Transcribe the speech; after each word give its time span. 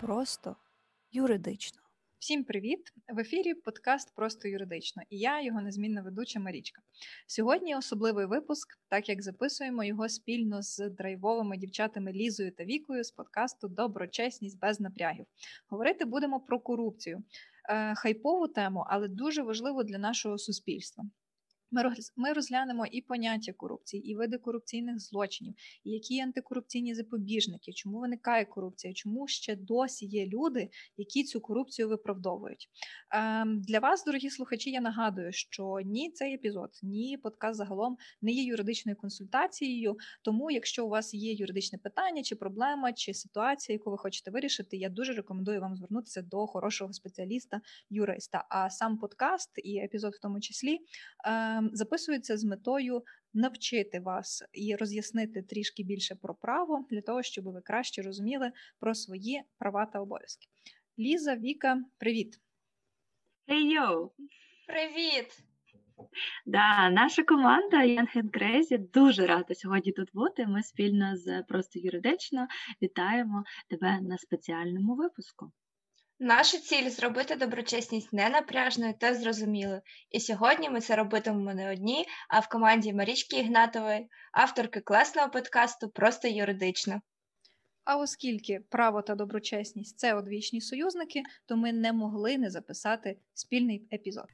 Просто 0.00 0.56
юридично. 1.12 1.82
Всім 2.18 2.44
привіт! 2.44 2.92
В 3.08 3.18
ефірі 3.18 3.54
подкаст 3.54 4.14
Просто 4.14 4.48
юридично 4.48 5.02
і 5.10 5.18
я, 5.18 5.42
його 5.42 5.60
незмінна 5.60 6.02
ведуча 6.02 6.40
Марічка. 6.40 6.82
Сьогодні 7.26 7.76
особливий 7.76 8.26
випуск, 8.26 8.78
так 8.88 9.08
як 9.08 9.22
записуємо 9.22 9.84
його 9.84 10.08
спільно 10.08 10.62
з 10.62 10.90
драйвовими 10.90 11.56
дівчатами 11.56 12.12
Лізою 12.12 12.52
та 12.52 12.64
Вікою 12.64 13.04
з 13.04 13.10
подкасту 13.10 13.68
Доброчесність 13.68 14.60
без 14.60 14.80
напрягів. 14.80 15.26
Говорити 15.68 16.04
будемо 16.04 16.40
про 16.40 16.60
корупцію. 16.60 17.22
Е, 17.68 17.94
хайпову 17.94 18.48
тему, 18.48 18.84
але 18.88 19.08
дуже 19.08 19.42
важливу 19.42 19.84
для 19.84 19.98
нашого 19.98 20.38
суспільства. 20.38 21.04
Ми 22.16 22.32
розглянемо 22.32 22.86
і 22.86 23.00
поняття 23.00 23.52
корупції, 23.52 24.10
і 24.10 24.14
види 24.14 24.38
корупційних 24.38 25.00
злочинів, 25.00 25.54
і 25.84 25.90
які 25.90 26.20
антикорупційні 26.20 26.94
запобіжники, 26.94 27.72
чому 27.72 27.98
виникає 27.98 28.44
корупція, 28.44 28.94
чому 28.94 29.28
ще 29.28 29.56
досі 29.56 30.06
є 30.06 30.26
люди, 30.26 30.70
які 30.96 31.24
цю 31.24 31.40
корупцію 31.40 31.88
виправдовують. 31.88 32.68
Ем, 33.10 33.62
для 33.62 33.78
вас, 33.78 34.04
дорогі 34.04 34.30
слухачі, 34.30 34.70
я 34.70 34.80
нагадую, 34.80 35.32
що 35.32 35.78
ні 35.84 36.10
цей 36.10 36.34
епізод, 36.34 36.70
ні 36.82 37.18
подкаст 37.22 37.56
загалом 37.56 37.96
не 38.22 38.32
є 38.32 38.42
юридичною 38.42 38.96
консультацією. 38.96 39.96
Тому, 40.22 40.50
якщо 40.50 40.86
у 40.86 40.88
вас 40.88 41.14
є 41.14 41.32
юридичне 41.32 41.78
питання, 41.78 42.22
чи 42.22 42.36
проблема, 42.36 42.92
чи 42.92 43.14
ситуація, 43.14 43.74
яку 43.74 43.90
ви 43.90 43.98
хочете 43.98 44.30
вирішити, 44.30 44.76
я 44.76 44.88
дуже 44.88 45.12
рекомендую 45.12 45.60
вам 45.60 45.76
звернутися 45.76 46.22
до 46.22 46.46
хорошого 46.46 46.92
спеціаліста, 46.92 47.60
юриста. 47.90 48.44
А 48.48 48.70
сам 48.70 48.98
подкаст 48.98 49.50
і 49.56 49.76
епізод, 49.76 50.14
в 50.14 50.20
тому 50.20 50.40
числі. 50.40 50.78
Ем, 51.56 51.70
записується 51.72 52.36
з 52.36 52.44
метою 52.44 53.02
навчити 53.34 54.00
вас 54.00 54.44
і 54.52 54.76
роз'яснити 54.76 55.42
трішки 55.42 55.82
більше 55.82 56.14
про 56.14 56.34
право 56.34 56.86
для 56.90 57.00
того, 57.00 57.22
щоб 57.22 57.44
ви 57.44 57.60
краще 57.60 58.02
розуміли 58.02 58.52
про 58.80 58.94
свої 58.94 59.42
права 59.58 59.86
та 59.86 60.00
обов'язки. 60.00 60.46
Ліза, 60.98 61.36
Віка, 61.36 61.84
привіт. 61.98 62.40
Hey, 63.48 63.78
yo! 63.78 64.10
Привіт! 64.66 65.42
Да, 66.46 66.90
наша 66.90 67.22
команда 67.22 67.76
Young 67.76 68.16
and 68.16 68.30
Crazy 68.30 68.90
дуже 68.92 69.26
рада 69.26 69.54
сьогодні 69.54 69.92
тут 69.92 70.10
бути. 70.14 70.46
Ми 70.46 70.62
спільно 70.62 71.16
з 71.16 71.42
просто 71.42 71.78
юридично 71.78 72.46
вітаємо 72.82 73.44
тебе 73.68 74.00
на 74.00 74.18
спеціальному 74.18 74.94
випуску. 74.94 75.52
Наша 76.18 76.58
ціль 76.58 76.88
зробити 76.88 77.36
доброчесність 77.36 78.12
ненапряжною 78.12 78.94
та 79.00 79.14
зрозумілою. 79.14 79.80
І 80.10 80.20
сьогодні 80.20 80.70
ми 80.70 80.80
це 80.80 80.96
робитимемо 80.96 81.54
не 81.54 81.72
одні, 81.72 82.06
а 82.28 82.40
в 82.40 82.48
команді 82.48 82.92
Марічки 82.92 83.40
Ігнатової, 83.40 84.08
авторки 84.32 84.80
класного 84.80 85.30
подкасту 85.30 85.88
Просто 85.88 86.28
юридично. 86.28 87.00
А 87.84 87.96
оскільки 87.96 88.60
право 88.68 89.02
та 89.02 89.14
доброчесність 89.14 89.98
це 89.98 90.14
одвічні 90.14 90.60
союзники, 90.60 91.22
то 91.46 91.56
ми 91.56 91.72
не 91.72 91.92
могли 91.92 92.38
не 92.38 92.50
записати 92.50 93.18
спільний 93.34 93.88
епізод. 93.92 94.26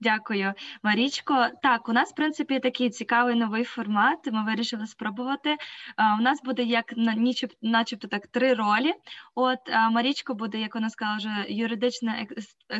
Дякую, 0.00 0.52
Марічко. 0.82 1.48
Так, 1.62 1.88
у 1.88 1.92
нас, 1.92 2.12
в 2.12 2.14
принципі, 2.14 2.60
такий 2.60 2.90
цікавий 2.90 3.34
новий 3.34 3.64
формат. 3.64 4.18
Ми 4.32 4.44
вирішили 4.44 4.86
спробувати. 4.86 5.56
У 6.18 6.22
нас 6.22 6.42
буде 6.42 6.62
як 6.62 6.94
начебто 7.62 8.08
так 8.08 8.26
три 8.26 8.54
ролі. 8.54 8.94
От 9.34 9.58
Марічко 9.90 10.34
буде, 10.34 10.58
як 10.58 10.74
вона 10.74 10.90
сказала, 10.90 11.16
вже 11.16 11.46
юридична 11.48 12.26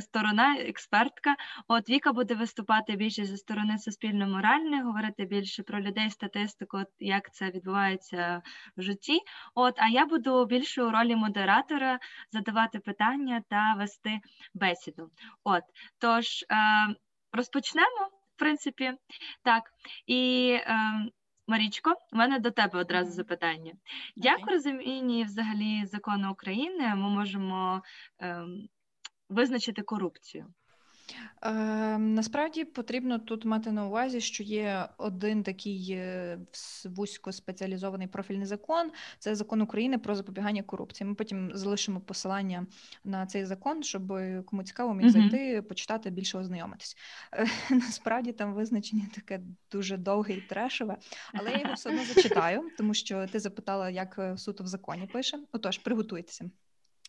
сторона, 0.00 0.56
експертка. 0.56 1.36
От 1.68 1.90
Віка 1.90 2.12
буде 2.12 2.34
виступати 2.34 2.96
більше 2.96 3.24
зі 3.24 3.36
сторони 3.36 3.78
суспільно-моральної, 3.78 4.82
говорити 4.82 5.24
більше 5.24 5.62
про 5.62 5.80
людей, 5.80 6.10
статистику, 6.10 6.78
як 6.98 7.34
це 7.34 7.50
відбувається 7.50 8.42
в 8.76 8.82
житті. 8.82 9.20
От, 9.54 9.74
а 9.76 9.88
я 9.88 10.06
буду 10.06 10.46
більше 10.46 10.82
у 10.82 10.90
ролі 10.90 11.16
модератора 11.16 11.98
задавати 12.32 12.78
питання 12.78 13.42
та 13.48 13.74
вести 13.78 14.20
бесіду. 14.54 15.10
От 15.44 15.62
тож. 15.98 16.44
Розпочнемо, 17.32 18.10
в 18.34 18.38
принципі, 18.38 18.92
так. 19.42 19.62
І 20.06 20.50
е, 20.60 20.76
Марічко, 21.46 21.94
у 22.12 22.16
мене 22.16 22.38
до 22.38 22.50
тебе 22.50 22.80
одразу 22.80 23.10
запитання. 23.10 23.72
Okay. 23.72 23.76
Як 24.16 24.46
у 24.46 24.50
розумінні 24.50 25.24
взагалі 25.24 25.86
закону 25.86 26.32
України 26.32 26.94
ми 26.94 27.08
можемо 27.08 27.82
е, 28.20 28.44
визначити 29.28 29.82
корупцію? 29.82 30.54
Е, 31.42 31.98
Насправді 31.98 32.64
потрібно 32.64 33.18
тут 33.18 33.44
мати 33.44 33.72
на 33.72 33.86
увазі, 33.86 34.20
що 34.20 34.42
є 34.42 34.88
один 34.98 35.42
такий 35.42 35.90
е, 35.90 36.38
вузько 36.84 37.32
спеціалізований 37.32 38.06
профільний 38.06 38.46
закон. 38.46 38.90
Це 39.18 39.34
закон 39.34 39.60
України 39.60 39.98
про 39.98 40.14
запобігання 40.14 40.62
корупції. 40.62 41.08
Ми 41.08 41.14
потім 41.14 41.50
залишимо 41.54 42.00
посилання 42.00 42.66
на 43.04 43.26
цей 43.26 43.44
закон, 43.44 43.82
щоб 43.82 44.12
кому 44.44 44.62
цікаво 44.62 44.94
міг 44.94 45.08
зайти, 45.08 45.62
почитати 45.62 46.10
більше 46.10 46.38
ознайомитись. 46.38 46.96
Е, 47.32 47.46
насправді 47.70 48.32
там 48.32 48.54
визначення 48.54 49.06
таке 49.14 49.40
дуже 49.72 49.96
довге 49.96 50.34
і 50.34 50.40
трешове, 50.40 50.96
але 51.34 51.50
я 51.50 51.58
його 51.58 51.74
все 51.74 51.90
одно 51.90 52.04
зачитаю, 52.04 52.70
тому 52.78 52.94
що 52.94 53.26
ти 53.26 53.40
запитала, 53.40 53.90
як 53.90 54.18
е, 54.18 54.38
суто 54.38 54.64
в 54.64 54.66
законі 54.66 55.06
пише. 55.06 55.38
Отож, 55.52 55.78
приготуйтеся. 55.78 56.50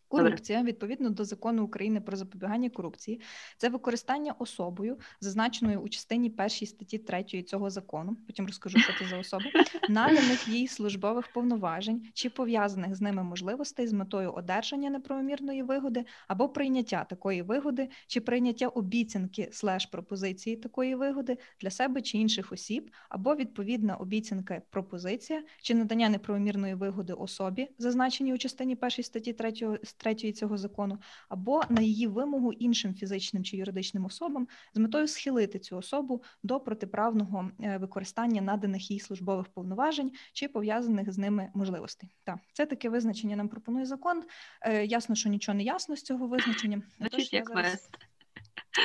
Корупція 0.07 0.63
відповідно 0.63 1.09
до 1.09 1.25
закону 1.25 1.63
України 1.63 2.01
про 2.01 2.17
запобігання 2.17 2.69
корупції 2.69 3.21
це 3.57 3.69
використання 3.69 4.35
особою, 4.39 4.97
зазначеною 5.21 5.81
у 5.81 5.89
частині 5.89 6.29
першій 6.29 6.65
статті 6.65 6.97
3 6.97 7.23
цього 7.23 7.69
закону. 7.69 8.17
Потім 8.27 8.45
розкажу, 8.45 8.79
що 8.79 8.93
це 8.99 9.09
за 9.09 9.17
особи, 9.17 9.45
наданих 9.89 10.47
їй 10.47 10.67
службових 10.67 11.33
повноважень 11.33 12.07
чи 12.13 12.29
пов'язаних 12.29 12.95
з 12.95 13.01
ними 13.01 13.23
можливостей 13.23 13.87
з 13.87 13.93
метою 13.93 14.31
одержання 14.31 14.89
неправомірної 14.89 15.63
вигоди 15.63 16.05
або 16.27 16.49
прийняття 16.49 17.03
такої 17.03 17.41
вигоди, 17.41 17.89
чи 18.07 18.21
прийняття 18.21 18.67
обіцянки 18.67 19.49
слеш 19.51 19.85
пропозиції 19.85 20.55
такої 20.55 20.95
вигоди 20.95 21.37
для 21.61 21.69
себе 21.69 22.01
чи 22.01 22.17
інших 22.17 22.51
осіб, 22.51 22.91
або 23.09 23.35
відповідна 23.35 23.95
обіцянка 23.95 24.61
пропозиція 24.69 25.43
чи 25.61 25.75
надання 25.75 26.09
неправомірної 26.09 26.73
вигоди 26.73 27.13
особі, 27.13 27.69
зазначеній 27.77 28.33
у 28.33 28.37
частині 28.37 28.75
першій 28.75 29.03
статті 29.03 29.33
3 29.33 29.53
третьої 29.97 30.33
цього 30.33 30.57
закону, 30.57 30.99
або 31.29 31.61
на 31.69 31.81
її 31.81 32.07
вимогу 32.07 32.53
іншим 32.53 32.93
фізичним 32.93 33.43
чи 33.43 33.57
юридичним 33.57 34.05
особам 34.05 34.47
з 34.73 34.79
метою 34.79 35.07
схилити 35.07 35.59
цю 35.59 35.77
особу 35.77 36.23
до 36.43 36.59
протиправного 36.59 37.51
е, 37.63 37.77
використання 37.77 38.41
наданих 38.41 38.91
їй 38.91 38.99
службових 38.99 39.47
повноважень 39.47 40.11
чи 40.33 40.47
пов'язаних 40.47 41.11
з 41.11 41.17
ними 41.17 41.51
можливостей. 41.53 42.09
Так, 42.23 42.37
це 42.53 42.65
таке 42.65 42.89
визначення 42.89 43.35
нам 43.35 43.49
пропонує 43.49 43.85
закон. 43.85 44.23
Е, 44.61 44.85
ясно, 44.85 45.15
що 45.15 45.29
нічого 45.29 45.55
не 45.55 45.63
ясно 45.63 45.95
з 45.95 46.01
цього 46.01 46.27
визначення. 46.27 46.81
Тож 47.11 47.33
я 47.33 47.43
зараз 47.43 47.89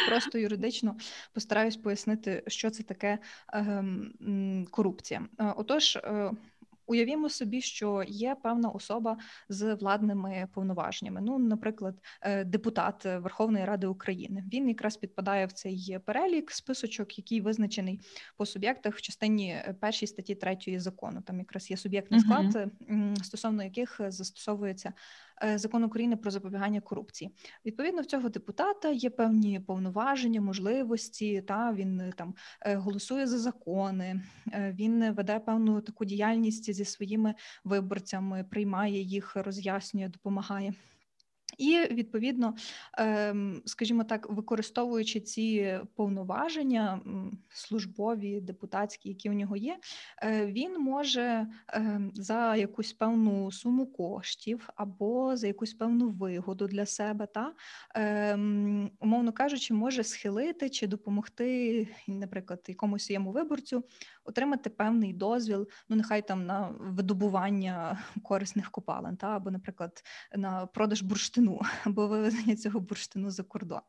Просто 0.09 0.39
юридично 0.39 0.97
постараюсь 1.33 1.77
пояснити, 1.77 2.43
що 2.47 2.71
це 2.71 2.83
таке 2.83 3.19
е, 3.55 3.85
корупція. 4.71 5.27
Е, 5.41 5.55
отож, 5.57 5.99
Уявімо 6.93 7.29
собі, 7.29 7.61
що 7.61 8.05
є 8.09 8.37
певна 8.43 8.69
особа 8.69 9.17
з 9.49 9.75
владними 9.75 10.49
повноваженнями. 10.55 11.21
Ну, 11.21 11.39
наприклад, 11.39 11.95
е, 12.23 12.45
депутат 12.45 13.05
Верховної 13.05 13.65
Ради 13.65 13.87
України. 13.87 14.45
Він 14.53 14.69
якраз 14.69 14.97
підпадає 14.97 15.47
в 15.47 15.53
цей 15.53 15.99
перелік 16.05 16.51
списочок, 16.51 17.19
який 17.19 17.41
визначений 17.41 18.01
по 18.37 18.47
суб'єктах 18.47 18.95
в 18.95 19.01
частині 19.01 19.57
першій 19.81 20.07
статті 20.07 20.35
третьої 20.35 20.79
закону. 20.79 21.23
Там 21.27 21.39
якраз 21.39 21.71
є 21.71 21.77
суб'єктний 21.77 22.21
склад, 22.21 22.57
uh-huh. 22.57 23.23
стосовно 23.23 23.65
яких 23.65 24.01
застосовується 24.09 24.93
Е, 25.32 25.32
закон 25.55 25.85
України 25.85 26.17
про 26.17 26.31
запобігання 26.31 26.81
корупції. 26.81 27.31
Відповідно, 27.67 28.03
в 28.03 28.07
цього 28.07 28.29
депутата 28.29 28.91
є 28.91 29.11
певні 29.11 29.61
повноваження, 29.61 30.41
можливості. 30.41 31.43
Та 31.43 31.73
він 31.73 32.01
е, 32.01 32.13
там 32.17 32.35
е, 32.61 32.77
голосує 32.77 33.27
за 33.27 33.39
закони, 33.39 34.21
він 34.55 35.13
веде 35.13 35.39
певну 35.39 35.81
таку 35.81 36.05
діяльність 36.05 36.73
зі 36.73 36.85
своїми 36.85 37.35
виборцями, 37.65 38.45
приймає 38.45 39.03
їх, 39.03 39.37
роз'яснює, 39.37 40.09
допомагає. 40.09 40.75
І 41.59 41.81
відповідно, 41.91 42.55
ем, 42.99 43.63
скажімо 43.67 44.05
так, 44.05 44.31
використовуючи 44.31 45.21
ці 45.21 45.79
повноваження 45.95 47.01
службові, 47.49 48.41
депутатські, 48.41 49.09
які 49.09 49.31
у 49.31 49.33
нього 49.33 49.57
є, 49.57 49.79
е, 50.23 50.47
він 50.47 50.81
може 50.81 51.47
ем, 51.69 52.11
за 52.15 52.57
якусь 52.57 52.93
певну 52.93 53.53
суму 53.53 53.87
коштів 53.87 54.69
або 54.77 55.37
за 55.37 55.47
якусь 55.47 55.75
певну 55.75 56.09
вигоду 56.09 56.67
для 56.67 56.87
себе, 56.87 57.27
та 57.27 57.53
ем, 57.95 58.91
умовно 59.01 59.33
кажучи, 59.33 59.75
може 59.75 60.05
схилити 60.05 60.71
чи 60.71 60.87
допомогти, 60.87 61.89
наприклад, 62.09 62.65
якомусь 62.69 63.05
своєму 63.05 63.33
виборцю 63.33 63.85
отримати 64.25 64.71
певний 64.71 65.13
дозвіл, 65.13 65.69
ну 65.89 65.97
нехай 65.97 66.29
там 66.29 66.47
на 66.47 66.75
видобування 66.81 67.99
корисних 68.23 68.71
копалин, 68.71 69.17
та 69.17 69.27
або, 69.27 69.51
наприклад, 69.51 70.03
на 70.37 70.67
продаж 70.67 71.03
бурштину 71.03 71.42
або 71.85 72.09
вивезення 72.09 72.57
цього 72.57 72.81
бурштину 72.81 73.31
за 73.31 73.43
кордон. 73.43 73.81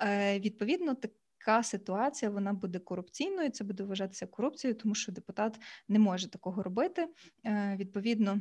Е, 0.00 0.40
Відповідно, 0.40 0.94
так. 0.94 1.10
Така 1.44 1.62
ситуація 1.62 2.30
вона 2.30 2.52
буде 2.52 2.78
корупційною, 2.78 3.50
це 3.50 3.64
буде 3.64 3.84
вважатися 3.84 4.26
корупцією, 4.26 4.78
тому 4.78 4.94
що 4.94 5.12
депутат 5.12 5.58
не 5.88 5.98
може 5.98 6.30
такого 6.30 6.62
робити. 6.62 7.08
Е, 7.46 7.76
Відповідно, 7.80 8.40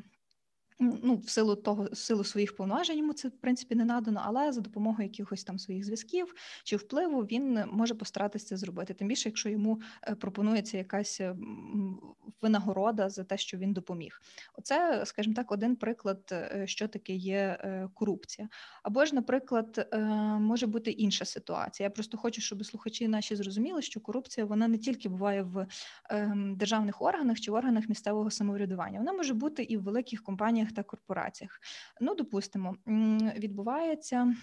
ну, 0.80 1.16
в 1.16 1.30
силу 1.30 1.56
того, 1.56 1.88
в 1.92 1.98
силу 1.98 2.24
своїх 2.24 2.56
повноважень 2.56 2.98
йому 2.98 3.14
це 3.14 3.28
в 3.28 3.32
принципі 3.32 3.76
не 3.76 3.86
надано, 3.86 4.22
але 4.24 4.52
за 4.52 4.62
допомогою 4.62 5.08
якихось 5.08 5.44
там 5.44 5.60
своїх 5.60 5.86
зв'язків 5.86 6.36
чи 6.64 6.76
впливу 6.76 7.22
він 7.22 7.64
може 7.72 7.96
постаратися 7.96 8.46
це 8.46 8.58
зробити. 8.58 8.94
Тим 8.94 9.08
більше, 9.08 9.30
якщо 9.30 9.50
йому 9.50 9.82
е, 10.04 10.16
пропонується 10.16 10.78
якась 10.78 11.22
е, 11.22 11.36
винагорода 12.42 13.10
за 13.10 13.24
те, 13.24 13.38
що 13.38 13.58
він 13.58 13.74
допоміг. 13.74 14.22
Оце, 14.58 15.04
скажімо 15.06 15.36
так, 15.36 15.52
один 15.52 15.76
приклад, 15.76 16.20
е, 16.32 16.64
що 16.68 16.88
таке 16.88 17.14
є 17.14 17.58
корупція. 17.94 18.50
Або 18.84 19.06
ж, 19.06 19.16
наприклад, 19.16 19.90
може 20.40 20.68
бути 20.68 20.92
інша 20.92 21.26
ситуація. 21.26 21.86
Я 21.86 21.90
просто 21.90 22.18
хочу, 22.18 22.42
щоб 22.42 22.66
слухачі 22.66 23.08
наші 23.08 23.36
зрозуміли, 23.36 23.82
що 23.82 24.00
корупція 24.00 24.46
вона 24.46 24.68
не 24.68 24.78
тільки 24.78 25.10
буває 25.10 25.44
в 25.44 25.68
ем, 26.10 26.56
державних 26.56 27.02
органах 27.02 27.40
чи 27.40 27.52
в 27.52 27.54
органах 27.54 27.90
місцевого 27.90 28.32
самоврядування, 28.32 29.00
вона 29.00 29.14
може 29.14 29.34
бути 29.34 29.64
і 29.64 29.78
в 29.78 29.84
великих 29.84 30.24
компаніях 30.24 30.71
та 30.72 30.84
корпораціях. 30.84 31.60
Ну, 32.02 32.16
допустимо, 32.16 32.76
відбувається. 33.38 34.36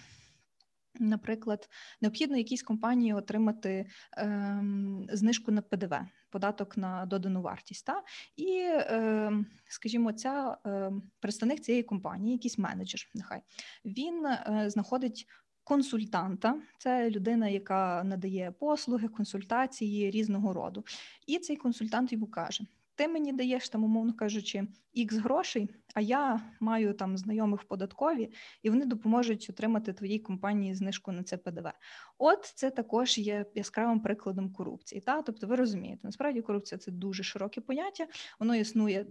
Наприклад, 0.99 1.69
необхідно 2.01 2.37
якійсь 2.37 2.63
компанії 2.63 3.13
отримати 3.13 3.85
ем, 4.17 5.07
знижку 5.11 5.51
на 5.51 5.61
ПДВ, 5.61 5.95
податок 6.29 6.77
на 6.77 7.05
додану 7.05 7.41
вартість. 7.41 7.85
Та? 7.85 8.03
І, 8.35 8.67
ем, 8.71 9.45
скажімо, 9.67 10.13
ця 10.13 10.57
ем, 10.65 11.03
представник 11.19 11.61
цієї 11.61 11.83
компанії, 11.83 12.33
якийсь 12.33 12.57
менеджер, 12.57 13.01
нехай 13.13 13.41
він 13.85 14.25
е, 14.25 14.65
знаходить 14.67 15.27
консультанта, 15.63 16.61
це 16.77 17.09
людина, 17.09 17.47
яка 17.47 18.03
надає 18.03 18.51
послуги, 18.59 19.07
консультації 19.07 20.11
різного 20.11 20.53
роду. 20.53 20.83
І 21.27 21.39
цей 21.39 21.55
консультант 21.55 22.13
йому 22.13 22.27
каже: 22.27 22.63
ти 22.95 23.07
мені 23.07 23.33
даєш 23.33 23.69
там, 23.69 23.83
умовно 23.83 24.13
кажучи, 24.13 24.67
ікс 24.93 25.15
грошей, 25.15 25.69
а 25.93 26.01
я 26.01 26.41
маю 26.59 26.93
там 26.93 27.17
знайомих 27.17 27.61
в 27.61 27.63
податкові, 27.63 28.31
і 28.63 28.69
вони 28.69 28.85
допоможуть 28.85 29.47
отримати 29.49 29.93
твоїй 29.93 30.19
компанії 30.19 30.75
знижку 30.75 31.11
на 31.11 31.23
це 31.23 31.37
ПДВ. 31.37 31.71
От 32.17 32.45
це 32.55 32.69
також 32.69 33.17
є 33.17 33.45
яскравим 33.55 33.99
прикладом 33.99 34.53
корупції. 34.53 35.01
Та? 35.01 35.21
Тобто, 35.21 35.47
ви 35.47 35.55
розумієте, 35.55 35.99
насправді 36.03 36.41
корупція 36.41 36.79
це 36.79 36.91
дуже 36.91 37.23
широке 37.23 37.61
поняття, 37.61 38.07
воно 38.39 38.55
існує 38.55 39.05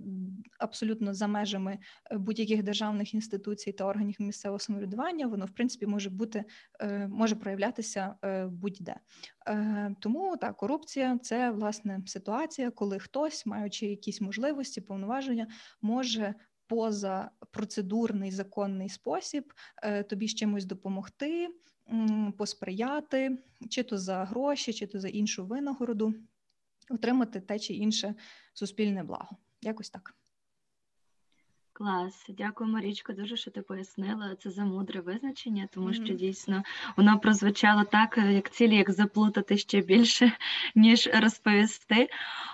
абсолютно 0.58 1.14
за 1.14 1.26
межами 1.26 1.78
е, 2.10 2.18
будь-яких 2.18 2.62
державних 2.62 3.14
інституцій 3.14 3.72
та 3.72 3.84
органів 3.84 4.16
місцевого 4.18 4.58
самоврядування. 4.58 5.26
Воно, 5.26 5.46
в 5.46 5.50
принципі, 5.50 5.86
може 5.86 6.10
бути 6.10 6.44
е, 6.80 7.08
може 7.08 7.36
проявлятися 7.36 8.14
е, 8.24 8.46
будь-де. 8.46 8.96
Тому 10.00 10.36
так, 10.36 10.56
корупція 10.56 11.18
це 11.18 11.50
власне 11.50 12.00
ситуація, 12.06 12.70
коли 12.70 12.98
хтось, 12.98 13.46
маючи 13.46 13.86
якісь 13.86 14.20
можливості, 14.20 14.80
повноваження, 14.80 15.46
може 15.82 16.34
поза 16.68 17.30
процедурний 17.50 18.30
законний 18.30 18.88
спосіб 18.88 19.52
е, 19.82 20.02
тобі 20.02 20.28
з 20.28 20.34
чимось 20.34 20.64
допомогти, 20.64 21.48
посприяти, 22.36 23.38
чи 23.70 23.82
то 23.82 23.98
за 23.98 24.24
гроші, 24.24 24.72
чи 24.72 24.86
то 24.86 25.00
за 25.00 25.08
іншу 25.08 25.46
винагороду, 25.46 26.14
отримати 26.90 27.40
те 27.40 27.58
чи 27.58 27.74
інше 27.74 28.14
суспільне 28.54 29.02
благо. 29.02 29.36
Якось 29.62 29.90
так. 29.90 30.14
Клас, 31.78 32.26
дякую, 32.28 32.70
Марічко, 32.70 33.12
дуже 33.12 33.36
що 33.36 33.50
ти 33.50 33.62
пояснила 33.62 34.36
це 34.36 34.50
за 34.50 34.64
мудре 34.64 35.00
визначення, 35.00 35.68
тому 35.74 35.92
що 35.92 36.14
дійсно 36.14 36.62
воно 36.96 37.18
прозвучало 37.18 37.84
так, 37.84 38.18
е, 38.18 38.32
як 38.32 38.50
цілі, 38.50 38.76
як 38.76 38.90
заплутати 38.90 39.56
ще 39.58 39.80
більше, 39.80 40.32
ніж 40.74 41.08
розповісти. 41.14 42.08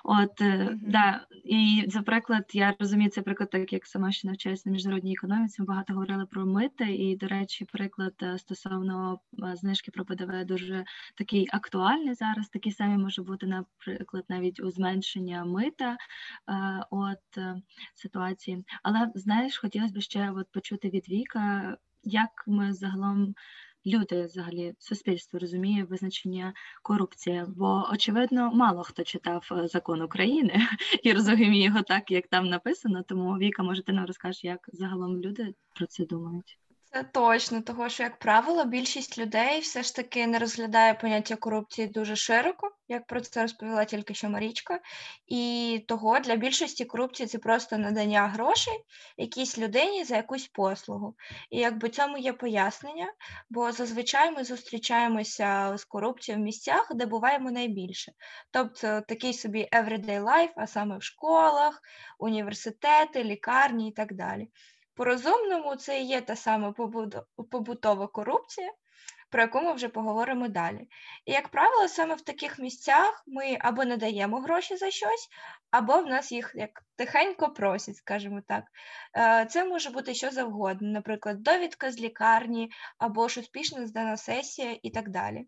От 0.05 0.41
Мгм. 0.41 0.81
да, 0.83 1.27
і 1.45 1.85
за 1.87 2.03
приклад, 2.03 2.51
я 2.53 2.75
розумію 2.79 3.11
цей 3.11 3.25
приклад, 3.25 3.51
так 3.51 3.73
як 3.73 3.87
сама 3.87 4.13
ще 4.13 4.29
навчаюся 4.29 4.63
на 4.67 4.73
міжнародній 4.73 5.13
економіці. 5.13 5.63
Ми 5.63 5.67
багато 5.67 5.93
говорили 5.93 6.27
про 6.27 6.47
мити, 6.47 6.95
і, 6.95 7.17
до 7.17 7.27
речі, 7.27 7.65
приклад 7.65 8.15
е, 8.23 8.39
стосовно 8.39 9.21
знижки 9.55 9.91
про 9.91 10.05
ПДВ 10.05 10.45
дуже 10.45 10.85
такий 11.15 11.49
актуальний 11.53 12.15
зараз. 12.15 12.49
Такий 12.49 12.73
самий 12.73 12.99
може 12.99 13.23
бути, 13.23 13.47
наприклад, 13.47 14.25
навіть 14.29 14.61
у 14.61 14.71
зменшення 14.71 15.45
мита. 15.45 15.97
От 16.91 17.19
ситуації. 17.95 18.65
Але 18.83 19.11
знаєш, 19.15 19.59
хотілося 19.59 19.95
б 19.95 20.01
ще 20.01 20.31
от 20.31 20.47
почути 20.53 20.91
від 20.91 21.09
Віка, 21.09 21.77
як 22.03 22.45
ми 22.47 22.73
загалом. 22.73 23.35
Люди, 23.87 24.27
взагалі, 24.27 24.75
суспільство 24.79 25.39
розуміє 25.39 25.85
визначення 25.85 26.55
корупції, 26.83 27.45
бо 27.49 27.89
очевидно 27.93 28.51
мало 28.55 28.83
хто 28.83 29.05
читав 29.05 29.49
е, 29.53 29.69
закон 29.69 30.03
України 30.03 30.69
і 31.03 31.13
розуміє 31.13 31.65
його 31.65 31.83
так, 31.83 32.11
як 32.11 32.27
там 32.29 32.49
написано. 32.49 33.03
Тому 33.03 33.39
Віка, 33.39 33.63
може, 33.63 33.83
ти 33.83 33.93
нам 33.93 34.07
розкажеш, 34.07 34.45
як 34.45 34.69
загалом 34.73 35.21
люди 35.21 35.55
про 35.75 35.87
це 35.87 36.07
думають? 36.07 36.59
Це 36.95 37.03
точно, 37.03 37.63
того 37.63 37.89
що, 37.89 38.03
як 38.03 38.19
правило, 38.19 38.65
більшість 38.65 39.19
людей 39.19 39.61
все 39.61 39.83
ж 39.83 39.97
таки 39.97 40.27
не 40.27 40.39
розглядає 40.39 40.95
поняття 40.95 41.37
корупції 41.37 41.89
дуже 41.89 42.17
широко, 42.17 42.71
як 42.89 43.07
про 43.07 43.21
це 43.21 43.43
розповіла 43.43 43.85
тільки 43.85 44.15
що 44.15 44.31
Марічка. 44.31 44.81
І 45.27 45.85
того 45.89 46.21
для 46.21 46.37
більшості 46.37 46.85
корупції 46.85 47.27
це 47.27 47.39
просто 47.39 47.79
надання 47.79 48.29
грошей 48.29 48.85
якійсь 49.17 49.59
людині 49.59 50.05
за 50.05 50.17
якусь 50.17 50.49
послугу. 50.49 51.15
І 51.51 51.59
якби 51.59 51.89
цьому 51.89 52.19
є 52.19 52.33
пояснення, 52.33 53.13
бо 53.51 53.73
зазвичай 53.73 54.31
ми 54.31 54.45
зустрічаємося 54.45 55.77
з 55.77 55.85
корупцією 55.85 56.43
в 56.43 56.45
місцях, 56.45 56.93
де 56.95 57.07
буваємо 57.07 57.51
найбільше. 57.51 58.13
Тобто 58.51 59.01
такий 59.01 59.33
собі 59.33 59.69
everyday 59.73 60.23
life, 60.25 60.53
а 60.57 60.67
саме 60.67 60.99
в 60.99 61.03
школах, 61.03 61.81
університети, 62.19 63.25
лікарні 63.25 63.89
і 63.89 63.93
так 63.93 64.13
далі. 64.13 64.49
По-розумному 64.95 65.77
це 65.77 66.01
і 66.01 66.07
є 66.07 66.21
та 66.21 66.37
сама 66.37 66.75
побутова 67.51 68.07
корупція, 68.07 68.73
про 69.31 69.43
яку 69.43 69.61
ми 69.61 69.73
вже 69.73 69.89
поговоримо 69.89 70.49
далі. 70.49 70.89
І, 71.25 71.33
як 71.33 71.49
правило, 71.49 71.89
саме 71.89 72.15
в 72.15 72.21
таких 72.21 72.59
місцях 72.59 73.25
ми 73.27 73.57
або 73.61 73.85
не 73.85 73.97
даємо 73.97 74.41
гроші 74.41 74.77
за 74.77 74.91
щось, 74.91 75.29
або 75.71 76.03
в 76.03 76.07
нас 76.07 76.33
їх 76.33 76.53
як 76.55 76.83
тихенько 76.97 77.49
просять, 77.49 77.97
скажімо 77.97 78.41
так. 78.49 78.65
Е, 79.17 79.47
Це 79.47 79.65
може 79.65 79.91
бути 79.91 80.15
що 80.15 80.31
завгодно, 80.31 80.89
наприклад, 80.89 81.43
довідка 81.43 81.93
з 81.93 82.01
лікарні, 82.01 82.71
або 82.99 83.29
ж 83.29 83.41
успішно 83.41 83.87
здана 83.87 84.17
сесія 84.17 84.79
і 84.83 84.91
так 84.91 85.09
далі. 85.09 85.47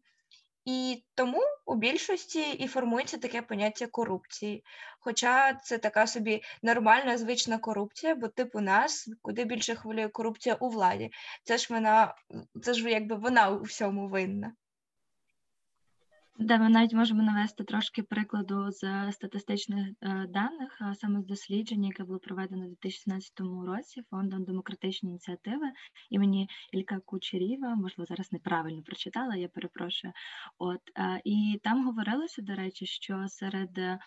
І 0.66 1.02
тому 1.14 1.40
у 1.66 1.74
більшості 1.74 2.50
і 2.52 2.66
формується 2.66 3.18
таке 3.18 3.42
поняття 3.42 3.86
корупції. 3.86 4.64
Хоча 5.00 5.54
це 5.54 5.78
така 5.78 6.06
собі 6.06 6.42
нормальна 6.62 7.18
звична 7.18 7.58
корупція, 7.58 8.14
бо 8.14 8.28
типу 8.28 8.60
нас 8.60 9.08
куди 9.22 9.44
більше 9.44 9.74
хвилює 9.74 10.08
корупція 10.08 10.54
у 10.54 10.68
владі. 10.68 11.10
Це 11.44 11.58
ж 11.58 11.66
вона, 11.70 12.14
це 12.62 12.74
ж 12.74 12.90
якби 12.90 13.16
вона 13.16 13.50
у 13.50 13.62
всьому 13.62 14.08
винна. 14.08 14.52
Де 16.38 16.58
ми 16.58 16.68
навіть 16.68 16.92
можемо 16.92 17.22
навести 17.22 17.64
трошки 17.64 18.02
прикладу 18.02 18.70
з 18.70 19.12
статистичних 19.12 19.88
е, 20.00 20.26
даних, 20.28 20.76
а 20.80 20.94
саме 20.94 21.20
з 21.20 21.26
дослідження, 21.26 21.88
яке 21.88 22.04
було 22.04 22.18
проведено 22.18 22.64
у 22.64 22.68
2017 22.68 23.40
році 23.66 24.02
фондом 24.10 24.44
демократичні 24.44 25.10
ініціативи 25.10 25.66
імені 26.10 26.48
Ілька 26.72 26.98
Кучеріва. 26.98 27.74
Можливо, 27.74 28.06
зараз 28.06 28.32
неправильно 28.32 28.82
прочитала, 28.82 29.36
я 29.36 29.48
перепрошую. 29.48 30.12
От 30.58 30.80
е, 30.98 31.20
і 31.24 31.60
там 31.62 31.84
говорилося, 31.84 32.42
до 32.42 32.54
речі, 32.54 32.86
що 32.86 33.24
серед 33.28 33.78
е, 33.78 33.98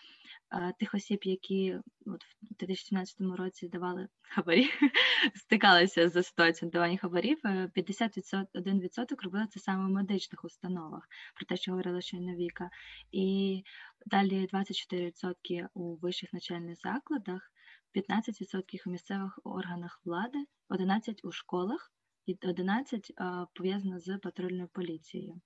тих 0.78 0.94
осіб, 0.94 1.18
які 1.22 1.78
от 2.06 2.24
в 2.24 2.54
2017 2.58 3.20
році 3.20 3.68
давали 3.68 4.08
хабарі, 4.22 4.66
стикалися 5.34 6.08
з 6.08 6.22
ситуацією 6.22 6.72
давання 6.72 6.98
хабарів, 6.98 7.38
е, 7.44 7.70
51% 7.76 9.24
робили 9.24 9.46
це 9.50 9.60
саме 9.60 9.86
в 9.86 9.90
медичних 9.90 10.44
установах, 10.44 11.08
про 11.34 11.46
те, 11.46 11.56
що 11.56 11.70
говорила 11.70 12.00
щойно 12.00 12.19
Віка. 12.28 12.70
І 13.12 13.62
далі 14.06 14.48
24% 14.52 15.68
у 15.74 15.96
вищих 15.96 16.32
навчальних 16.32 16.78
закладах, 16.78 17.52
15% 17.94 18.82
у 18.86 18.90
місцевих 18.90 19.38
органах 19.44 20.00
влади, 20.04 20.38
11% 20.68 21.14
у 21.22 21.32
школах. 21.32 21.92
І 22.26 22.38
11 22.42 23.12
пов'язано 23.54 24.00
з 24.00 24.18
патрульною 24.18 24.68
поліцією. 24.72 25.40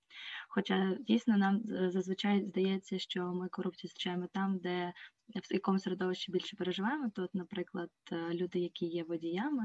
Хоча 0.49 0.97
дійсно 0.99 1.37
нам 1.37 1.61
зазвичай 1.65 2.45
здається, 2.45 2.99
що 2.99 3.25
ми 3.25 3.49
корупцію 3.49 3.89
зустрічаємо 3.89 4.27
там, 4.33 4.57
де 4.57 4.93
в 5.29 5.53
якому 5.53 5.79
середовищі 5.79 6.31
більше 6.31 6.55
переживаємо. 6.55 7.09
То, 7.15 7.23
от, 7.23 7.35
наприклад, 7.35 7.89
е, 8.11 8.33
люди, 8.33 8.59
які 8.59 8.85
є 8.85 9.03
водіями, 9.03 9.63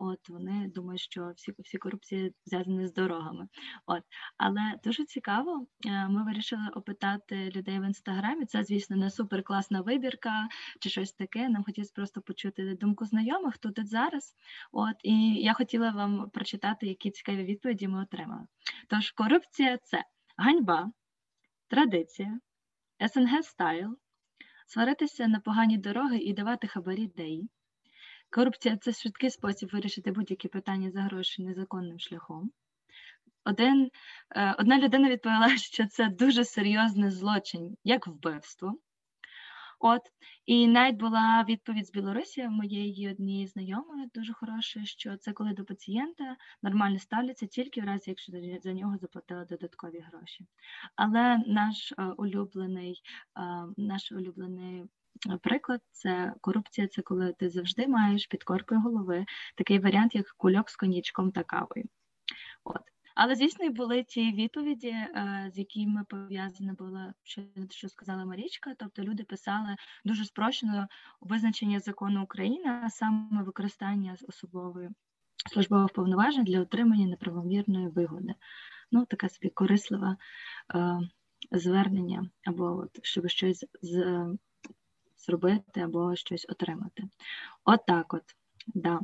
от 0.00 0.28
вони 0.28 0.70
думають, 0.74 1.00
що 1.00 1.32
всі 1.36 1.54
всі 1.58 1.78
корупції 1.78 2.34
зв'язані 2.44 2.86
з 2.86 2.92
дорогами. 2.92 3.48
От, 3.86 4.02
але 4.36 4.74
дуже 4.84 5.04
цікаво, 5.04 5.66
е, 5.86 6.08
ми 6.08 6.24
вирішили 6.24 6.68
опитати 6.74 7.50
людей 7.50 7.80
в 7.80 7.84
інстаграмі. 7.84 8.46
Це, 8.46 8.64
звісно, 8.64 8.96
не 8.96 9.10
супер 9.10 9.42
класна 9.42 9.80
вибірка 9.80 10.48
чи 10.80 10.90
щось 10.90 11.12
таке. 11.12 11.48
Нам 11.48 11.64
хотілося 11.64 11.92
просто 11.94 12.20
почути 12.20 12.74
думку 12.74 13.04
знайомих 13.04 13.58
тут 13.58 13.78
і 13.78 13.84
зараз. 13.84 14.34
От 14.72 14.96
і 15.02 15.34
я 15.34 15.54
хотіла 15.54 15.90
вам 15.90 16.30
прочитати, 16.30 16.86
які 16.86 17.10
цікаві 17.10 17.44
відповіді 17.44 17.88
ми 17.88 18.02
отримали. 18.02 18.46
Тож, 18.88 19.10
корупція 19.10 19.78
це 19.82 20.04
ганьба, 20.36 20.92
традиція, 21.68 22.40
СНГ 23.08 23.42
стайл, 23.42 23.96
сваритися 24.72 25.28
на 25.28 25.40
погані 25.40 25.78
дороги 25.78 26.18
і 26.18 26.32
давати 26.32 26.66
хабарі 26.66 27.06
ДЕІ, 27.06 27.48
Корупція 28.30 28.76
це 28.76 28.92
швидкий 28.92 29.30
спосіб 29.30 29.70
вирішити 29.72 30.12
будь-які 30.12 30.48
питання 30.48 30.90
за 30.90 31.02
гроші 31.02 31.42
незаконним 31.42 31.98
шляхом. 31.98 32.50
Один, 33.44 33.90
е, 34.36 34.54
одна 34.58 34.78
людина 34.78 35.10
відповіла, 35.10 35.48
що 35.56 35.86
це 35.86 36.08
дуже 36.08 36.44
серйозний 36.44 37.10
злочин, 37.10 37.76
як 37.84 38.06
вбивство. 38.06 38.74
От, 39.84 40.02
і 40.46 40.68
навіть 40.68 40.96
була 40.96 41.44
відповідь 41.48 41.86
з 41.86 41.90
Білорусі 41.90 42.48
моєї 42.48 43.10
однієї 43.10 43.46
знайомої 43.46 44.10
дуже 44.14 44.32
хорошої, 44.32 44.86
що 44.86 45.16
це 45.16 45.32
коли 45.32 45.52
до 45.52 45.64
пацієнта 45.64 46.36
нормально 46.62 46.98
ставляться 46.98 47.46
тільки 47.46 47.80
в 47.80 47.84
разі, 47.84 48.10
якщо 48.10 48.32
за- 48.62 48.72
нього 48.72 48.98
заплатили 48.98 49.44
додаткові 49.44 50.00
гроші. 50.00 50.46
Але 50.96 51.38
наш 51.46 51.92
е, 51.92 52.02
улюблений, 52.04 53.02
е, 53.38 53.42
наш 53.76 54.12
улюблений 54.12 54.84
е, 55.30 55.38
приклад 55.42 55.80
це 55.90 56.34
корупція, 56.40 56.88
це 56.88 57.02
коли 57.02 57.32
ти 57.32 57.50
завжди 57.50 57.88
маєш 57.88 58.26
під 58.26 58.44
коркою 58.44 58.80
голови 58.80 59.24
такий 59.56 59.78
варіант, 59.78 60.14
як 60.14 60.34
кульок 60.36 60.70
з 60.70 60.76
коньячком 60.76 61.32
та 61.32 61.42
кавою. 61.42 61.84
От. 62.64 62.91
Але, 63.14 63.34
звісно, 63.34 63.64
і 63.64 63.70
були 63.70 64.02
ті 64.02 64.32
відповіді, 64.32 64.88
е, 64.88 65.50
з 65.54 65.58
якими 65.58 66.04
пов'язане 66.04 66.72
було, 66.72 67.12
що, 67.22 67.42
що 67.70 67.88
сказала 67.88 68.24
Марічка. 68.24 68.74
Тобто 68.78 69.02
люди 69.02 69.24
писали 69.24 69.76
дуже 70.04 70.24
спрощено 70.24 70.86
визначення 71.20 71.80
закону 71.80 72.22
України, 72.22 72.80
а 72.84 72.90
саме 72.90 73.42
використання 73.42 74.16
особової 74.28 74.90
службових 75.50 75.92
повноважень 75.92 76.44
для 76.44 76.60
отримання 76.60 77.06
неправомірної 77.06 77.88
вигоди. 77.88 78.34
Ну, 78.92 79.06
така 79.06 79.28
собі 79.28 79.48
корислива 79.48 80.16
е, 80.74 80.98
звернення, 81.50 82.30
або 82.44 82.64
от, 82.64 82.98
щоб 83.02 83.28
щось 83.28 83.64
з, 83.82 84.26
зробити, 85.16 85.80
або 85.80 86.16
щось 86.16 86.46
отримати. 86.48 87.02
От 87.64 87.86
так 87.86 88.14
от. 88.14 88.22
Да. 88.66 89.00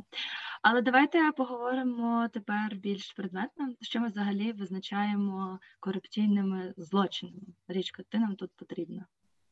Але 0.61 0.81
давайте 0.81 1.31
поговоримо 1.31 2.27
тепер 2.33 2.75
більш 2.75 3.13
предметно, 3.13 3.73
що 3.81 3.99
ми 3.99 4.07
взагалі 4.07 4.51
визначаємо 4.51 5.59
корупційними 5.79 6.73
злочинами. 6.77 7.47
Річка, 7.67 8.03
ти 8.09 8.19
нам 8.19 8.35
тут 8.35 8.51
потрібна. 8.55 9.05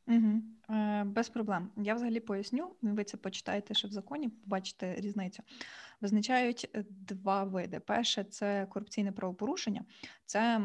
Угу. 0.06 0.42
Е, 0.70 1.04
без 1.04 1.28
проблем. 1.28 1.70
Я 1.76 1.94
взагалі 1.94 2.20
поясню. 2.20 2.70
Ви 2.82 3.04
це 3.04 3.16
почитаєте 3.16 3.74
ще 3.74 3.88
в 3.88 3.92
законі, 3.92 4.28
побачите 4.28 4.94
різницю. 4.94 5.42
Визначають 6.00 6.70
е, 6.74 6.84
два 6.90 7.44
види. 7.44 7.80
Перше 7.80 8.24
це 8.24 8.66
корупційне 8.66 9.12
правопорушення, 9.12 9.84
це, 10.26 10.60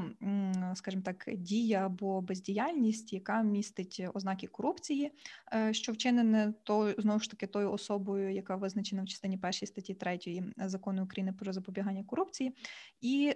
скажімо 0.73 1.03
так, 1.05 1.29
дія 1.33 1.85
або 1.85 2.21
бездіяльність, 2.21 3.13
яка 3.13 3.41
містить 3.41 4.01
ознаки 4.13 4.47
корупції, 4.47 5.11
е, 5.53 5.73
що 5.73 5.91
вчинене 5.91 6.53
то 6.63 6.93
знову 6.97 7.19
ж 7.19 7.31
таки 7.31 7.47
тою 7.47 7.71
особою, 7.71 8.33
яка 8.33 8.55
визначена 8.55 9.03
в 9.03 9.07
частині 9.07 9.37
першій 9.37 9.65
статті 9.65 9.93
3 9.93 10.19
закону 10.57 11.03
України 11.03 11.33
про 11.33 11.53
запобігання 11.53 12.03
корупції, 12.03 12.55
і 13.01 13.33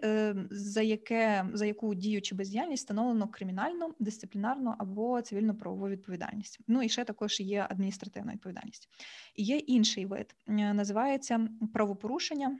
за 0.49 0.81
яке 0.81 1.45
за 1.53 1.65
яку 1.65 1.95
дію 1.95 2.21
чи 2.21 2.35
бездіяльність 2.35 2.83
встановлено 2.83 3.27
кримінальну, 3.27 3.95
дисциплінарну 3.99 4.73
або 4.77 5.21
цивільно-правову 5.21 5.89
відповідальність. 5.89 6.56
Ну 6.67 6.83
і 6.83 6.89
ще 6.89 7.03
також 7.03 7.39
є 7.39 7.67
адміністративна 7.69 8.33
відповідальність. 8.33 8.89
І 9.35 9.43
є 9.43 9.57
інший 9.57 10.05
вид, 10.05 10.35
е, 10.47 10.73
називається 10.73 11.47
правопорушення. 11.73 12.59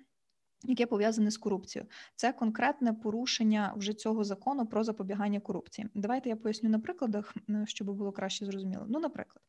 Яке 0.63 0.85
пов'язане 0.85 1.31
з 1.31 1.37
корупцією, 1.37 1.89
це 2.15 2.33
конкретне 2.33 2.93
порушення 2.93 3.73
вже 3.77 3.93
цього 3.93 4.23
закону 4.23 4.65
про 4.65 4.83
запобігання 4.83 5.39
корупції. 5.39 5.87
Давайте 5.95 6.29
я 6.29 6.35
поясню 6.35 6.69
на 6.69 6.79
прикладах, 6.79 7.33
е, 7.49 7.63
щоб 7.67 7.87
було 7.87 8.11
краще 8.11 8.45
зрозуміло. 8.45 8.85
Ну, 8.89 8.99
наприклад, 8.99 9.43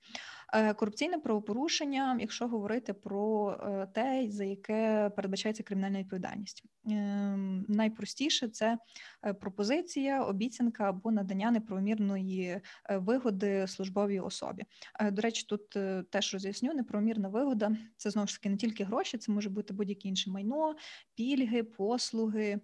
корупційне 0.77 1.19
правопорушення, 1.19 2.19
якщо 2.21 2.49
говорити 2.49 2.93
про 2.93 3.51
е, 3.53 3.89
те, 3.95 4.27
за 4.31 4.45
яке 4.45 5.11
передбачається 5.17 5.63
кримінальна 5.63 5.99
відповідальність, 5.99 6.65
Ем, 6.91 7.65
найпростіше 7.69 8.49
це 8.49 8.79
е, 9.27 9.35
пропозиція, 9.35 10.23
обіцянка 10.23 10.89
або 10.89 11.11
надання 11.11 11.51
неправомірної 11.51 12.45
е, 12.45 12.63
вигоди 12.99 13.67
службовій 13.67 14.21
особі. 14.21 14.65
Е, 15.01 15.11
До 15.11 15.23
речі, 15.23 15.45
тут 15.49 15.77
е, 15.77 16.05
теж 16.11 16.33
роз'ясню, 16.33 16.75
неправомірна 16.75 17.29
вигода 17.29 17.77
це 17.97 18.11
знову 18.11 18.29
ж 18.29 18.35
таки 18.35 18.51
не 18.51 18.57
тільки 18.57 18.85
гроші, 18.85 19.19
це 19.19 19.33
може 19.33 19.51
бути 19.51 19.75
будь-яке 19.75 20.09
інше 20.09 20.31
майно, 20.31 20.75
пільги, 21.15 21.63
послуги, 21.63 22.61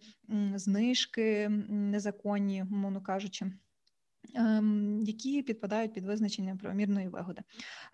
знижки 0.54 1.48
незаконні, 1.68 2.64
мовно 2.70 3.02
кажучи. 3.02 3.52
Ем, 4.34 5.00
Які 5.02 5.42
підпадають 5.42 5.92
під 5.92 6.04
визначення 6.04 6.56
правомірної 6.56 7.08
вигоди. 7.08 7.42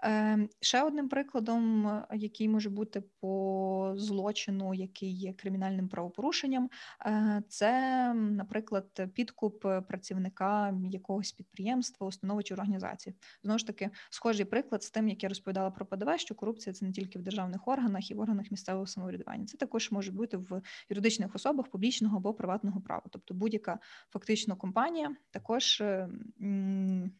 Ем, 0.03 0.49
Ще 0.61 0.83
одним 0.83 1.09
прикладом, 1.09 1.93
який 2.15 2.49
може 2.49 2.71
бути 2.71 3.03
по 3.21 3.95
злочину, 3.97 4.75
який 4.75 5.13
є 5.13 5.33
кримінальним 5.33 5.89
правопорушенням, 5.89 6.71
е, 7.07 7.43
це, 7.49 8.15
наприклад, 8.15 9.11
підкуп 9.15 9.61
працівника 9.89 10.75
якогось 10.91 11.33
підприємства, 11.33 12.07
установи 12.07 12.43
чи 12.43 12.55
організації. 12.55 13.15
Знову 13.43 13.59
ж 13.59 13.67
таки, 13.67 13.91
схожий 14.11 14.45
приклад 14.45 14.83
з 14.83 14.91
тим, 14.91 15.09
як 15.09 15.23
я 15.23 15.29
розповідала 15.29 15.71
про 15.71 15.87
ПДВ, 15.87 16.19
що 16.19 16.35
корупція 16.35 16.75
це 16.75 16.87
не 16.87 16.93
тільки 16.93 17.19
в 17.19 17.23
державних 17.23 17.69
органах 17.69 18.11
і 18.11 18.15
в 18.15 18.21
органах 18.21 18.51
місцевого 18.51 18.87
самоврядування. 18.87 19.47
Це 19.47 19.57
також 19.57 19.91
може 19.91 20.13
бути 20.13 20.37
в 20.37 20.63
юридичних 20.89 21.35
особах 21.35 21.69
публічного 21.69 22.17
або 22.17 22.35
приватного 22.35 22.81
права. 22.81 23.03
Тобто 23.11 23.35
будь-яка 23.35 23.79
фактично 24.11 24.57
компанія 24.57 25.17
також 25.31 25.81
е, 25.81 26.09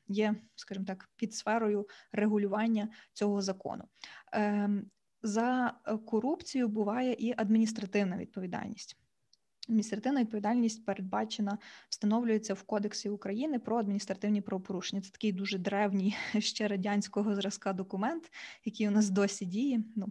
є, 0.09 0.35
скажімо 0.55 0.87
так, 0.87 1.09
під 1.17 1.35
сферою 1.35 1.87
регулювання 2.13 2.89
цього 3.13 3.43
закону. 3.43 3.85
Ем, 4.33 4.91
За 5.23 5.75
корупцію 6.07 6.69
буває 6.69 7.17
і 7.19 7.35
адміністративна 7.37 8.17
відповідальність. 8.17 8.97
Адміністративна 9.71 10.21
відповідальність 10.21 10.85
передбачена, 10.85 11.59
встановлюється 11.89 12.55
в 12.55 12.63
Кодексі 12.63 13.09
України 13.09 13.59
про 13.59 13.79
адміністративні 13.79 14.41
правопорушення. 14.41 15.03
Це 15.03 15.11
такий 15.11 15.33
дуже 15.33 15.59
древній 15.59 16.17
ще 16.39 16.69
радянського 16.69 17.35
зразка 17.35 17.73
документ, 17.73 18.33
який 18.65 18.89
у 18.89 18.91
нас 18.91 19.11
досі 19.11 19.47
діє. 19.47 19.83
Ну 19.97 20.07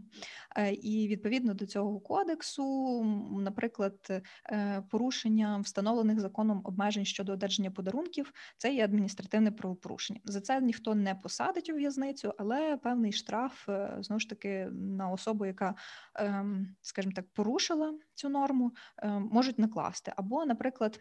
е, 0.57 0.73
і 0.73 1.07
відповідно 1.07 1.53
до 1.53 1.65
цього 1.65 1.99
кодексу, 1.99 3.03
наприклад, 3.39 4.23
е, 4.49 4.83
порушення 4.89 5.59
встановлених 5.59 6.19
законом 6.19 6.61
обмежень 6.63 7.05
щодо 7.05 7.31
одержання 7.33 7.71
подарунків, 7.71 8.33
це 8.57 8.73
є 8.73 8.83
адміністративне 8.83 9.51
правопорушення. 9.51 10.19
За 10.23 10.41
це 10.41 10.61
ніхто 10.61 10.95
не 10.95 11.15
посадить 11.15 11.69
у 11.69 11.75
в'язницю, 11.75 12.33
але 12.37 12.77
певний 12.77 13.11
штраф 13.11 13.69
е, 13.69 13.97
знову 13.99 14.19
ж 14.19 14.29
таки 14.29 14.67
на 14.71 15.09
особу, 15.09 15.45
яка, 15.45 15.75
ем, 16.15 16.75
скажімо 16.81 17.13
так, 17.15 17.25
порушила 17.33 17.93
цю 18.19 18.29
норму, 18.29 18.71
е, 19.03 19.09
можуть 19.09 19.59
накласти. 19.59 20.13
Або, 20.15 20.45
наприклад, 20.45 20.99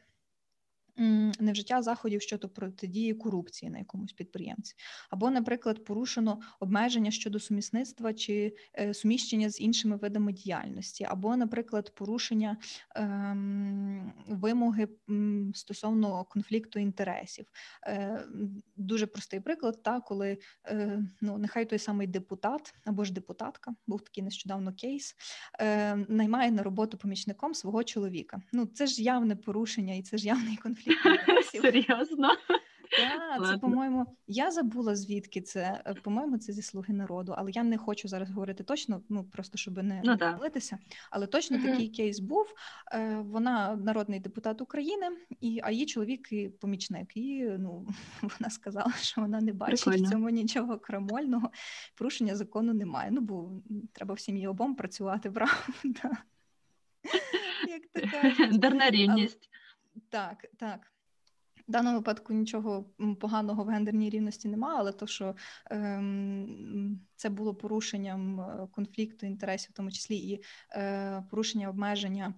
невжиття 1.40 1.82
заходів 1.82 2.22
щодо 2.22 2.48
протидії 2.48 3.14
корупції 3.14 3.70
на 3.70 3.78
якомусь 3.78 4.12
підприємці, 4.12 4.74
або, 5.10 5.30
наприклад, 5.30 5.84
порушено 5.84 6.40
обмеження 6.60 7.10
щодо 7.10 7.40
сумісництва 7.40 8.14
чи 8.14 8.56
е, 8.78 8.94
суміщення 8.94 9.50
з 9.50 9.60
іншими 9.60 9.96
видами 9.96 10.32
діяльності, 10.32 11.04
або, 11.04 11.36
наприклад, 11.36 11.94
порушення 11.94 12.56
ем, 12.94 14.12
вимоги 14.26 14.88
стосовно 15.54 16.24
конфлікту 16.24 16.78
інтересів. 16.78 17.46
Е, 17.86 18.24
Дуже 18.76 19.06
простий 19.06 19.40
приклад, 19.40 19.82
та 19.82 20.00
коли 20.00 20.38
е, 20.66 21.02
ну 21.20 21.38
нехай 21.38 21.64
той 21.64 21.78
самий 21.78 22.06
депутат 22.06 22.74
або 22.84 23.04
ж 23.04 23.12
депутатка, 23.12 23.74
був 23.86 24.00
такий 24.00 24.24
нещодавно 24.24 24.72
кейс, 24.72 25.14
е, 25.60 25.96
наймає 25.96 26.50
на 26.50 26.62
роботу 26.62 26.98
помічником 26.98 27.54
свого 27.54 27.84
чоловіка. 27.84 28.40
Ну 28.52 28.66
це 28.66 28.86
ж 28.86 29.02
явне 29.02 29.36
порушення 29.36 29.94
і 29.94 30.02
це 30.02 30.18
ж 30.18 30.26
явний 30.26 30.56
конфлікт 30.62 30.87
інтересів. 30.88 31.62
Серйозно? 31.62 32.28
Так, 32.90 33.46
це, 33.46 33.58
по-моєму, 33.58 34.06
я 34.26 34.50
забула 34.50 34.96
звідки 34.96 35.40
це. 35.40 35.82
Е, 35.86 35.94
По-моєму, 35.94 36.38
це 36.38 36.52
зі 36.52 36.62
слуги 36.62 36.94
народу, 36.94 37.34
але 37.36 37.50
я 37.54 37.62
не 37.62 37.78
хочу 37.78 38.08
зараз 38.08 38.30
говорити 38.30 38.64
точно, 38.64 39.02
ну 39.08 39.24
просто 39.24 39.58
щоб 39.58 39.82
не 39.82 40.02
Ну 40.04 40.18
помилитися. 40.18 40.78
Але 41.10 41.26
точно 41.26 41.58
Мгм. 41.58 41.66
такий 41.66 41.88
кейс 41.88 42.18
був. 42.20 42.46
Е, 42.92 43.16
Вона 43.24 43.76
народний 43.76 44.20
депутат 44.20 44.60
України, 44.60 45.06
і 45.40 45.60
а 45.62 45.70
її 45.70 45.86
чоловік 45.86 46.32
і 46.32 46.48
помічник. 46.48 47.16
І 47.16 47.44
ну 47.58 47.88
вона 48.22 48.50
сказала, 48.50 48.92
що 49.00 49.20
вона 49.20 49.40
не 49.40 49.52
бачить 49.52 49.84
Прикольно. 49.84 50.06
в 50.08 50.10
цьому 50.10 50.30
нічого 50.30 50.78
крамольного. 50.78 51.50
Порушення 51.94 52.36
закону 52.36 52.74
немає. 52.74 53.10
Ну 53.12 53.20
бо 53.20 53.50
треба 53.92 54.14
в 54.14 54.20
сім'ї 54.20 54.46
обом 54.48 54.74
працювати, 54.74 55.30
правда? 55.34 56.16
Як 57.68 58.10
кажуть. 58.12 58.58
Дарна 58.58 58.90
рівність. 58.90 59.47
Так, 60.10 60.46
так. 60.58 60.92
В 61.68 61.70
даному 61.70 61.96
випадку 61.96 62.32
нічого 62.32 62.84
поганого 63.20 63.64
в 63.64 63.68
гендерній 63.68 64.10
рівності 64.10 64.48
немає, 64.48 64.76
але 64.78 64.92
то, 64.92 65.06
що 65.06 65.34
ем, 65.70 67.00
це 67.16 67.30
було 67.30 67.54
порушенням 67.54 68.40
е, 68.40 68.68
конфлікту 68.72 69.26
інтересів, 69.26 69.70
в 69.70 69.76
тому 69.76 69.90
числі 69.90 70.16
і 70.16 70.42
е, 70.72 71.24
порушення 71.30 71.68
обмеження 71.68 72.34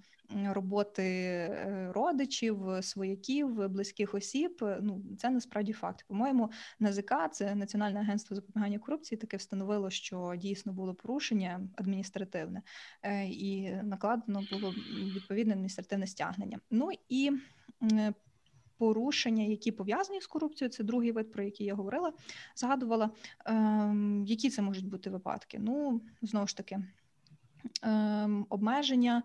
роботи 0.46 1.02
е, 1.02 1.90
родичів, 1.94 2.58
свояків, 2.80 3.68
близьких 3.68 4.14
осіб. 4.14 4.58
е, 4.62 4.78
Ну 4.82 5.02
це 5.18 5.30
насправді 5.30 5.72
факт. 5.72 6.04
По-моєму, 6.08 6.50
НАЗК, 6.78 7.12
це 7.32 7.54
Національне 7.54 8.00
агентство 8.00 8.36
запобігання 8.36 8.78
корупції, 8.78 9.18
таке 9.18 9.36
встановило, 9.36 9.90
що 9.90 10.34
дійсно 10.36 10.72
було 10.72 10.94
порушення 10.94 11.60
адміністративне, 11.76 12.62
і 13.28 13.70
накладено 13.82 14.42
було 14.52 14.74
відповідне 15.14 15.52
адміністративне 15.52 16.06
стягнення. 16.06 16.58
Ну 16.70 16.90
і 17.08 17.30
порушення, 18.80 19.44
які 19.44 19.72
пов'язані 19.72 20.20
з 20.20 20.26
корупцією, 20.26 20.72
це 20.72 20.84
другий 20.84 21.12
вид, 21.12 21.32
про 21.32 21.42
який 21.42 21.66
я 21.66 21.74
говорила, 21.74 22.12
згадувала. 22.56 23.10
Ем, 23.44 24.24
які 24.26 24.50
це 24.50 24.62
можуть 24.62 24.88
бути 24.88 25.10
випадки? 25.10 25.58
Ну, 25.62 26.00
знову 26.22 26.46
ж 26.46 26.56
таки, 26.56 26.78
ем, 27.82 28.46
обмеження. 28.48 29.22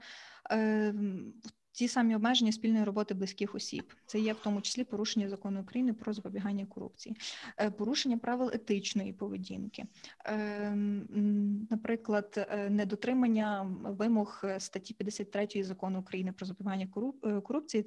Ті 1.75 1.87
самі 1.87 2.15
обмеження 2.15 2.51
спільної 2.51 2.83
роботи 2.83 3.13
близьких 3.13 3.55
осіб, 3.55 3.93
це 4.05 4.19
є 4.19 4.33
в 4.33 4.39
тому 4.43 4.61
числі 4.61 4.83
порушення 4.83 5.29
закону 5.29 5.61
України 5.61 5.93
про 5.93 6.13
запобігання 6.13 6.65
корупції, 6.65 7.15
Е, 7.57 7.71
порушення 7.71 8.17
правил 8.17 8.51
етичної 8.53 9.13
поведінки, 9.13 9.85
Ем, 10.25 11.67
наприклад, 11.69 12.47
е, 12.51 12.69
недотримання 12.69 13.63
вимог 13.83 14.43
статті 14.57 14.93
53 14.93 15.63
закону 15.63 15.99
України 15.99 16.31
про 16.31 16.45
запобігання 16.45 16.87
е, 17.23 17.41
корупції. 17.41 17.85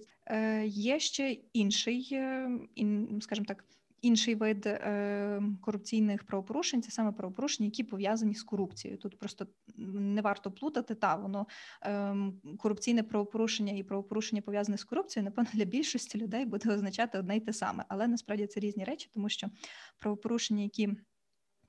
Є 0.65 0.99
ще 0.99 1.37
інший, 1.53 2.03
скажімо 3.21 3.45
так, 3.49 3.65
інший 4.03 4.35
вид 4.35 4.67
е, 4.67 5.43
корупційних 5.61 6.25
правопорушень 6.25 6.83
це 6.83 6.91
саме 6.91 7.13
правопорушення, 7.13 7.67
які 7.67 7.85
пов'язані 7.85 8.35
з 8.35 8.43
корупцією. 8.43 8.99
Тут 8.99 9.19
просто 9.19 9.47
не 9.77 10.21
варто 10.21 10.51
плутати 10.51 10.95
та 10.95 11.15
воно 11.17 11.47
е, 11.83 12.17
корупційне 12.59 13.03
правопорушення 13.03 13.73
і 13.73 13.83
правопорушення 13.83 14.43
пов'язане 14.43 14.79
з 14.79 14.85
корупцією, 14.85 15.25
напевно, 15.25 15.51
для 15.55 15.65
більшості 15.65 16.19
людей 16.19 16.45
буде 16.47 16.75
означати 16.75 17.19
одне 17.19 17.37
й 17.37 17.41
те 17.41 17.53
саме, 17.53 17.85
але 17.89 18.07
насправді 18.07 18.47
це 18.47 18.61
різні 18.61 18.85
речі, 18.85 19.11
тому 19.15 19.29
що 19.29 19.47
правопорушення, 19.99 20.63
які 20.63 20.89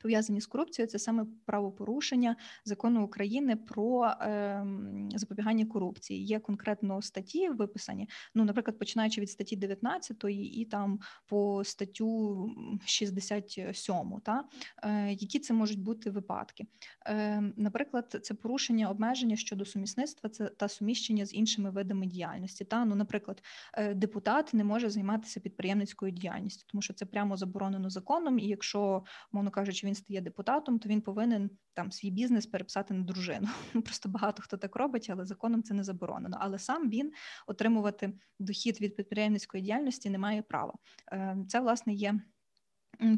пов'язані 0.02 0.42
з 0.42 0.48
корупцією, 0.48 0.90
це 0.90 1.00
саме 1.00 1.26
правопорушення 1.46 2.36
закону 2.66 3.06
України 3.06 3.56
про 3.56 4.12
ем, 4.20 5.10
запобігання 5.16 5.66
корупції. 5.66 6.26
Є 6.26 6.40
конкретно 6.40 7.02
статті 7.02 7.50
виписані. 7.50 8.10
Ну, 8.36 8.46
наприклад, 8.46 8.80
починаючи 8.80 9.22
від 9.22 9.30
статті 9.30 9.56
19 9.56 10.26
і 10.30 10.68
там 10.72 11.00
по 11.26 11.64
статтю 11.64 12.44
м, 12.58 12.80
67, 12.86 13.96
та 14.24 14.44
е, 14.84 15.12
які 15.12 15.40
це 15.40 15.54
можуть 15.54 15.80
бути 15.80 16.10
випадки. 16.10 16.66
Е, 17.08 17.44
Наприклад, 17.58 18.20
це 18.22 18.34
порушення 18.34 18.90
обмеження 18.90 19.36
щодо 19.36 19.66
сумісництва 19.66 20.30
це 20.30 20.46
та 20.48 20.68
суміщення 20.68 21.26
з 21.26 21.34
іншими 21.34 21.70
видами 21.70 22.06
діяльності. 22.06 22.66
Та 22.66 22.86
ну, 22.86 22.96
наприклад, 22.96 23.44
е, 23.74 23.94
депутат 23.94 24.54
не 24.54 24.64
може 24.64 24.90
займатися 24.90 25.40
підприємницькою 25.40 26.12
діяльністю, 26.12 26.66
тому 26.72 26.82
що 26.82 26.94
це 26.94 27.06
прямо 27.06 27.38
заборонено 27.38 27.90
законом. 27.90 28.40
І 28.40 28.48
якщо, 28.48 29.04
мовно 29.32 29.52
кажучи, 29.52 29.88
він 29.90 29.96
стає 29.96 30.22
депутатом, 30.22 30.80
то 30.80 30.90
він 30.90 31.02
повинен 31.02 31.50
там 31.74 31.92
свій 31.92 32.12
бізнес 32.12 32.46
переписати 32.46 32.94
на 32.94 33.04
дружину. 33.04 33.48
Ну, 33.74 33.82
Просто 33.82 34.10
багато 34.10 34.44
хто 34.44 34.58
так 34.58 34.76
робить, 34.76 35.08
але 35.10 35.26
законом 35.26 35.64
це 35.64 35.74
не 35.74 35.84
заборонено. 35.84 36.38
Але 36.40 36.60
сам 36.60 36.90
він 36.90 37.12
отримувати 37.48 38.14
дохід 38.40 38.82
від 38.82 38.96
підприємницької 38.96 39.64
діяльності 39.64 40.10
не 40.10 40.18
має 40.18 40.42
права. 40.42 40.74
Е, 41.12 41.38
Це 41.48 41.60
власне 41.60 41.94
є. 41.94 42.20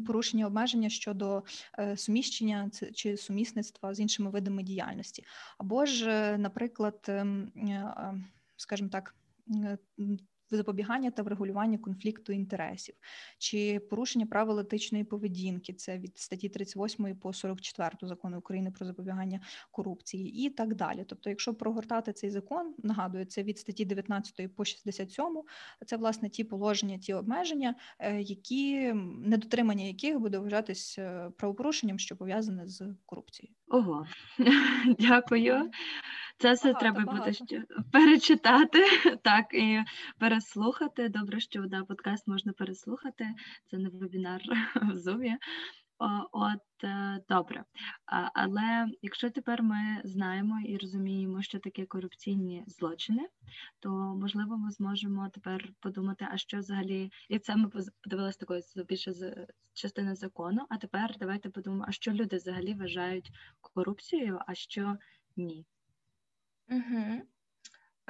Порушення 0.06 0.46
обмеження 0.46 0.88
щодо 0.88 1.42
е, 1.78 1.96
суміщення 1.96 2.70
чи 2.94 3.16
сумісництва 3.16 3.94
з 3.94 4.00
іншими 4.00 4.30
видами 4.30 4.62
діяльності, 4.62 5.24
або 5.58 5.86
ж, 5.86 6.10
е, 6.10 6.38
наприклад, 6.38 7.04
ем, 7.08 7.52
е, 7.56 7.70
е, 7.70 8.14
скажімо 8.56 8.88
так, 8.88 9.14
запобігання 10.56 11.10
та 11.10 11.22
врегулювання 11.22 11.78
конфлікту 11.78 12.32
інтересів, 12.32 12.94
чи 13.38 13.80
порушення 13.80 14.26
правил 14.26 14.60
етичної 14.60 15.04
поведінки, 15.04 15.72
це 15.72 15.98
від 15.98 16.18
статті 16.18 16.48
38 16.48 17.16
по 17.16 17.32
44 17.32 17.90
закону 18.02 18.38
України 18.38 18.70
про 18.70 18.86
запобігання 18.86 19.40
корупції, 19.70 20.46
і 20.46 20.50
так 20.50 20.74
далі. 20.74 21.04
Тобто, 21.08 21.30
якщо 21.30 21.54
прогортати 21.54 22.12
цей 22.12 22.30
закон, 22.30 22.74
нагадую, 22.82 23.24
це 23.24 23.42
від 23.42 23.58
статті 23.58 23.84
19 23.84 24.54
по 24.54 24.64
67, 24.64 25.42
це 25.86 25.96
власне 25.96 26.28
ті 26.28 26.44
положення, 26.44 26.98
ті 26.98 27.14
обмеження, 27.14 27.74
е, 27.98 28.20
які 28.20 28.92
недотримання 29.18 29.84
яких 29.84 30.18
буде 30.18 30.38
вважатись 30.38 30.98
е, 30.98 31.30
правопорушенням, 31.36 31.98
що 31.98 32.16
пов'язане 32.16 32.68
з 32.68 32.94
корупцією. 33.06 33.54
Ого, 33.72 34.06
дякую. 34.98 35.70
Це 36.38 36.52
все 36.52 36.72
Багато, 36.72 36.80
треба 36.80 37.12
буде 37.12 37.32
ще 37.32 37.64
перечитати, 37.92 38.84
так, 39.22 39.54
і 39.54 39.82
переслухати. 40.18 41.08
Добре, 41.08 41.40
що 41.40 41.62
да, 41.62 41.84
подкаст 41.84 42.28
можна 42.28 42.52
переслухати. 42.52 43.26
Це 43.70 43.78
не 43.78 43.88
вебінар 43.88 44.40
в 44.74 44.96
Zoom. 44.96 45.36
От 46.32 46.84
е, 46.84 47.20
добре. 47.28 47.64
Але 48.34 48.86
якщо 49.02 49.30
тепер 49.30 49.62
ми 49.62 50.00
знаємо 50.04 50.60
і 50.66 50.76
розуміємо, 50.76 51.42
що 51.42 51.58
таке 51.58 51.86
корупційні 51.86 52.64
злочини, 52.66 53.28
то 53.80 53.90
можливо 53.90 54.56
ми 54.56 54.70
зможемо 54.70 55.28
тепер 55.28 55.72
подумати, 55.80 56.26
а 56.30 56.36
що 56.36 56.58
взагалі, 56.58 57.10
і 57.28 57.38
це 57.38 57.56
ми 57.56 57.70
подивилися 58.04 58.38
такої 58.38 58.62
з- 58.62 58.84
більше 58.88 59.12
з 59.12 59.46
частини 59.72 60.14
закону. 60.14 60.66
А 60.70 60.76
тепер 60.76 61.16
давайте 61.18 61.50
подумаємо, 61.50 61.84
а 61.88 61.92
що 61.92 62.12
люди 62.12 62.36
взагалі 62.36 62.74
вважають 62.74 63.30
корупцією, 63.60 64.38
а 64.46 64.54
що 64.54 64.96
ні. 65.36 65.66
Угу. 66.68 67.22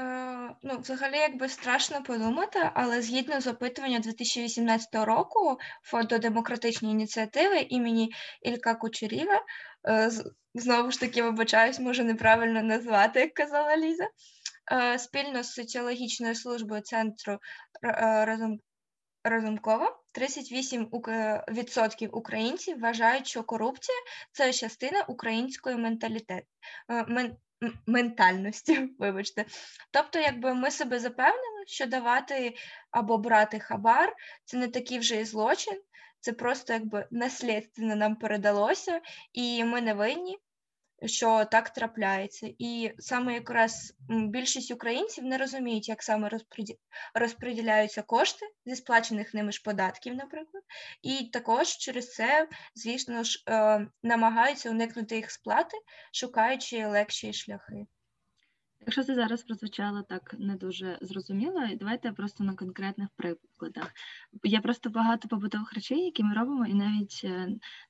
Е, 0.01 0.55
ну, 0.63 0.79
взагалі, 0.79 1.17
якби 1.17 1.49
страшно 1.49 2.03
подумати, 2.03 2.71
але 2.75 3.03
згідно 3.03 3.41
з 3.41 3.47
опитування 3.47 3.99
2018 3.99 4.95
року 4.95 5.59
Фонду 5.83 6.19
демократичної 6.19 6.95
ініціативи 6.95 7.59
імені 7.59 8.13
Ілька 8.43 8.75
Кучеріва, 8.75 9.43
е, 9.89 10.11
знову 10.55 10.91
ж 10.91 11.01
таки, 11.01 11.23
вибачаюсь, 11.23 11.81
можу 11.81 12.05
неправильно 12.05 12.63
назвати, 12.63 13.21
як 13.21 13.35
казала 13.35 13.77
Ліза, 13.77 14.09
е, 14.73 14.99
спільно 14.99 15.43
з 15.43 15.53
соціологічною 15.53 16.35
службою 16.35 16.81
центру 16.83 17.39
Р- 17.85 18.29
е, 18.31 18.59
Разумкова 19.25 19.99
38% 20.13 22.09
українців 22.13 22.81
вважають, 22.81 23.27
що 23.27 23.43
корупція 23.43 23.99
це 24.33 24.53
частина 24.53 25.03
української 25.03 25.77
менталітет, 25.77 26.45
е, 26.91 27.05
мен, 27.09 27.27
м- 27.27 27.37
ментальності. 27.87 28.89
Вибачте. 28.99 29.45
Тобто, 29.91 30.19
якби 30.19 30.55
ми 30.55 30.71
себе 30.71 30.99
запевнили, 30.99 31.65
що 31.67 31.87
давати 31.87 32.55
або 32.91 33.19
брати 33.19 33.59
хабар 33.59 34.15
це 34.45 34.57
не 34.57 34.69
такий 34.69 34.99
вже 34.99 35.21
і 35.21 35.25
злочин, 35.25 35.81
це 36.21 36.33
просто 36.33 36.73
якби 36.73 37.07
наслідственно 37.11 37.97
нам 37.97 38.17
передалося, 38.17 39.01
і 39.33 39.65
ми 39.65 39.81
не 39.81 39.95
винні, 39.95 40.39
що 41.05 41.45
так 41.45 41.71
трапляється. 41.71 42.51
І 42.59 42.93
саме 42.99 43.35
якраз 43.35 43.95
більшість 44.09 44.71
українців 44.71 45.25
не 45.25 45.39
розуміють, 45.39 45.89
як 45.89 46.03
саме 46.03 46.31
розподіляються 47.15 48.03
кошти 48.03 48.47
зі 48.67 48.77
сплачених 48.77 49.35
ними 49.35 49.53
ж 49.53 49.63
податків, 49.65 50.15
наприклад, 50.15 50.65
і 51.03 51.31
також 51.33 51.69
через 51.69 52.15
це, 52.15 52.49
звісно 52.75 53.25
ж, 53.25 53.45
е, 53.49 53.87
намагаються 54.03 54.71
уникнути 54.71 55.17
їх 55.17 55.31
сплати, 55.31 55.77
шукаючи 56.13 56.87
легші 56.87 57.33
шляхи. 57.33 57.87
Якщо 58.87 59.05
це 59.05 59.15
зараз 59.15 59.43
прозвучало 59.43 60.03
так 60.03 60.35
не 60.39 60.57
дуже 60.57 60.99
зрозуміло, 61.01 61.61
давайте 61.81 62.13
просто 62.13 62.45
на 62.45 62.55
конкретних 62.55 63.09
прикладах. 63.17 63.93
Є 64.45 64.61
просто 64.61 64.91
багато 64.91 65.29
побутових 65.29 65.73
речей, 65.73 66.05
які 66.05 66.25
ми 66.25 66.35
робимо, 66.35 66.67
і 66.67 66.75
навіть 66.75 67.27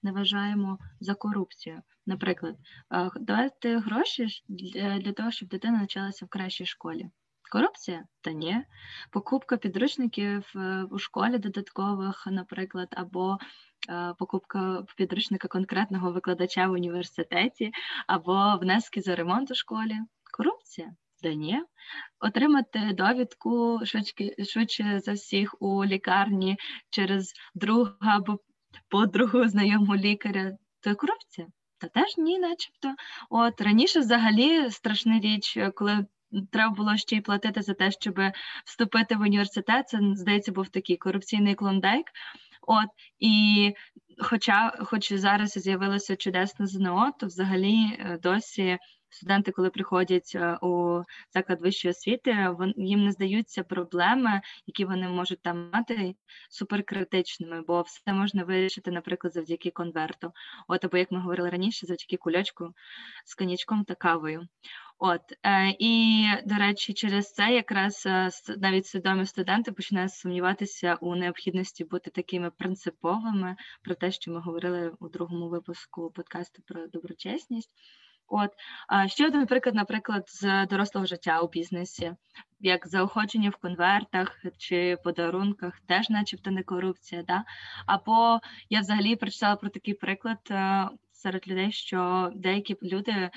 не 0.03 0.13
вважаємо 0.13 0.79
за 1.01 1.15
корупцію. 1.15 1.83
Наприклад, 2.07 2.57
е, 2.91 3.11
давати 3.21 3.79
гроші 3.79 4.27
для, 4.49 4.99
для 4.99 5.13
того, 5.13 5.31
щоб 5.31 5.49
дитина 5.49 5.79
навчалася 5.79 6.25
в 6.25 6.29
кращій 6.29 6.67
школі. 6.67 7.11
Корупція? 7.53 8.05
Та 8.21 8.33
ні. 8.33 8.65
Покупка 9.11 9.57
підручників 9.57 10.53
е, 10.57 10.85
у 10.91 10.99
школі 10.99 11.39
додаткових, 11.39 12.27
наприклад, 12.31 12.89
або 12.97 13.39
е, 13.89 14.15
покупка 14.19 14.85
підручника 14.97 15.49
конкретного 15.49 16.13
викладача 16.13 16.67
в 16.67 16.73
університеті, 16.73 17.73
або 18.07 18.59
внески 18.61 19.01
за 19.01 19.17
ремонт 19.17 19.51
у 19.51 19.55
школі. 19.55 19.95
Корупція? 20.33 20.93
Да 21.23 21.35
ні. 21.35 21.63
Отримати 22.21 22.93
довідку 22.93 23.81
швидше, 23.85 24.15
швидше 24.45 25.01
за 25.01 25.13
всіх 25.13 25.63
у 25.63 25.85
лікарні 25.85 26.57
через 26.91 27.33
друга 27.55 27.97
або 28.01 28.39
подругу 28.89 29.49
знайому 29.49 29.97
лікаря. 29.97 30.53
Це 30.81 30.95
корупція? 30.95 31.47
Та 31.79 31.89
теж 31.89 32.17
ні, 32.19 32.39
начебто. 32.39 32.95
От 33.31 33.61
раніше 33.61 34.01
взагалі 34.01 34.71
страшна 34.71 35.21
річ, 35.21 35.59
коли 35.75 36.07
треба 36.51 36.75
було 36.75 36.97
ще 36.97 37.17
й 37.17 37.21
платити 37.21 37.63
за 37.63 37.75
те, 37.75 37.91
щоб 37.91 38.21
вступити 38.65 39.17
в 39.17 39.21
університет. 39.21 39.89
Це, 39.89 39.99
здається, 40.15 40.53
був 40.53 40.69
такий 40.69 40.97
корупційний 40.97 41.55
клондайк. 41.55 42.07
От 42.63 42.89
і 43.19 43.75
хоча, 44.19 44.77
хоч 44.85 45.13
зараз 45.13 45.51
з'явилося 45.51 46.17
чудесне 46.17 46.67
ЗНО, 46.67 47.13
то 47.19 47.27
взагалі 47.27 47.99
е, 47.99 48.19
досі 48.23 48.79
студенти, 49.15 49.53
коли 49.53 49.71
приходять 49.71 50.33
е, 50.35 50.59
у 50.63 51.03
заклад 51.35 51.61
вищої 51.61 51.91
освіти, 51.91 52.49
вон- 52.59 52.75
їм 52.77 53.05
не 53.05 53.13
здаються 53.13 53.63
проблеми, 53.65 54.41
які 54.67 54.85
вони 54.85 55.09
можуть 55.09 55.43
там 55.43 55.71
мати, 55.73 56.15
суперкритичними, 56.51 57.63
бо 57.63 57.83
все 57.83 58.13
можна 58.13 58.45
вирішити, 58.45 58.91
наприклад, 58.91 59.33
завдяки 59.33 59.71
конверту. 59.71 60.33
От, 60.69 60.85
або 60.85 60.97
як 60.97 61.13
ми 61.13 61.21
говорили 61.21 61.51
раніше, 61.51 61.87
завдяки 61.87 62.17
кульочку 62.17 62.75
з 63.25 63.35
коньячком 63.35 63.85
та 63.85 63.95
кавою. 63.95 64.49
От 65.05 65.23
е, 65.43 65.77
і 65.79 66.25
до 66.47 66.55
речі, 66.55 66.93
через 66.93 67.33
це 67.33 67.55
якраз 67.55 68.07
е, 68.07 68.31
навіть 68.59 68.87
свідомі 68.87 69.27
студенти 69.27 69.73
починають 69.73 70.13
сумніватися 70.13 70.95
у 71.01 71.17
необхідності 71.17 71.85
бути 71.85 72.11
такими 72.11 72.51
принциповими 72.51 73.57
про 73.83 73.95
те, 73.95 74.13
що 74.13 74.33
ми 74.33 74.41
говорили 74.41 74.93
у 75.01 75.09
другому 75.09 75.49
випуску 75.49 76.11
подкасту 76.11 76.63
про 76.67 76.87
доброчесність. 76.87 77.71
От 78.29 78.51
ще 79.07 79.27
один 79.27 79.47
приклад, 79.47 79.75
наприклад, 79.75 80.25
з 80.27 80.67
дорослого 80.67 81.07
життя 81.07 81.41
у 81.41 81.49
бізнесі, 81.49 82.13
як 82.61 82.89
заохочення 82.89 83.51
в 83.51 83.57
конвертах 83.57 84.43
чи 84.59 84.97
подарунках, 85.05 85.81
теж, 85.87 86.11
начебто, 86.11 86.51
не 86.51 86.63
корупція. 86.63 87.23
Да? 87.23 87.45
Або 87.87 88.41
я 88.71 88.81
взагалі 88.81 89.17
прочитала 89.17 89.57
про 89.57 89.71
такий 89.71 89.95
приклад 89.95 90.39
е, 90.51 90.89
серед 91.13 91.49
людей, 91.49 91.73
що 91.73 92.31
деякі 92.35 92.77
люди 92.83 93.31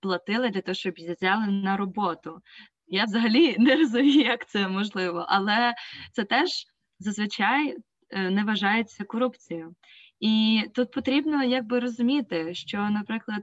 платили 0.00 0.50
для 0.50 0.60
того, 0.60 0.74
щоб 0.74 0.94
взяли 0.94 1.46
на 1.46 1.76
роботу. 1.76 2.40
Я 2.86 3.04
взагалі 3.04 3.56
не 3.58 3.76
розумію, 3.76 4.20
як 4.20 4.48
це 4.48 4.68
можливо, 4.68 5.26
але 5.28 5.74
це 6.12 6.24
теж 6.24 6.50
зазвичай 6.98 7.76
е, 8.10 8.30
не 8.30 8.44
вважається 8.44 9.04
корупцією. 9.04 9.74
І 10.20 10.62
тут 10.74 10.90
потрібно 10.90 11.44
якби 11.44 11.80
розуміти, 11.80 12.54
що, 12.54 12.78
наприклад, 12.78 13.42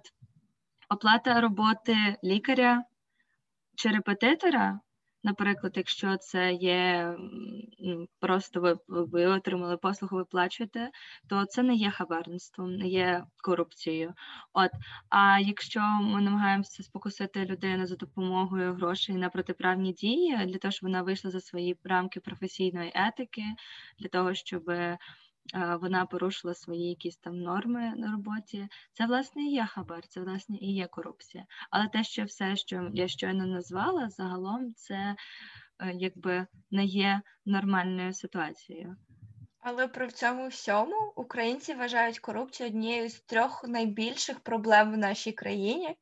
оплата 0.91 1.41
роботи 1.41 1.95
лікаря 2.23 2.83
чи 3.75 3.89
репетитора, 3.89 4.79
наприклад, 5.23 5.73
якщо 5.75 6.17
це 6.17 6.53
є 6.53 7.15
просто 8.19 8.61
ви, 8.61 8.77
ви 8.87 9.25
отримали 9.25 9.77
послугу, 9.77 10.17
ви 10.17 10.25
плачуєте, 10.25 10.89
то 11.29 11.45
це 11.45 11.63
не 11.63 11.75
є 11.75 11.91
хабарництвом, 11.91 12.75
не 12.75 12.87
є 12.87 13.25
корупцією. 13.43 14.13
От, 14.53 14.71
а 15.09 15.39
якщо 15.39 15.79
ми 16.01 16.21
намагаємося 16.21 16.83
спокусити 16.83 17.45
людину 17.45 17.85
за 17.85 17.95
допомогою 17.95 18.73
грошей 18.73 19.15
на 19.15 19.29
протиправні 19.29 19.93
дії, 19.93 20.45
для 20.45 20.57
того, 20.57 20.71
щоб 20.71 20.89
вона 20.89 21.01
вийшла 21.01 21.31
за 21.31 21.39
свої 21.39 21.77
рамки 21.83 22.19
професійної 22.19 22.91
етики, 22.95 23.43
для 23.99 24.09
того, 24.09 24.33
щоб 24.33 24.63
вона 25.79 26.05
порушила 26.05 26.53
свої 26.53 26.89
якісь 26.89 27.17
там 27.17 27.39
норми 27.39 27.93
на 27.95 28.11
роботі, 28.11 28.67
це 28.93 29.05
власне 29.05 29.43
і 29.43 29.51
є 29.51 29.65
хабар, 29.65 30.07
це 30.07 30.21
власне 30.21 30.57
і 30.57 30.73
є 30.73 30.87
корупція. 30.87 31.45
Але 31.69 31.87
те, 31.87 32.03
що 32.03 32.23
все, 32.23 32.55
що 32.55 32.89
я 32.93 33.07
щойно 33.07 33.45
назвала, 33.45 34.09
загалом 34.09 34.73
це 34.73 35.15
е, 35.79 35.93
якби 35.93 36.47
не 36.71 36.85
є 36.85 37.21
нормальною 37.45 38.13
ситуацією. 38.13 38.95
Але 39.61 39.87
при 39.87 40.11
цьому 40.11 40.47
всьому 40.47 41.13
українці 41.15 41.73
вважають 41.73 42.19
корупцію 42.19 42.69
однією 42.69 43.09
з 43.09 43.19
трьох 43.19 43.63
найбільших 43.67 44.39
проблем 44.39 44.93
в 44.93 44.97
нашій 44.97 45.31
країні 45.31 45.97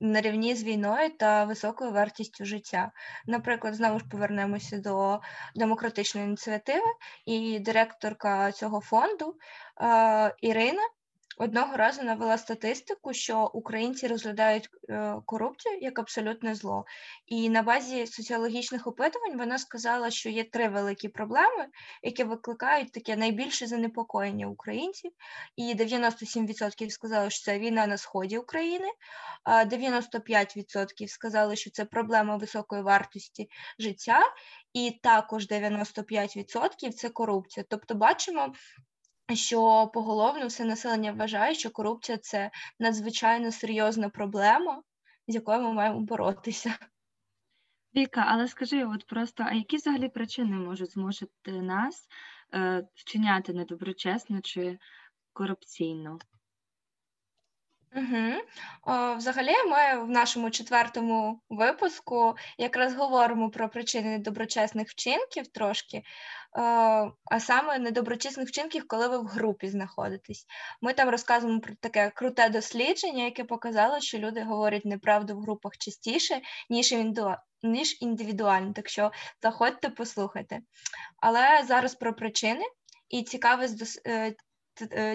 на 0.00 0.20
рівні 0.20 0.54
з 0.54 0.64
війною 0.64 1.10
та 1.10 1.44
високою 1.44 1.92
вартістю 1.92 2.44
життя. 2.44 2.92
Наприклад, 3.26 3.74
знову 3.74 3.98
ж 3.98 4.04
повернемося 4.10 4.78
до 4.78 5.20
демократичної 5.54 6.26
ініціативи, 6.26 6.86
і 7.26 7.58
директорка 7.58 8.52
цього 8.52 8.80
фонду 8.80 9.34
е, 9.80 10.34
Ірина. 10.40 10.82
Одного 11.36 11.76
разу 11.76 12.02
навела 12.02 12.38
статистику, 12.38 13.12
що 13.12 13.50
українці 13.54 14.06
розглядають 14.06 14.68
е, 14.88 15.14
корупцію 15.26 15.78
як 15.80 15.98
абсолютне 15.98 16.54
зло. 16.54 16.84
І 17.26 17.50
на 17.50 17.62
базі 17.62 18.06
соціологічних 18.06 18.86
опитувань 18.86 19.38
вона 19.38 19.58
сказала, 19.58 20.10
що 20.10 20.28
є 20.28 20.44
три 20.44 20.68
великі 20.68 21.08
проблеми, 21.08 21.66
які 22.02 22.24
викликають 22.24 22.92
таке 22.92 23.16
найбільше 23.16 23.66
занепокоєння 23.66 24.46
українців. 24.46 25.12
І 25.56 25.74
97% 25.74 26.90
сказали, 26.90 27.30
що 27.30 27.44
це 27.44 27.58
війна 27.58 27.86
на 27.86 27.96
сході 27.96 28.38
України, 28.38 28.88
а 29.44 29.64
95% 29.64 31.08
сказали, 31.08 31.56
що 31.56 31.70
це 31.70 31.84
проблема 31.84 32.36
високої 32.36 32.82
вартості 32.82 33.48
життя, 33.78 34.20
і 34.72 35.00
також 35.02 35.46
95% 35.48 36.92
це 36.92 37.08
корупція. 37.08 37.64
Тобто, 37.68 37.94
бачимо. 37.94 38.52
Що 39.32 39.90
поголовно 39.94 40.46
все 40.46 40.64
населення 40.64 41.12
вважає, 41.12 41.54
що 41.54 41.70
корупція 41.70 42.18
це 42.18 42.50
надзвичайно 42.78 43.52
серйозна 43.52 44.08
проблема, 44.08 44.82
з 45.28 45.34
якою 45.34 45.62
ми 45.62 45.72
маємо 45.72 46.00
боротися. 46.00 46.78
Віка, 47.96 48.24
але 48.28 48.48
скажи, 48.48 48.84
от 48.84 49.06
просто, 49.06 49.44
а 49.46 49.52
які 49.52 49.76
взагалі 49.76 50.08
причини 50.08 50.56
можуть 50.56 50.90
змусити 50.90 51.52
нас 51.52 52.08
е, 52.54 52.88
вчиняти 52.94 53.52
недоброчесно 53.52 54.40
чи 54.40 54.78
корупційно? 55.32 56.18
Угу. 57.96 58.32
О, 58.82 59.14
взагалі, 59.14 59.52
ми 59.70 60.04
в 60.04 60.10
нашому 60.10 60.50
четвертому 60.50 61.40
випуску 61.50 62.36
якраз 62.58 62.94
говоримо 62.94 63.50
про 63.50 63.68
причини 63.68 64.10
недоброчесних 64.10 64.88
вчинків 64.88 65.46
трошки, 65.46 65.96
е, 65.96 66.02
а 67.24 67.40
саме 67.40 67.78
недоброчесних 67.78 68.48
вчинків, 68.48 68.88
коли 68.88 69.08
ви 69.08 69.18
в 69.18 69.26
групі 69.26 69.68
знаходитесь. 69.68 70.46
Ми 70.80 70.92
там 70.92 71.08
розказуємо 71.08 71.60
про 71.60 71.74
таке 71.74 72.12
круте 72.14 72.48
дослідження, 72.48 73.24
яке 73.24 73.44
показало, 73.44 74.00
що 74.00 74.18
люди 74.18 74.42
говорять 74.42 74.84
неправду 74.84 75.36
в 75.36 75.40
групах 75.40 75.72
частіше, 75.78 76.40
ніж. 76.70 76.94
Ніж 77.62 78.02
індивідуально, 78.02 78.72
так 78.72 78.88
що 78.88 79.12
заходьте, 79.42 79.88
послухайте. 79.90 80.60
Але 81.16 81.62
зараз 81.66 81.94
про 81.94 82.14
причини 82.14 82.64
і 83.08 83.22
цікаве 83.22 83.68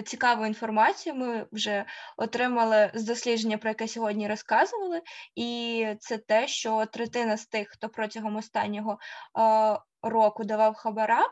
цікаву 0.04 0.46
інформацію 0.46 1.14
ми 1.14 1.46
вже 1.52 1.84
отримали 2.16 2.90
з 2.94 3.04
дослідження, 3.04 3.58
про 3.58 3.70
яке 3.70 3.88
сьогодні 3.88 4.28
розказували, 4.28 5.02
і 5.34 5.86
це 6.00 6.18
те, 6.18 6.48
що 6.48 6.86
третина 6.86 7.36
з 7.36 7.46
тих, 7.46 7.68
хто 7.68 7.88
протягом 7.88 8.36
останнього 8.36 8.98
е, 9.38 9.78
року 10.02 10.44
давав 10.44 10.74
хабара, 10.74 11.24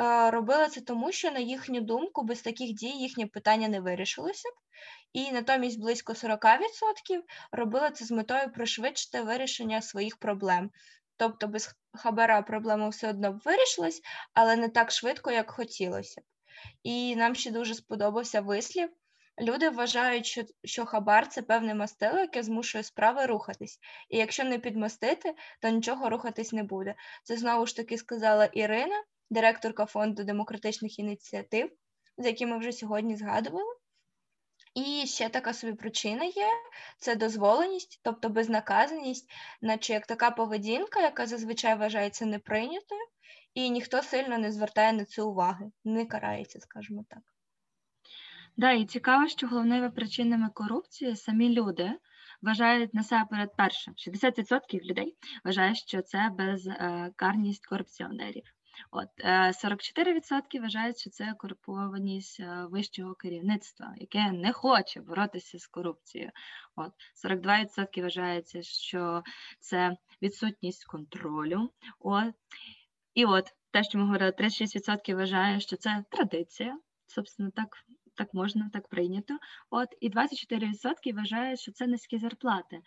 е, 0.00 0.30
робили 0.30 0.66
це 0.66 0.80
тому, 0.80 1.12
що 1.12 1.30
на 1.30 1.38
їхню 1.38 1.80
думку 1.80 2.22
без 2.22 2.40
таких 2.42 2.74
дій 2.74 2.98
їхнє 2.98 3.26
питання 3.26 3.68
не 3.68 3.80
вирішилося. 3.80 4.48
І 5.12 5.32
натомість 5.32 5.80
близько 5.80 6.12
40% 6.12 6.38
робили 7.52 7.90
це 7.90 8.04
з 8.04 8.10
метою 8.10 8.52
пришвидшити 8.52 9.22
вирішення 9.22 9.82
своїх 9.82 10.16
проблем. 10.16 10.70
Тобто 11.16 11.46
без 11.46 11.74
хабара 11.94 12.42
проблема 12.42 12.88
все 12.88 13.10
одно 13.10 13.40
вирішилась, 13.44 14.00
але 14.34 14.56
не 14.56 14.68
так 14.68 14.90
швидко, 14.90 15.30
як 15.30 15.50
хотілося 15.50 16.20
б. 16.20 16.24
І 16.82 17.16
нам 17.16 17.34
ще 17.34 17.50
дуже 17.50 17.74
сподобався 17.74 18.40
вислів. 18.40 18.90
Люди 19.40 19.70
вважають, 19.70 20.26
що, 20.26 20.42
що 20.64 20.86
хабар 20.86 21.28
це 21.28 21.42
певне 21.42 21.74
мастило, 21.74 22.18
яке 22.18 22.42
змушує 22.42 22.84
справи 22.84 23.26
рухатись. 23.26 23.78
І 24.10 24.18
якщо 24.18 24.44
не 24.44 24.58
підмастити, 24.58 25.34
то 25.62 25.68
нічого 25.68 26.10
рухатись 26.10 26.52
не 26.52 26.62
буде. 26.62 26.94
Це 27.24 27.36
знову 27.36 27.66
ж 27.66 27.76
таки 27.76 27.98
сказала 27.98 28.44
Ірина, 28.44 29.04
директорка 29.30 29.86
фонду 29.86 30.24
демократичних 30.24 30.98
ініціатив, 30.98 31.70
за 32.16 32.28
які 32.28 32.46
ми 32.46 32.58
вже 32.58 32.72
сьогодні 32.72 33.16
згадували. 33.16 33.79
І 34.74 35.06
ще 35.06 35.28
така 35.28 35.52
собі 35.52 35.72
причина 35.72 36.24
є: 36.24 36.48
це 36.98 37.16
дозволеність, 37.16 38.00
тобто 38.02 38.28
безнаказаність, 38.28 39.30
наче 39.62 39.92
як 39.92 40.06
така 40.06 40.30
поведінка, 40.30 41.00
яка 41.00 41.26
зазвичай 41.26 41.78
вважається 41.78 42.26
неприйнятою, 42.26 43.00
і 43.54 43.70
ніхто 43.70 44.02
сильно 44.02 44.38
не 44.38 44.52
звертає 44.52 44.92
на 44.92 45.04
це 45.04 45.22
уваги, 45.22 45.70
не 45.84 46.06
карається, 46.06 46.60
скажімо 46.60 47.04
так. 47.08 47.22
Да, 48.56 48.72
і 48.72 48.84
цікаво, 48.84 49.28
що 49.28 49.46
головними 49.46 49.90
причинами 49.90 50.48
корупції 50.54 51.16
самі 51.16 51.48
люди 51.48 51.92
вважають 52.42 52.94
насамперед 52.94 53.56
перше, 53.56 53.90
60% 53.90 54.80
людей 54.84 55.16
вважають, 55.44 55.78
що 55.78 56.02
це 56.02 56.30
безкарність 56.32 57.66
корупціонерів. 57.66 58.44
От 58.90 59.08
е, 59.18 59.52
44% 59.52 60.60
вважають, 60.60 60.98
що 60.98 61.10
це 61.10 61.34
корумпованість 61.38 62.40
е, 62.40 62.66
вищого 62.70 63.14
керівництва, 63.14 63.94
яке 63.96 64.32
не 64.32 64.52
хоче 64.52 65.00
боротися 65.00 65.58
з 65.58 65.66
корупцією. 65.66 66.30
От 66.76 66.92
42% 67.24 68.02
вважається, 68.02 68.62
що 68.62 69.22
це 69.60 69.96
відсутність 70.22 70.84
контролю. 70.84 71.70
От 71.98 72.34
і 73.14 73.24
от 73.24 73.44
те, 73.70 73.84
що 73.84 73.98
ми 73.98 74.04
говорили, 74.04 74.30
36% 74.30 75.14
вважає, 75.14 75.60
що 75.60 75.76
це 75.76 76.04
традиція. 76.10 76.78
Собственно, 77.06 77.50
так 77.50 77.84
так 78.20 78.34
можна, 78.34 78.70
так 78.72 78.88
прийнято. 78.88 79.38
От 79.70 79.88
і 80.00 80.10
24% 80.10 81.14
вважають, 81.14 81.60
що 81.60 81.72
це 81.72 81.86
низькі 81.86 82.18
зарплати. 82.18 82.80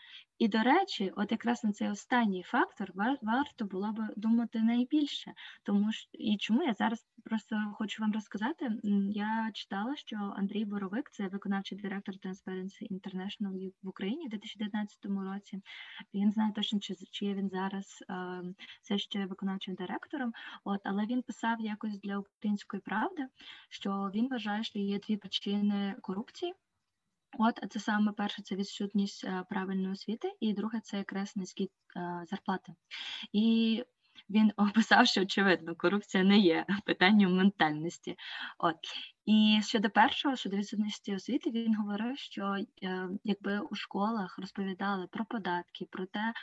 І 0.43 0.47
до 0.47 0.59
речі, 0.59 1.13
от 1.15 1.31
якраз 1.31 1.63
на 1.63 1.71
цей 1.71 1.89
останній 1.89 2.43
фактор 2.43 2.91
вар- 2.95 3.17
варто 3.21 3.65
було 3.65 3.91
би 3.91 4.07
думати 4.17 4.61
найбільше, 4.61 5.33
тому 5.63 5.91
що 5.91 6.09
і 6.13 6.37
чому 6.37 6.63
я 6.63 6.73
зараз 6.73 7.05
просто 7.23 7.55
хочу 7.73 8.01
вам 8.01 8.13
розказати. 8.13 8.71
Я 9.09 9.51
читала, 9.53 9.95
що 9.95 10.15
Андрій 10.37 10.65
Боровик, 10.65 11.09
це 11.11 11.27
виконавчий 11.27 11.77
директор 11.77 12.15
Transparency 12.15 12.91
International 12.91 13.51
в- 13.69 13.73
в 13.83 13.87
Україні 13.87 14.25
у 14.25 14.29
2019 14.29 15.05
році. 15.33 15.61
Він 16.13 16.31
знає 16.31 16.51
точно, 16.55 16.79
чи, 16.79 16.95
чи 17.11 17.25
є 17.25 17.33
він 17.33 17.49
зараз 17.49 18.03
все 18.81 18.97
ще 18.97 19.25
виконавчим 19.25 19.75
директором. 19.75 20.33
От, 20.63 20.81
але 20.83 21.05
він 21.05 21.21
писав 21.21 21.61
якось 21.61 21.99
для 21.99 22.17
української 22.17 22.81
правди, 22.81 23.27
що 23.69 24.11
він 24.15 24.27
вважає, 24.29 24.63
що 24.63 24.79
є 24.79 24.99
дві 24.99 25.17
причини 25.17 25.95
корупції. 26.01 26.53
От 27.39 27.59
це 27.69 27.79
саме 27.79 28.11
перше, 28.11 28.41
це 28.41 28.55
відсутність 28.55 29.25
е, 29.25 29.43
правильної 29.49 29.93
освіти, 29.93 30.31
і 30.39 30.53
друге 30.53 30.79
це 30.83 30.97
якраз 30.97 31.35
низькі 31.35 31.63
е, 31.63 32.25
зарплати. 32.29 32.73
І 33.33 33.83
він 34.29 34.51
описав, 34.57 35.07
що 35.07 35.21
очевидно, 35.21 35.75
корупція 35.75 36.23
не 36.23 36.37
є 36.37 36.65
питанням 36.85 37.35
ментальності. 37.35 38.17
От 38.57 38.75
і 39.25 39.59
щодо 39.63 39.89
першого, 39.89 40.35
щодо 40.35 40.57
відсутності 40.57 41.15
освіти, 41.15 41.51
він 41.51 41.75
говорив, 41.75 42.17
що 42.17 42.55
е, 42.83 43.09
якби 43.23 43.59
у 43.59 43.75
школах 43.75 44.39
розповідали 44.39 45.07
про 45.07 45.25
податки, 45.25 45.87
про 45.91 46.05
те, 46.05 46.33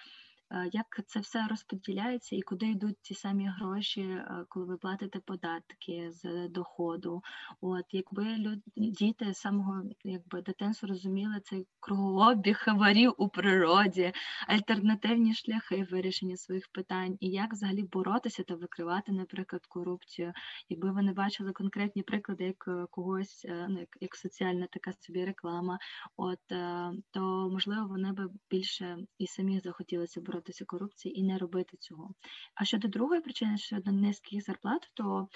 як 0.72 1.00
це 1.06 1.20
все 1.20 1.46
розподіляється 1.46 2.36
і 2.36 2.42
куди 2.42 2.66
йдуть 2.66 2.96
ті 3.02 3.14
самі 3.14 3.48
гроші, 3.48 4.00
е, 4.00 4.44
коли 4.48 4.66
ви 4.66 4.76
платите 4.76 5.20
податки 5.20 6.10
з 6.12 6.48
доходу. 6.48 7.22
От 7.60 7.84
якби 7.90 8.36
люд, 8.36 8.58
діти 8.76 9.34
з 9.34 9.38
самого 9.38 9.82
якби 10.04 10.42
дитинства 10.42 10.88
розуміли 10.88 11.40
цей 11.44 11.66
кругообіг 11.80 12.56
хабарів 12.56 13.14
у 13.18 13.28
природі, 13.28 14.12
альтернативні 14.46 15.34
шляхи 15.34 15.86
вирішення 15.90 16.36
своїх 16.36 16.68
питань, 16.68 17.16
і 17.20 17.28
як 17.28 17.52
взагалі 17.52 17.82
боротися 17.82 18.42
та 18.42 18.54
викривати, 18.54 19.12
наприклад, 19.12 19.66
корупцію, 19.66 20.32
якби 20.68 20.92
вони 20.92 21.12
бачили 21.12 21.52
конкретні 21.52 22.02
приклади, 22.02 22.44
як 22.44 22.64
е, 22.68 22.86
когось, 22.90 23.44
е, 23.44 23.66
ну 23.68 23.80
як, 23.80 23.88
як 24.00 24.16
соціальна 24.16 24.66
така 24.72 24.92
собі 24.92 25.24
реклама, 25.24 25.78
от 26.16 26.52
е, 26.52 26.92
то 27.10 27.20
можливо 27.52 27.86
вони 27.86 28.12
би 28.12 28.28
більше 28.50 28.98
і 29.18 29.26
самі 29.26 29.60
захотілося 29.60 30.20
боротися 30.20 30.39
корупцією 30.66 31.20
і 31.20 31.26
не 31.26 31.38
робити 31.38 31.76
цього. 31.76 32.14
А 32.55 32.64
щодо 32.64 32.88
другої 32.88 33.20
причини, 33.20 33.59
щодо 33.59 33.92
низьких 33.92 34.44
зарплат, 34.44 34.90
то 34.94 35.29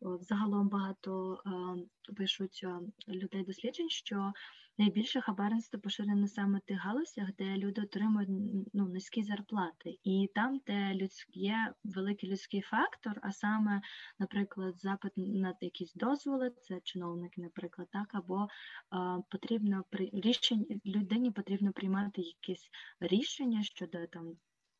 о, 0.00 0.18
Загалом 0.20 0.68
багато 0.68 1.42
е, 1.46 2.12
пишуть 2.14 2.60
е, 2.64 2.80
людей 3.08 3.44
досліджень, 3.44 3.88
що 3.88 4.32
найбільше 4.78 5.20
хабарництво 5.20 5.80
поширене 5.80 6.28
саме 6.28 6.58
в 6.58 6.60
тих 6.60 6.80
галузях, 6.80 7.28
де 7.38 7.56
люди 7.56 7.82
отримують 7.82 8.28
ну, 8.72 8.88
низькі 8.88 9.22
зарплати, 9.22 9.98
і 10.04 10.30
там, 10.34 10.60
де 10.66 10.94
людсь... 10.94 11.26
є 11.28 11.74
великий 11.84 12.30
людський 12.30 12.60
фактор, 12.60 13.20
а 13.22 13.32
саме, 13.32 13.80
наприклад, 14.18 14.80
запит 14.80 15.12
на 15.16 15.54
якісь 15.60 15.94
дозволи, 15.94 16.50
це 16.50 16.80
чиновники, 16.84 17.40
наприклад, 17.40 17.88
так, 17.92 18.14
або 18.14 18.42
е, 18.44 18.48
потрібно 19.30 19.84
при 19.90 20.10
рішень 20.12 20.66
людині 20.86 21.30
потрібно 21.30 21.72
приймати 21.72 22.20
якісь 22.20 22.70
рішення 23.00 23.62
щодо 23.62 24.06
там 24.06 24.36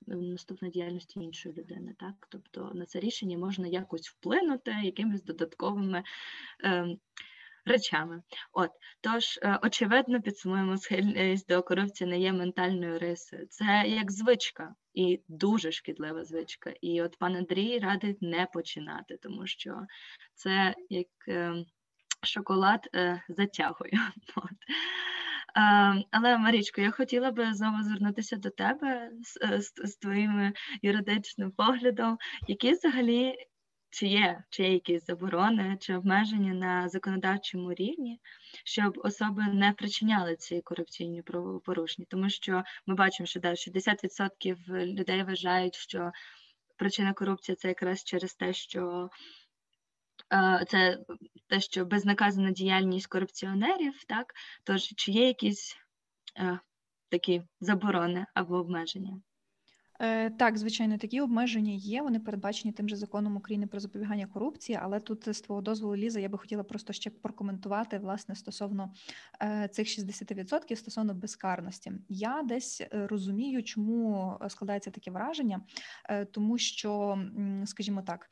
наступної 0.06 0.72
діяльності 0.72 1.20
іншої 1.20 1.54
людини, 1.54 1.94
так 1.98 2.14
тобто 2.28 2.70
на 2.74 2.86
це 2.86 3.00
рішення 3.00 3.38
можна 3.38 3.66
якось 3.66 4.08
вплинути 4.08 4.74
якимись 4.82 5.22
додатковими 5.22 6.02
ем, 6.64 6.98
речами. 7.64 8.22
От 8.52 8.70
тож, 9.00 9.38
е, 9.42 9.58
очевидно, 9.62 10.22
підсумуємо 10.22 10.76
схильність 10.76 11.48
до 11.48 11.62
корупції 11.62 12.10
не 12.10 12.20
є 12.20 12.32
ментальною 12.32 12.98
рисою. 12.98 13.46
Це 13.46 13.84
як 13.86 14.12
звичка, 14.12 14.74
і 14.94 15.20
дуже 15.28 15.72
шкідлива 15.72 16.24
звичка. 16.24 16.72
І 16.80 17.02
от 17.02 17.18
пан 17.18 17.36
Андрій 17.36 17.78
радить 17.78 18.22
не 18.22 18.46
починати, 18.46 19.16
тому 19.22 19.46
що 19.46 19.86
це 20.34 20.74
як 20.88 21.08
ем, 21.28 21.64
шоколад 22.22 22.88
е, 22.94 23.22
затягує. 23.28 23.92
От. 24.36 24.50
Е, 25.56 26.04
але 26.10 26.38
Марічко, 26.38 26.80
я 26.80 26.90
хотіла 26.90 27.30
би 27.30 27.54
знову 27.54 27.82
звернутися 27.82 28.36
до 28.36 28.50
тебе 28.50 29.10
з, 29.22 29.38
е, 29.42 29.60
з, 29.60 29.72
з 29.84 29.96
твоїм 29.96 30.52
юридичним 30.82 31.50
поглядом, 31.50 32.18
які 32.48 32.72
взагалі 32.72 33.36
чи 33.90 34.06
є, 34.06 34.44
чи 34.50 34.62
є 34.62 34.72
якісь 34.72 35.06
заборони 35.06 35.76
чи 35.80 35.96
обмеження 35.96 36.54
на 36.54 36.88
законодавчому 36.88 37.72
рівні, 37.72 38.20
щоб 38.64 38.98
особи 39.04 39.42
не 39.42 39.72
причиняли 39.72 40.36
ці 40.36 40.60
корупційні 40.60 41.22
правопорушення, 41.22 42.06
тому 42.10 42.30
що 42.30 42.62
ми 42.86 42.94
бачимо, 42.94 43.26
що 43.26 43.40
да, 43.40 43.50
60% 43.50 44.56
людей 44.86 45.22
вважають, 45.22 45.74
що 45.74 46.12
причина 46.76 47.12
корупції 47.12 47.56
це 47.56 47.68
якраз 47.68 48.04
через 48.04 48.34
те, 48.34 48.52
що 48.52 48.80
е, 48.82 49.08
це 50.68 50.98
те, 51.48 51.60
що 51.60 51.84
безнаказана 51.84 52.50
діяльність 52.50 53.06
корупціонерів, 53.06 54.04
так 54.04 54.34
тож 54.64 54.82
чи 54.82 55.12
є 55.12 55.26
якісь 55.26 55.76
е, 56.38 56.58
такі 57.08 57.42
заборони 57.60 58.26
або 58.34 58.56
обмеження? 58.56 59.20
Е, 60.02 60.30
Так, 60.30 60.58
звичайно, 60.58 60.98
такі 60.98 61.20
обмеження 61.20 61.72
є. 61.72 62.02
Вони 62.02 62.20
передбачені 62.20 62.72
тим 62.72 62.88
же 62.88 62.96
законом 62.96 63.36
України 63.36 63.66
про 63.66 63.80
запобігання 63.80 64.26
корупції. 64.26 64.78
Але 64.82 65.00
тут 65.00 65.34
з 65.34 65.40
твого 65.40 65.62
дозволу, 65.62 65.96
Ліза, 65.96 66.20
я 66.20 66.28
би 66.28 66.38
хотіла 66.38 66.62
просто 66.62 66.92
ще 66.92 67.10
прокоментувати 67.10 67.98
власне 67.98 68.34
стосовно 68.34 68.92
е, 69.42 69.68
цих 69.72 69.86
60% 69.86 70.76
стосовно 70.76 71.14
безкарності. 71.14 71.92
Я 72.08 72.42
десь 72.42 72.80
е, 72.80 73.06
розумію, 73.06 73.62
чому 73.62 74.38
складається 74.48 74.90
таке 74.90 75.10
враження, 75.10 75.60
е, 76.08 76.24
тому 76.24 76.58
що, 76.58 77.18
скажімо 77.66 78.02
так, 78.02 78.20
е, 78.20 78.28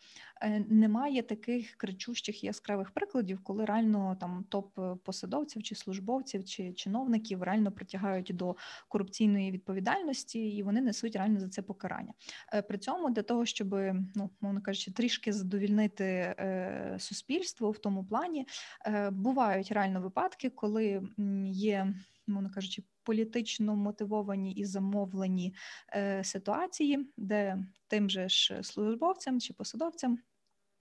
немає 0.68 1.22
таких 1.22 1.70
кричущих 1.76 2.44
яскравих 2.44 2.90
прикладів, 2.90 3.40
коли 3.42 3.64
реально 3.64 4.16
там 4.20 4.44
топ 4.48 4.81
посадовців 5.05 5.62
чи 5.62 5.74
службовців 5.74 6.44
чи 6.44 6.72
чиновників 6.72 7.42
реально 7.42 7.72
притягають 7.72 8.31
до 8.35 8.57
корупційної 8.88 9.50
відповідальності, 9.50 10.38
і 10.38 10.62
вони 10.62 10.81
несуть 10.81 11.16
реально 11.16 11.40
за 11.40 11.48
це 11.48 11.62
покарання. 11.62 12.12
Е, 12.55 12.62
При 12.62 12.79
цьому 12.79 13.11
для 13.11 13.22
того, 13.22 13.46
щоб, 13.46 13.74
ну 14.14 14.31
мовно 14.40 14.62
кажучи, 14.62 14.92
трішки 14.92 15.33
задовільнити 15.33 16.05
е, 16.05 16.96
суспільство 16.98 17.70
в 17.70 17.79
тому 17.79 18.05
плані, 18.05 18.46
е, 18.87 19.11
бувають 19.11 19.72
реально 19.72 20.00
випадки, 20.00 20.50
коли 20.50 21.03
є, 21.46 21.94
мовно 22.26 22.50
кажучи, 22.50 22.83
політично 23.03 23.76
мотивовані 23.76 24.53
і 24.53 24.64
замовлені 24.64 25.55
е, 25.94 26.24
ситуації, 26.24 27.12
де 27.16 27.59
тим 27.88 28.11
же 28.11 28.29
ж 28.29 28.61
службовцям 28.62 29.40
чи 29.40 29.55
посадовцям. 29.55 30.18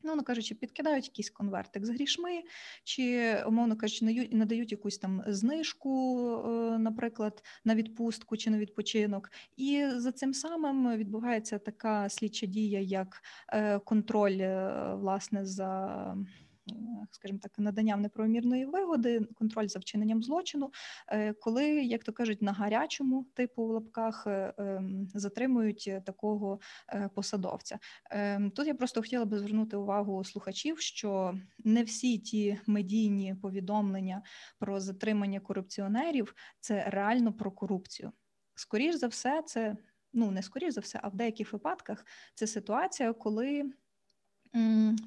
Ну, 0.04 0.16
ну 0.16 0.24
кажучи, 0.24 0.56
підкидають 0.56 1.08
якийсь 1.08 1.30
конвертик 1.30 1.86
з 1.86 1.90
грішми, 1.90 2.42
чи, 2.84 3.36
умовно 3.48 3.78
кажучи, 3.78 4.30
надають 4.32 4.72
якусь 4.72 4.98
там 4.98 5.24
знижку, 5.28 6.28
е, 6.30 6.78
наприклад, 6.80 7.44
на 7.66 7.76
відпустку 7.76 8.38
чи 8.38 8.50
на 8.50 8.58
відпочинок. 8.58 9.30
І 9.58 9.86
за 9.96 10.12
цим 10.12 10.34
самим 10.34 10.98
відбувається 10.98 11.60
така 11.60 12.10
слідча 12.10 12.46
дія, 12.46 12.80
як 12.80 13.22
е, 13.54 13.80
контроль, 13.80 14.40
е, 14.42 14.94
власне, 14.96 15.46
за. 15.46 16.16
Е, 16.76 17.08
Скажімо 17.12 17.40
так, 17.42 17.52
наданням 17.60 18.02
неправомірної 18.02 18.66
вигоди, 18.66 19.22
контроль 19.36 19.68
за 19.68 19.80
вчиненням 19.80 20.24
злочину, 20.24 20.72
е, 21.08 21.34
коли, 21.34 21.66
як 21.66 22.04
то 22.04 22.14
кажуть, 22.14 22.42
на 22.42 22.52
гарячому 22.52 23.26
типу 23.34 23.68
в 23.68 23.70
лапках 23.70 24.28
е, 24.28 24.54
ем, 24.58 25.08
затримують 25.14 25.92
такого 26.06 26.60
посадовця. 27.16 27.80
Ем, 28.12 28.52
Тут 28.52 28.68
я 28.68 28.76
просто 28.76 29.02
хотіла 29.02 29.26
би 29.26 29.40
звернути 29.40 29.78
увагу 29.78 30.24
слухачів, 30.24 30.80
що 30.80 31.34
не 31.64 31.84
всі 31.84 32.18
ті 32.18 32.60
медійні 32.68 33.36
повідомлення 33.36 34.24
про 34.60 34.80
затримання 34.80 35.40
корупціонерів 35.40 36.36
це 36.60 36.84
реально 36.90 37.34
про 37.34 37.52
корупцію. 37.52 38.12
Скоріш 38.56 38.96
за 38.96 39.08
все, 39.08 39.44
це 39.46 39.78
ну 40.14 40.32
не 40.32 40.44
скоріш 40.44 40.74
за 40.74 40.82
все, 40.82 41.00
а 41.04 41.08
в 41.08 41.16
деяких 41.16 41.54
випадках 41.54 42.06
це 42.36 42.48
ситуація, 42.48 43.14
коли 43.14 43.72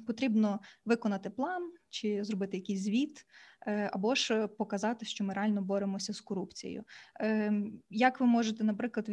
потрібно 0.07 0.59
виконати 0.85 1.29
план 1.29 1.71
чи 1.89 2.23
зробити 2.23 2.57
якийсь 2.57 2.83
звіт, 2.83 3.25
е, 3.67 3.89
або 3.93 4.15
ж 4.15 4.47
показати, 4.47 5.05
що 5.05 5.23
ми 5.23 5.33
реально 5.33 5.61
боремося 5.61 6.13
з 6.13 6.21
корупцією. 6.21 6.83
Ем, 7.19 7.79
Як 7.89 8.19
ви 8.19 8.25
можете, 8.25 8.63
наприклад, 8.63 9.09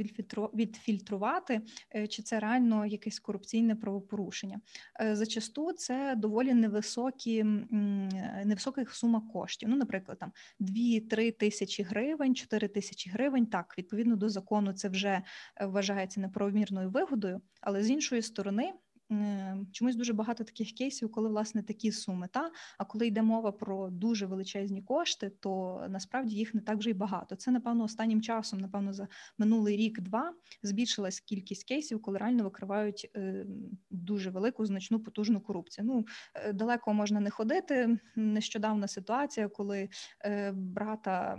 відфільтрувати, 0.54 1.60
е, 1.94 2.06
чи 2.06 2.22
це 2.22 2.40
реально 2.40 2.86
якесь 2.86 3.18
корупційне 3.20 3.76
правопорушення? 3.76 4.60
Е, 5.00 5.16
Зачасту 5.16 5.72
це 5.72 6.14
доволі 6.16 6.54
невисокі, 6.54 7.38
м, 7.38 8.08
невисока 8.44 8.84
сума 8.90 9.20
коштів. 9.32 9.68
Ну, 9.68 9.76
наприклад, 9.76 10.18
там 10.18 10.32
2-3 10.60 11.32
тисячі 11.32 11.82
гривень, 11.82 12.34
4 12.34 12.68
тисячі 12.68 13.10
гривень. 13.10 13.46
Так, 13.46 13.74
відповідно 13.78 14.16
до 14.16 14.28
закону, 14.28 14.72
це 14.72 14.88
вже 14.88 15.22
вважається 15.60 16.20
неправомірною 16.20 16.90
вигодою, 16.90 17.40
але 17.60 17.82
з 17.82 17.90
іншої 17.90 18.22
сторони. 18.22 18.72
Е, 19.10 19.56
чомусь 19.72 19.96
дуже 19.96 20.12
багато 20.12 20.44
таких 20.44 20.72
кейсів, 20.72 21.12
коли 21.12 21.28
власне 21.28 21.62
такі 21.62 21.92
суми. 21.92 22.28
Та 22.32 22.50
а 22.78 22.84
коли 22.84 23.06
йде 23.06 23.22
мова 23.22 23.52
про 23.52 23.90
дуже 23.90 24.26
величезні 24.26 24.82
кошти, 24.82 25.30
то 25.40 25.84
насправді 25.88 26.36
їх 26.36 26.54
не 26.54 26.60
так 26.60 26.78
вже 26.78 26.90
й 26.90 26.94
багато. 26.94 27.36
Це 27.36 27.50
напевно 27.50 27.84
останнім 27.84 28.22
часом, 28.22 28.60
напевно, 28.60 28.92
за 28.92 29.08
минулий 29.38 29.76
рік-два 29.76 30.34
збільшилась 30.62 31.20
кількість 31.20 31.64
кейсів, 31.64 32.02
коли 32.02 32.18
реально 32.18 32.44
викривають 32.44 33.10
е, 33.16 33.46
дуже 33.90 34.30
велику 34.30 34.66
значну 34.66 35.00
потужну 35.00 35.40
корупцію. 35.40 35.84
Ну 35.86 36.04
е, 36.34 36.52
далеко 36.52 36.94
можна 36.94 37.20
не 37.20 37.30
ходити. 37.30 37.98
Нещодавна 38.16 38.88
ситуація, 38.88 39.48
коли 39.48 39.88
е, 40.24 40.52
брата 40.52 41.38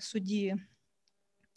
судді. 0.00 0.56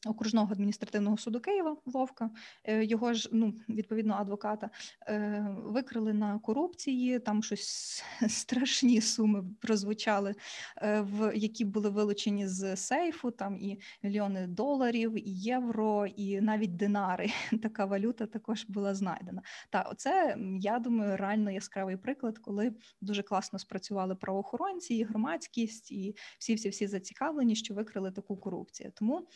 Окружного 0.07 0.51
адміністративного 0.51 1.17
суду 1.17 1.39
Києва 1.39 1.77
Вовка, 1.85 2.29
е, 2.63 2.85
його 2.85 3.13
ж 3.13 3.29
ну 3.31 3.53
відповідно 3.69 4.13
адвоката 4.13 4.69
е, 5.07 5.47
викрили 5.63 6.13
на 6.13 6.39
корупції. 6.39 7.19
Там 7.19 7.43
щось 7.43 8.03
страшні 8.27 9.01
суми 9.01 9.43
прозвучали, 9.61 10.35
е, 10.77 11.01
в 11.01 11.31
які 11.35 11.65
були 11.65 11.89
вилучені 11.89 12.47
з 12.47 12.75
сейфу. 12.75 13.31
Там 13.31 13.59
і 13.59 13.79
мільйони 14.03 14.47
доларів, 14.47 15.27
і 15.27 15.31
євро, 15.31 16.05
і 16.05 16.41
навіть 16.41 16.75
динари. 16.75 17.29
Така 17.61 17.85
валюта 17.85 18.25
також 18.25 18.65
була 18.65 18.95
знайдена. 18.95 19.41
Та 19.69 19.81
оце 19.81 20.37
я 20.59 20.79
думаю, 20.79 21.17
реально 21.17 21.51
яскравий 21.51 21.97
приклад, 21.97 22.37
коли 22.39 22.73
дуже 23.01 23.23
класно 23.23 23.59
спрацювали 23.59 24.15
правоохоронці, 24.15 24.95
і 24.95 25.03
громадськість, 25.03 25.91
і 25.91 26.15
всі 26.39 26.55
всі 26.55 26.69
всі 26.69 26.87
зацікавлені, 26.87 27.55
що 27.55 27.73
викрили 27.73 28.11
таку 28.11 28.37
корупцію. 28.37 28.91
Тому 28.95 29.27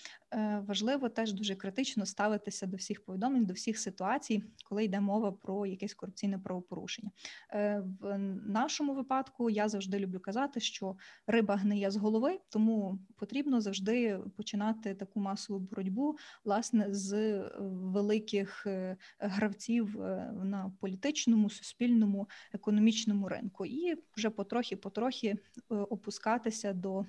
важливо 0.59 1.09
теж 1.09 1.33
дуже 1.33 1.55
критично 1.55 2.05
ставитися 2.05 2.67
до 2.67 2.77
всіх 2.77 3.05
повідомлень, 3.05 3.45
до 3.45 3.53
всіх 3.53 3.79
ситуацій, 3.79 4.43
коли 4.63 4.83
йде 4.83 4.99
мова 4.99 5.31
про 5.31 5.65
якесь 5.65 5.93
корупційне 5.93 6.39
правопорушення. 6.39 7.11
Е, 7.51 7.83
в 8.01 8.17
нашому 8.45 8.93
випадку 8.93 9.49
я 9.49 9.69
завжди 9.69 9.99
люблю 9.99 10.19
казати, 10.19 10.59
що 10.59 10.95
риба 11.27 11.55
гниє 11.55 11.91
з 11.91 11.95
голови, 11.95 12.39
тому 12.49 12.99
потрібно 13.15 13.61
завжди 13.61 14.19
починати 14.35 14.95
таку 14.95 15.19
масову 15.19 15.59
боротьбу 15.59 16.17
власне 16.43 16.87
з 16.89 17.41
великих 17.59 18.67
е, 18.67 18.97
гравців 19.19 20.01
е, 20.01 20.33
на 20.43 20.71
політичному, 20.79 21.49
суспільному, 21.49 22.29
економічному 22.53 23.29
ринку, 23.29 23.65
і 23.65 23.95
вже 24.15 24.29
потрохи-потрохи 24.29 25.35
опускатися 25.69 26.73
до 26.73 27.05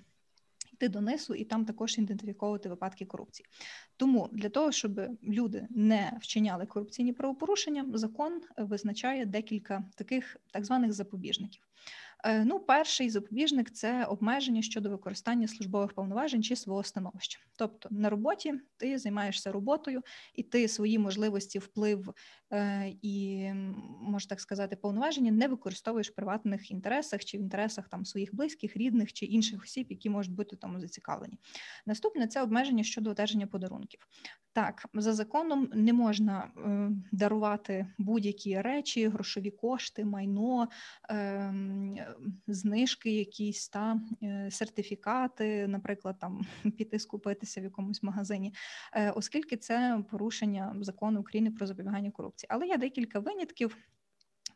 йти 0.78 0.88
донизу 0.88 1.34
і 1.34 1.44
там 1.44 1.64
також 1.64 1.98
ідентифіковувати 1.98 2.68
випадки 2.68 3.04
корупції. 3.04 3.46
Тому 3.96 4.28
для 4.32 4.48
того, 4.48 4.72
щоб 4.72 5.00
люди 5.22 5.66
не 5.70 6.18
вчиняли 6.20 6.66
корупційні 6.66 7.12
правопорушення, 7.12 7.84
закон 7.94 8.40
визначає 8.58 9.26
декілька 9.26 9.84
таких 9.94 10.36
так 10.52 10.64
званих 10.64 10.92
запобіжників. 10.92 11.62
Е, 12.24 12.44
ну, 12.44 12.60
перший 12.60 13.10
запобіжник 13.10 13.70
це 13.70 14.04
обмеження 14.04 14.62
щодо 14.62 14.90
використання 14.90 15.48
службових 15.48 15.92
повноважень 15.92 16.42
чи 16.42 16.56
свого 16.56 16.82
становища. 16.82 17.38
Тобто 17.56 17.88
на 17.92 18.10
роботі 18.10 18.54
ти 18.76 18.98
займаєшся 18.98 19.52
роботою, 19.52 20.02
і 20.34 20.42
ти 20.42 20.68
свої 20.68 20.98
можливості, 20.98 21.58
вплив 21.58 22.14
е, 22.52 22.92
і 23.02 23.48
можна 24.00 24.28
так 24.28 24.40
сказати, 24.40 24.76
повноваження 24.76 25.32
не 25.32 25.48
використовуєш 25.48 26.10
в 26.10 26.14
приватних 26.14 26.70
інтересах 26.70 27.24
чи 27.24 27.38
в 27.38 27.40
інтересах 27.40 27.88
там 27.88 28.04
своїх 28.04 28.34
близьких, 28.34 28.76
рідних 28.76 29.12
чи 29.12 29.26
інших 29.26 29.62
осіб, 29.62 29.86
які 29.90 30.10
можуть 30.10 30.34
бути 30.34 30.56
тому 30.56 30.80
зацікавлені. 30.80 31.38
Наступне 31.86 32.26
це 32.26 32.42
обмеження 32.42 32.84
щодо 32.84 33.10
одержання 33.10 33.46
подарунків. 33.46 34.00
Так, 34.52 34.86
за 34.94 35.12
законом 35.12 35.70
не 35.74 35.92
можна 35.92 36.50
е, 36.56 36.90
дарувати 37.12 37.86
будь-які 37.98 38.60
речі, 38.60 39.08
грошові 39.08 39.50
кошти, 39.50 40.04
майно, 40.04 40.68
е, 41.10 41.54
знижки, 42.46 43.10
якісь 43.10 43.68
та 43.68 44.00
е, 44.22 44.48
сертифікати, 44.50 45.68
наприклад, 45.68 46.16
там 46.18 46.46
піти 46.76 46.98
скупитися 46.98 47.60
в 47.60 47.64
якомусь 47.64 48.02
магазині, 48.02 48.54
е, 48.92 49.10
оскільки 49.10 49.56
це 49.56 50.04
порушення 50.10 50.76
закону 50.80 51.20
України 51.20 51.50
про 51.50 51.66
запобігання 51.66 52.10
корупції. 52.10 52.48
Але 52.50 52.66
є 52.66 52.76
декілька 52.76 53.18
винятків. 53.18 53.76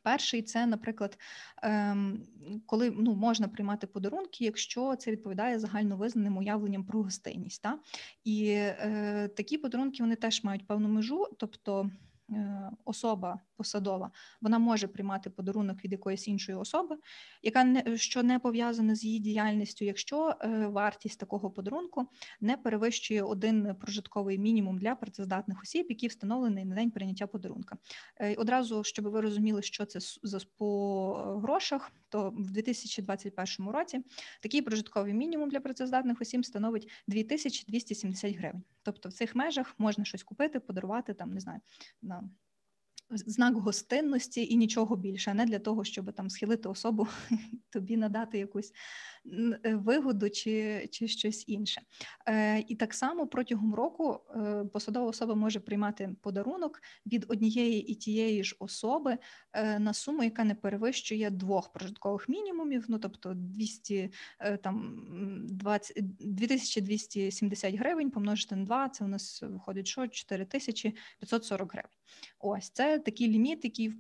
Перший 0.03 0.43
це, 0.43 0.67
наприклад, 0.67 1.19
ем, 1.63 2.23
коли 2.67 2.91
ну, 2.91 3.15
можна 3.15 3.49
приймати 3.49 3.87
подарунки, 3.87 4.45
якщо 4.45 4.97
це 4.97 5.11
відповідає 5.11 5.59
загальновизнаним 5.59 6.37
уявленням 6.37 6.85
про 6.85 7.03
гостинність. 7.03 7.63
Та? 7.63 7.79
І 8.25 8.49
е, 8.49 9.31
такі 9.37 9.59
подарунки 9.59 10.03
вони 10.03 10.17
теж 10.17 10.45
мають 10.45 10.67
певну 10.67 10.89
межу, 10.89 11.27
тобто 11.39 11.91
Е, 12.33 12.71
особа 12.85 13.41
посадова 13.63 14.11
вона 14.41 14.59
може 14.59 14.89
приймати 14.89 15.31
подарунок 15.31 15.85
від 15.85 15.93
якоїсь 15.93 16.29
іншої 16.29 16.59
особи, 16.59 16.97
яка 17.43 17.65
не 17.65 17.97
що 17.97 18.23
не 18.23 18.39
пов'язана 18.39 18.95
з 18.95 19.05
її 19.05 19.19
діяльністю, 19.19 19.85
якщо 19.85 20.35
е, 20.41 20.67
вартість 20.67 21.21
такого 21.21 21.51
подарунку 21.51 22.07
не 22.41 22.57
перевищує 22.57 23.23
один 23.23 23.75
прожитковий 23.81 24.39
мінімум 24.39 24.79
для 24.79 24.95
працездатних 24.95 25.63
осіб, 25.63 25.87
який 25.89 26.09
встановлений 26.09 26.65
на 26.65 26.75
день 26.75 26.91
прийняття 26.91 27.27
подарунка. 27.27 27.77
Е, 28.17 28.35
одразу 28.35 28.85
щоб 28.85 29.09
ви 29.09 29.21
розуміли, 29.21 29.63
що 29.63 29.85
це 29.85 29.99
за 30.23 30.39
по 30.59 31.39
грошах, 31.43 31.93
то 32.09 32.31
в 32.31 32.51
2021 32.51 33.73
році 33.73 34.01
такий 34.43 34.63
прожитковий 34.63 35.15
мінімум 35.15 35.51
для 35.51 35.61
працездатних 35.61 36.21
осіб 36.21 36.47
становить 36.47 36.91
2270 37.09 38.37
гривень. 38.37 38.63
Тобто 38.83 39.09
в 39.09 39.13
цих 39.13 39.35
межах 39.35 39.75
можна 39.79 40.05
щось 40.05 40.23
купити, 40.23 40.61
подарувати 40.61 41.15
там, 41.15 41.35
не 41.35 41.41
знаю, 41.41 41.61
на 42.03 42.25
знак 43.13 43.55
гостинності 43.57 44.47
і 44.47 44.57
нічого 44.57 44.97
більше, 44.97 45.35
не 45.35 45.45
для 45.45 45.59
того, 45.59 45.85
щоб 45.85 46.13
там 46.13 46.31
схилити 46.31 46.69
особу, 46.69 47.07
тобі 47.71 47.97
надати 47.97 48.39
якусь 48.39 48.73
е, 49.65 49.75
вигоду 49.75 50.31
чи 50.31 50.89
чи 50.93 51.09
щось 51.09 51.45
інше. 51.49 51.83
Е, 52.29 52.65
І 52.69 52.77
так 52.77 52.95
само 52.95 53.27
протягом 53.27 53.75
року 53.75 54.21
е, 54.37 54.65
посадова 54.73 55.07
особа 55.07 55.35
може 55.35 55.61
приймати 55.61 56.15
подарунок 56.21 56.81
від 57.07 57.25
однієї 57.29 57.81
і 57.93 57.95
тієї 57.95 58.45
ж 58.45 58.57
особи 58.59 59.19
на 59.79 59.95
суму, 59.95 60.23
яка 60.23 60.45
не 60.45 60.55
перевищує 60.55 61.31
двох 61.31 61.73
прожиткових 61.73 62.29
мінімумів, 62.29 62.85
ну 62.89 62.99
тобто 62.99 63.33
200, 63.35 64.13
е, 64.39 64.57
там 64.57 65.05
20, 65.49 65.97
2270 66.21 67.75
гривень 67.75 68.11
помножити 68.11 68.57
на 68.57 68.65
2, 68.65 68.89
це 68.89 69.05
у 69.05 69.09
нас 69.09 69.43
виходить 69.43 69.87
що 69.87 70.09
4540 70.09 71.73
гривень. 71.73 71.91
Ось 72.39 72.71
це 72.71 72.99
такий 73.03 73.29
ліміт, 73.29 73.65
який 73.65 73.91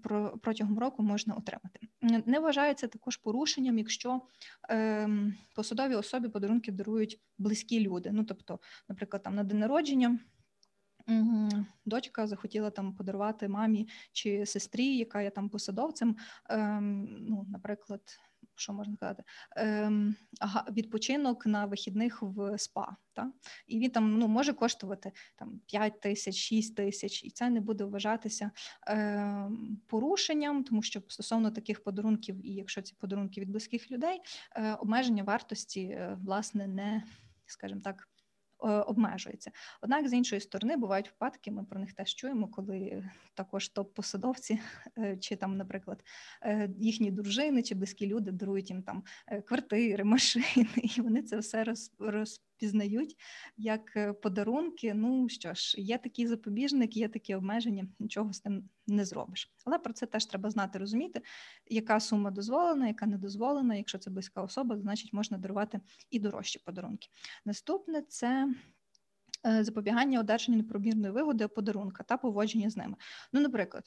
протягом 0.42 0.78
року 0.78 1.02
можна 1.02 1.34
отримати. 1.34 1.80
Не 2.26 2.40
вважається 2.40 2.88
також 2.88 3.16
порушенням, 3.16 3.78
якщо 3.78 4.20
е, 4.70 5.08
посадові 5.54 5.94
особі 5.94 6.28
подарунки 6.28 6.72
дарують 6.72 7.20
близькі 7.38 7.80
люди. 7.80 8.10
Ну 8.12 8.24
тобто, 8.24 8.60
наприклад, 8.88 9.22
там 9.22 9.34
на 9.34 9.44
день 9.44 9.58
народження. 9.58 10.18
Дочка 11.84 12.26
захотіла 12.26 12.70
там 12.70 12.94
подарувати 12.94 13.48
мамі 13.48 13.88
чи 14.12 14.46
сестрі, 14.46 14.96
яка 14.96 15.22
є 15.22 15.30
там 15.30 15.48
посадовцем. 15.48 16.16
Ем, 16.48 17.08
ну, 17.20 17.46
наприклад, 17.48 18.00
що 18.54 18.72
можна 18.72 18.96
сказати, 18.96 19.22
ем, 19.56 20.16
відпочинок 20.72 21.46
на 21.46 21.66
вихідних 21.66 22.22
в 22.22 22.58
СПА. 22.58 22.96
Та? 23.14 23.32
І 23.66 23.78
він 23.78 23.90
там 23.90 24.18
ну, 24.18 24.28
може 24.28 24.52
коштувати 24.52 25.12
там 25.36 25.60
5 25.66 26.00
тисяч, 26.00 26.36
6 26.36 26.76
тисяч, 26.76 27.24
і 27.24 27.30
це 27.30 27.50
не 27.50 27.60
буде 27.60 27.84
вважатися 27.84 28.50
е, 28.88 29.48
порушенням, 29.86 30.64
тому 30.64 30.82
що 30.82 31.02
стосовно 31.08 31.50
таких 31.50 31.82
подарунків, 31.82 32.46
і 32.46 32.54
якщо 32.54 32.82
ці 32.82 32.94
подарунки 32.94 33.40
від 33.40 33.50
близьких 33.50 33.90
людей, 33.90 34.20
е, 34.56 34.74
обмеження 34.74 35.22
вартості, 35.22 35.80
е, 35.80 36.18
власне, 36.22 36.66
не, 36.66 37.02
скажімо 37.46 37.80
так, 37.84 38.08
обмежується. 38.62 39.50
Однак, 39.80 40.08
з 40.08 40.12
іншої 40.12 40.40
сторони, 40.40 40.76
бувають 40.76 41.06
випадки, 41.06 41.50
ми 41.50 41.64
про 41.64 41.80
них 41.80 41.92
теж 41.92 42.14
чуємо, 42.14 42.48
коли 42.48 43.04
також 43.34 43.72
топ-посадовці, 43.74 44.58
е, 44.98 45.16
чи 45.16 45.36
там, 45.36 45.56
наприклад, 45.56 46.04
е, 46.42 46.70
їхні 46.78 47.10
дружини 47.10 47.62
чи 47.62 47.74
близькі 47.74 48.06
люди 48.06 48.30
дарують 48.30 48.70
їм 48.70 48.82
там 48.82 49.02
квартири, 49.46 50.04
машини, 50.14 50.66
і 50.96 51.00
вони 51.00 51.22
це 51.22 51.36
все 51.36 51.64
роз 51.98 52.42
впізнають 52.62 53.16
як 53.56 53.96
е, 53.96 54.12
подарунки. 54.12 54.94
Ну 54.94 55.28
що 55.28 55.54
ж, 55.54 55.80
є 55.80 55.98
такий 55.98 56.26
запобіжник, 56.26 56.96
є 56.96 57.08
такі 57.08 57.34
обмеження, 57.34 57.86
нічого 57.98 58.32
з 58.32 58.40
тим 58.40 58.68
не 58.86 59.04
зробиш. 59.04 59.52
Але 59.64 59.78
про 59.78 59.92
це 59.92 60.06
теж 60.06 60.26
треба 60.26 60.50
знати, 60.50 60.78
розуміти, 60.78 61.22
яка 61.66 62.00
сума 62.00 62.30
дозволена, 62.30 62.88
яка 62.88 63.06
не 63.06 63.18
дозволена. 63.18 63.74
Якщо 63.74 63.98
це 63.98 64.10
близька 64.10 64.42
особа, 64.42 64.78
значить 64.78 65.12
можна 65.12 65.38
дарувати 65.38 65.80
і 66.10 66.18
дорожчі 66.18 66.58
подарунки. 66.64 67.08
Наступне 67.44 68.02
це. 68.02 68.54
Е, 69.46 69.64
запобігання 69.64 70.20
одержанню 70.20 70.58
непромірної 70.58 71.12
вигоди 71.12 71.48
подарунка 71.48 72.02
та 72.02 72.16
поводження 72.16 72.70
з 72.70 72.76
ними. 72.76 72.94
Ну, 73.32 73.40
наприклад, 73.40 73.84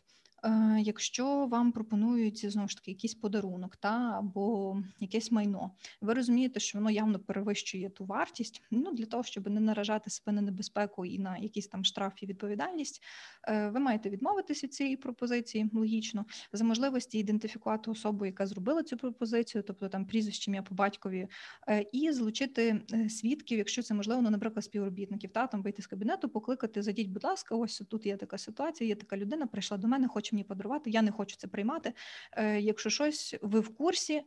Якщо 0.80 1.46
вам 1.46 1.72
пропонують 1.72 2.52
знову 2.52 2.68
ж 2.68 2.76
таки 2.76 2.92
якийсь 2.92 3.16
подарунок 3.16 3.76
та 3.76 4.16
або 4.18 4.78
якесь 5.00 5.32
майно, 5.32 5.72
ви 6.02 6.14
розумієте, 6.14 6.60
що 6.60 6.78
воно 6.78 6.92
явно 6.92 7.20
перевищує 7.20 7.90
ту 7.90 8.06
вартість. 8.06 8.62
Ну 8.72 8.94
для 8.94 9.06
того, 9.06 9.24
щоб 9.24 9.50
не 9.50 9.60
наражати 9.60 10.10
себе 10.10 10.32
на 10.32 10.42
небезпеку 10.42 11.06
і 11.06 11.20
на 11.20 11.38
якісь 11.38 11.68
там 11.68 11.86
штраф 11.86 12.24
і 12.24 12.26
відповідальність, 12.26 13.04
е, 13.48 13.70
ви 13.70 13.80
маєте 13.80 14.10
відмовитись 14.10 14.64
від 14.64 14.74
цієї 14.74 14.98
пропозиції 14.98 15.70
логічно 15.74 16.26
за 16.54 16.64
можливості 16.64 17.20
ідентифікувати 17.20 17.92
особу, 17.92 18.26
яка 18.26 18.46
зробила 18.46 18.84
цю 18.84 18.98
пропозицію, 18.98 19.64
тобто 19.68 19.90
там 19.90 20.06
прізвище 20.06 20.52
ім'я 20.52 20.62
по 20.62 20.76
батькові, 20.76 21.28
е, 21.68 21.86
і 21.92 22.12
залучити 22.12 22.82
е, 22.94 23.10
свідків, 23.10 23.58
якщо 23.58 23.82
це 23.84 23.94
можливо, 23.94 24.22
ну, 24.22 24.30
наприклад, 24.30 24.66
співробітників, 24.66 25.32
та 25.32 25.48
там 25.48 25.62
вийти 25.62 25.82
з 25.82 25.88
кабінету, 25.88 26.30
покликати, 26.30 26.82
зайдіть, 26.82 27.10
будь 27.10 27.24
ласка, 27.24 27.56
ось 27.56 27.84
тут 27.90 28.06
є 28.06 28.18
така 28.18 28.38
ситуація, 28.38 28.88
є 28.88 28.96
така 28.96 29.18
людина, 29.18 29.48
прийшла 29.48 29.78
до 29.78 29.88
мене, 29.88 30.08
хоче 30.08 30.25
мені 30.34 30.44
подарувати. 30.44 30.90
Я 30.90 31.02
не 31.02 31.12
хочу 31.12 31.36
це 31.38 31.48
приймати. 31.48 31.94
Е, 32.32 32.62
Якщо 32.62 32.90
щось 32.90 33.36
ви 33.42 33.60
в 33.60 33.76
курсі, 33.76 34.22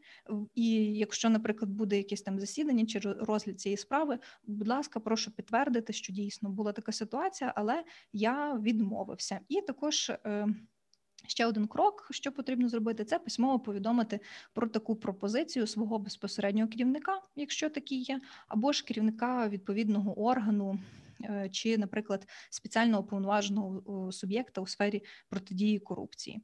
і 0.54 0.70
якщо, 0.94 1.30
наприклад, 1.30 1.70
буде 1.70 1.96
якесь 1.96 2.22
там 2.22 2.40
засідання 2.40 2.86
чи 2.86 2.98
розгляд 2.98 3.60
цієї 3.60 3.76
справи, 3.76 4.18
будь 4.46 4.68
ласка, 4.68 5.00
прошу 5.00 5.30
підтвердити, 5.30 5.92
що 5.92 6.12
дійсно 6.12 6.50
була 6.50 6.72
така 6.72 6.92
ситуація, 6.92 7.52
але 7.56 7.84
я 8.12 8.54
відмовився. 8.54 9.40
І 9.48 9.60
також. 9.60 10.10
е, 10.10 10.46
Ще 11.26 11.46
один 11.46 11.66
крок, 11.66 12.08
що 12.10 12.32
потрібно 12.32 12.68
зробити, 12.68 13.04
це 13.04 13.18
письмово 13.18 13.60
повідомити 13.60 14.20
про 14.52 14.68
таку 14.68 14.96
пропозицію 14.96 15.66
свого 15.66 15.98
безпосереднього 15.98 16.68
керівника, 16.68 17.20
якщо 17.36 17.70
такий 17.70 18.02
є, 18.02 18.20
або 18.48 18.72
ж 18.72 18.84
керівника 18.84 19.48
відповідного 19.48 20.20
органу, 20.22 20.78
чи, 21.52 21.78
наприклад, 21.78 22.26
спеціально 22.50 23.00
уповноваженого 23.00 24.12
суб'єкта 24.12 24.60
у 24.60 24.66
сфері 24.66 25.02
протидії 25.28 25.78
корупції. 25.78 26.42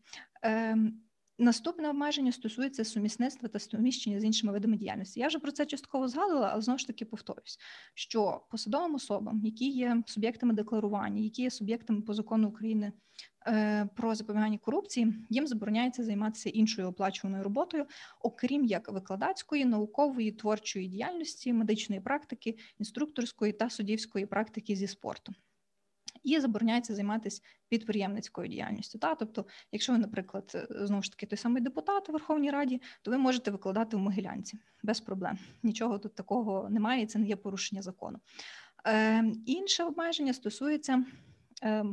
Наступне 1.38 1.90
обмеження 1.90 2.32
стосується 2.32 2.84
сумісництва 2.84 3.48
та 3.48 3.58
суміщення 3.58 4.20
з 4.20 4.24
іншими 4.24 4.52
видами 4.52 4.76
діяльності. 4.76 5.20
Я 5.20 5.28
вже 5.28 5.38
про 5.38 5.52
це 5.52 5.66
частково 5.66 6.08
згадувала, 6.08 6.50
але 6.52 6.62
знову 6.62 6.78
ж 6.78 6.86
таки 6.86 7.04
повторюсь, 7.04 7.58
що 7.94 8.40
посадовим 8.50 8.94
особам, 8.94 9.40
які 9.44 9.68
є 9.68 10.02
суб'єктами 10.06 10.54
декларування, 10.54 11.22
які 11.22 11.42
є 11.42 11.50
суб'єктами 11.50 12.00
по 12.00 12.14
закону 12.14 12.48
України 12.48 12.92
е, 13.46 13.88
про 13.96 14.14
запобігання 14.14 14.58
корупції, 14.58 15.14
їм 15.30 15.46
забороняється 15.46 16.04
займатися 16.04 16.50
іншою 16.50 16.88
оплачуваною 16.88 17.44
роботою, 17.44 17.86
окрім 18.20 18.64
як 18.64 18.92
викладацької, 18.92 19.64
наукової, 19.64 20.32
творчої 20.32 20.88
діяльності, 20.88 21.52
медичної 21.52 22.00
практики, 22.00 22.56
інструкторської 22.78 23.52
та 23.52 23.70
суддівської 23.70 24.26
практики 24.26 24.76
зі 24.76 24.86
спорту. 24.86 25.32
І 26.24 26.40
забороняється 26.40 26.94
займатися 26.94 27.42
підприємницькою 27.68 28.48
діяльністю. 28.48 28.98
Та 28.98 29.14
тобто, 29.14 29.46
якщо 29.72 29.92
ви, 29.92 29.98
наприклад, 29.98 30.52
е, 30.54 30.86
знову 30.86 31.02
ж 31.02 31.10
таки 31.10 31.26
той 31.26 31.36
самий 31.36 31.62
депутат 31.62 32.08
у 32.08 32.12
Верховній 32.12 32.50
Раді, 32.50 32.82
то 33.02 33.10
ви 33.10 33.18
можете 33.18 33.50
викладати 33.50 33.96
в 33.96 34.00
Могилянці 34.00 34.58
без 34.82 35.00
проблем. 35.00 35.38
Нічого 35.62 35.98
тут 35.98 36.14
такого 36.14 36.70
немає, 36.70 37.02
і 37.02 37.06
це 37.06 37.18
не 37.18 37.26
є 37.26 37.36
порушення 37.36 37.82
закону. 37.82 38.18
Е, 38.86 39.24
інше 39.46 39.84
обмеження 39.84 40.32
стосується 40.32 41.04
е, 41.62 41.84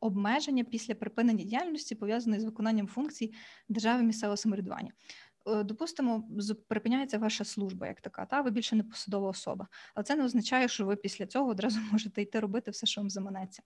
обмеження 0.00 0.64
після 0.64 0.94
припинення 0.94 1.44
діяльності, 1.44 1.94
пов'язаної 1.94 2.40
з 2.40 2.44
виконанням 2.44 2.86
функцій 2.86 3.34
держави 3.68 4.02
місцевого 4.02 4.36
самоврядування. 4.36 4.92
Е, 5.48 5.64
Допустимо, 5.64 6.28
припиняється 6.68 7.18
ваша 7.18 7.44
служба 7.44 7.86
як 7.86 8.00
така, 8.00 8.26
та 8.26 8.40
ви 8.40 8.50
більше 8.50 8.76
не 8.76 8.82
посадова 8.82 9.28
особа, 9.28 9.68
але 9.94 10.04
це 10.04 10.16
не 10.16 10.24
означає, 10.24 10.68
що 10.68 10.86
ви 10.86 10.96
після 10.96 11.26
цього 11.26 11.50
одразу 11.50 11.80
можете 11.92 12.22
йти 12.22 12.40
робити 12.40 12.70
все, 12.70 12.86
що 12.86 13.00
вам 13.00 13.10
заманеться. 13.10 13.62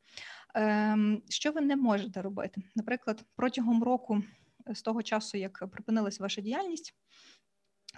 Ем, 0.54 1.22
Що 1.28 1.52
ви 1.52 1.60
не 1.60 1.76
можете 1.76 2.22
робити? 2.22 2.62
Наприклад, 2.76 3.24
протягом 3.36 3.82
року, 3.82 4.22
е, 4.68 4.74
з 4.74 4.82
того 4.82 5.02
часу, 5.02 5.38
як 5.38 5.70
припинилась 5.70 6.20
ваша 6.20 6.40
діяльність, 6.40 6.94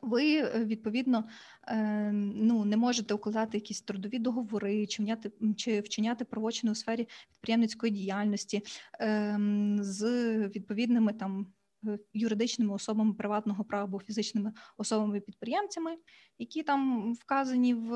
ви 0.02 0.36
е, 0.36 0.64
відповідно 0.64 1.28
е, 1.68 2.10
ну, 2.34 2.64
не 2.64 2.76
можете 2.76 3.14
укладати 3.14 3.56
якісь 3.56 3.82
трудові 3.82 4.18
договори, 4.18 4.86
чи 4.86 5.02
вчиняти, 5.02 5.32
чи 5.56 5.80
вчиняти 5.80 6.24
правочини 6.24 6.72
у 6.72 6.74
сфері 6.74 7.08
підприємницької 7.30 7.92
діяльності 7.92 8.62
ем, 9.00 9.78
з 9.80 10.04
відповідними 10.48 11.12
там 11.12 11.46
юридичними 12.14 12.74
особами 12.74 13.14
приватного 13.14 13.64
права 13.64 13.84
або 13.84 14.00
фізичними 14.00 14.52
особами-підприємцями, 14.76 15.96
які 16.38 16.62
там 16.62 17.12
вказані 17.14 17.74
в 17.74 17.90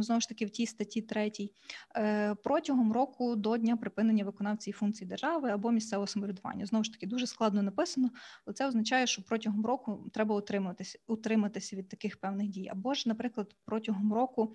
знову 0.00 0.20
ж 0.20 0.28
таки 0.28 0.46
в 0.46 0.50
тій 0.50 0.66
статті 0.66 1.02
3, 1.02 1.50
е, 1.96 2.34
протягом 2.34 2.92
року 2.92 3.36
до 3.36 3.56
дня 3.56 3.76
припинення 3.76 4.24
виконавції 4.24 4.74
функцій 4.74 5.06
держави 5.06 5.50
або 5.50 5.70
місцевого 5.70 6.06
самоврядування. 6.06 6.66
Знову 6.66 6.84
ж 6.84 6.92
таки, 6.92 7.06
дуже 7.06 7.26
складно 7.26 7.62
написано, 7.62 8.10
але 8.46 8.54
це 8.54 8.66
означає, 8.66 9.06
що 9.06 9.22
протягом 9.22 9.66
року 9.66 10.10
треба 10.12 10.36
утриматися, 10.36 10.98
утриматися 11.06 11.76
від 11.76 11.88
таких 11.88 12.20
певних 12.20 12.48
дій. 12.48 12.68
Або 12.72 12.94
ж, 12.94 13.08
наприклад, 13.08 13.54
протягом 13.64 14.12
року 14.12 14.54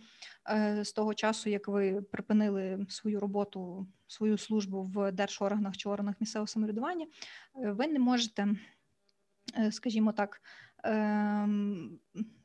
е, 0.49 0.85
з 0.85 0.93
того 0.93 1.13
часу, 1.13 1.49
як 1.49 1.67
ви 1.67 2.01
припинили 2.01 2.85
свою 2.89 3.19
роботу, 3.19 3.87
свою 4.13 4.37
службу 4.37 4.83
в 4.83 5.11
держорганах 5.11 5.77
чи 5.77 5.89
органах 5.89 6.15
місцевого 6.19 6.47
самоврядування, 6.47 7.05
е, 7.55 7.71
ви 7.71 7.87
не 7.87 7.99
можете, 7.99 8.47
е, 9.57 9.71
скажімо 9.71 10.11
так, 10.11 10.41
ем, 10.83 11.99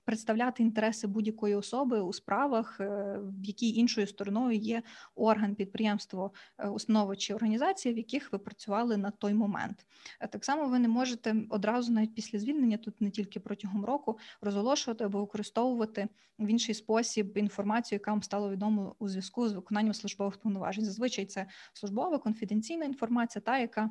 представляти 0.08 0.62
інтереси 0.62 1.06
будь-якої 1.06 1.54
особи 1.54 2.00
у 2.00 2.12
справах, 2.12 2.80
е, 2.80 3.18
в 3.22 3.44
якій 3.44 3.74
іншою 3.74 4.06
стороною 4.06 4.58
є 4.58 4.82
орган, 5.14 5.54
підприємство, 5.54 6.32
е, 6.58 6.68
установа 6.68 7.16
чи 7.16 7.34
організація, 7.34 7.94
в 7.94 7.96
яких 7.98 8.32
ви 8.32 8.38
працювали 8.38 8.96
на 8.96 9.10
той 9.10 9.34
момент. 9.34 9.86
Е, 10.20 10.26
Так 10.26 10.44
само 10.44 10.68
ви 10.68 10.78
не 10.78 10.88
можете 10.88 11.36
одразу, 11.50 11.92
навіть 11.92 12.14
після 12.14 12.38
звільнення, 12.38 12.76
тут 12.76 13.00
не 13.00 13.10
тільки 13.10 13.40
протягом 13.40 13.84
року, 13.84 14.18
розголошувати 14.40 15.04
або 15.04 15.20
використовувати 15.20 16.08
в 16.38 16.46
інший 16.46 16.74
спосіб 16.74 17.38
інформацію, 17.38 17.96
яка 17.96 18.10
вам 18.10 18.22
стала 18.22 18.50
відома 18.50 18.92
у 18.98 19.08
зв'язку 19.08 19.48
з 19.48 19.52
виконанням 19.52 19.94
службових 19.94 20.36
повноважень. 20.36 20.84
Зазвичай 20.84 21.26
це 21.26 21.46
службова 21.72 22.18
конфіденційна 22.18 22.84
інформація, 22.84 23.42
та 23.42 23.58
яка 23.58 23.90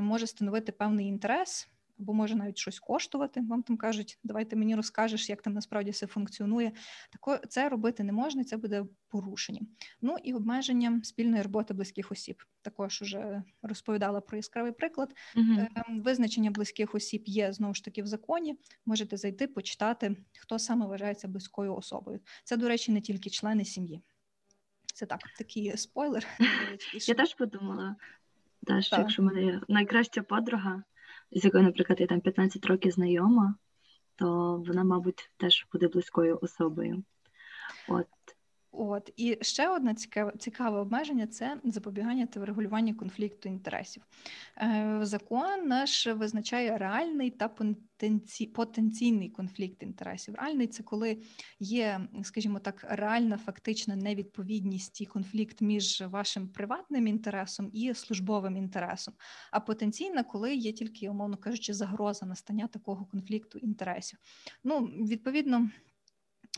може 0.00 0.26
становити 0.26 0.72
певний 0.72 1.06
інтерес. 1.06 1.73
Або 2.00 2.14
може 2.14 2.34
навіть 2.34 2.58
щось 2.58 2.80
коштувати. 2.80 3.40
Вам 3.40 3.62
там 3.62 3.76
кажуть, 3.76 4.18
давайте 4.24 4.56
мені 4.56 4.76
розкажеш, 4.76 5.28
як 5.28 5.42
там 5.42 5.52
насправді 5.52 5.90
все 5.90 6.06
функціонує. 6.06 6.72
Тако 7.12 7.36
це 7.48 7.68
робити 7.68 8.04
не 8.04 8.12
можна, 8.12 8.44
це 8.44 8.56
буде 8.56 8.84
порушенням. 9.08 9.68
Ну 10.02 10.16
і 10.22 10.34
обмеження 10.34 11.00
спільної 11.02 11.42
роботи 11.42 11.74
близьких 11.74 12.12
осіб. 12.12 12.42
Також 12.62 13.02
уже 13.02 13.42
розповідала 13.62 14.20
про 14.20 14.36
яскравий 14.36 14.72
приклад. 14.72 15.14
Ем, 15.36 15.68
Визначення 15.88 16.50
близьких 16.50 16.94
осіб 16.94 17.22
є 17.26 17.52
знову 17.52 17.74
ж 17.74 17.84
таки 17.84 18.02
в 18.02 18.06
законі. 18.06 18.58
Можете 18.86 19.16
зайти, 19.16 19.46
почитати, 19.46 20.16
хто 20.38 20.58
саме 20.58 20.86
вважається 20.86 21.28
близькою 21.28 21.76
особою. 21.76 22.20
Це, 22.44 22.56
до 22.56 22.68
речі, 22.68 22.92
не 22.92 23.00
тільки 23.00 23.30
члени 23.30 23.64
сім'ї. 23.64 24.00
Це 24.94 25.06
так, 25.06 25.20
такий 25.38 25.76
спойлер. 25.76 26.26
Я 27.06 27.14
теж 27.14 27.34
подумала, 27.34 27.96
да, 28.62 28.82
що 28.82 28.90
Так. 28.90 29.00
якщо 29.00 29.22
в 29.22 29.24
мене 29.24 29.60
найкраща 29.68 30.22
подруга, 30.22 30.82
з 31.32 31.44
якою, 31.44 31.64
наприклад, 31.64 32.00
я 32.00 32.06
там 32.06 32.20
15 32.20 32.66
років 32.66 32.92
знайома, 32.92 33.54
то 34.16 34.56
вона, 34.66 34.84
мабуть, 34.84 35.30
теж 35.36 35.66
буде 35.72 35.88
близькою 35.88 36.38
особою. 36.42 37.04
От. 37.88 38.06
От 38.76 39.12
і 39.16 39.38
ще 39.40 39.68
одне 39.68 39.94
цікаве 39.94 40.32
цікаве 40.38 40.78
обмеження 40.78 41.26
це 41.26 41.56
запобігання 41.64 42.26
та 42.26 42.40
врегулювання 42.40 42.94
конфлікту 42.94 43.48
інтересів. 43.48 44.02
Е, 44.56 44.98
Закон 45.02 45.66
наш 45.66 46.06
визначає 46.06 46.78
реальний 46.78 47.30
та 47.30 47.48
потенці... 47.48 48.46
потенційний 48.46 49.30
конфлікт 49.30 49.82
інтересів. 49.82 50.34
Реальний 50.34 50.66
це 50.66 50.82
коли 50.82 51.18
є, 51.60 52.00
скажімо 52.22 52.58
так, 52.58 52.86
реальна 52.88 53.38
фактична 53.38 53.96
невідповідність 53.96 55.00
і 55.00 55.06
конфлікт 55.06 55.60
між 55.60 56.00
вашим 56.00 56.48
приватним 56.48 57.06
інтересом 57.06 57.70
і 57.72 57.94
службовим 57.94 58.56
інтересом. 58.56 59.14
А 59.50 59.60
потенційна, 59.60 60.22
коли 60.22 60.54
є 60.54 60.72
тільки, 60.72 61.08
умовно 61.08 61.36
кажучи, 61.36 61.74
загроза 61.74 62.26
настання 62.26 62.66
такого 62.66 63.04
конфлікту 63.04 63.58
інтересів. 63.58 64.18
Ну, 64.64 64.80
відповідно. 64.84 65.70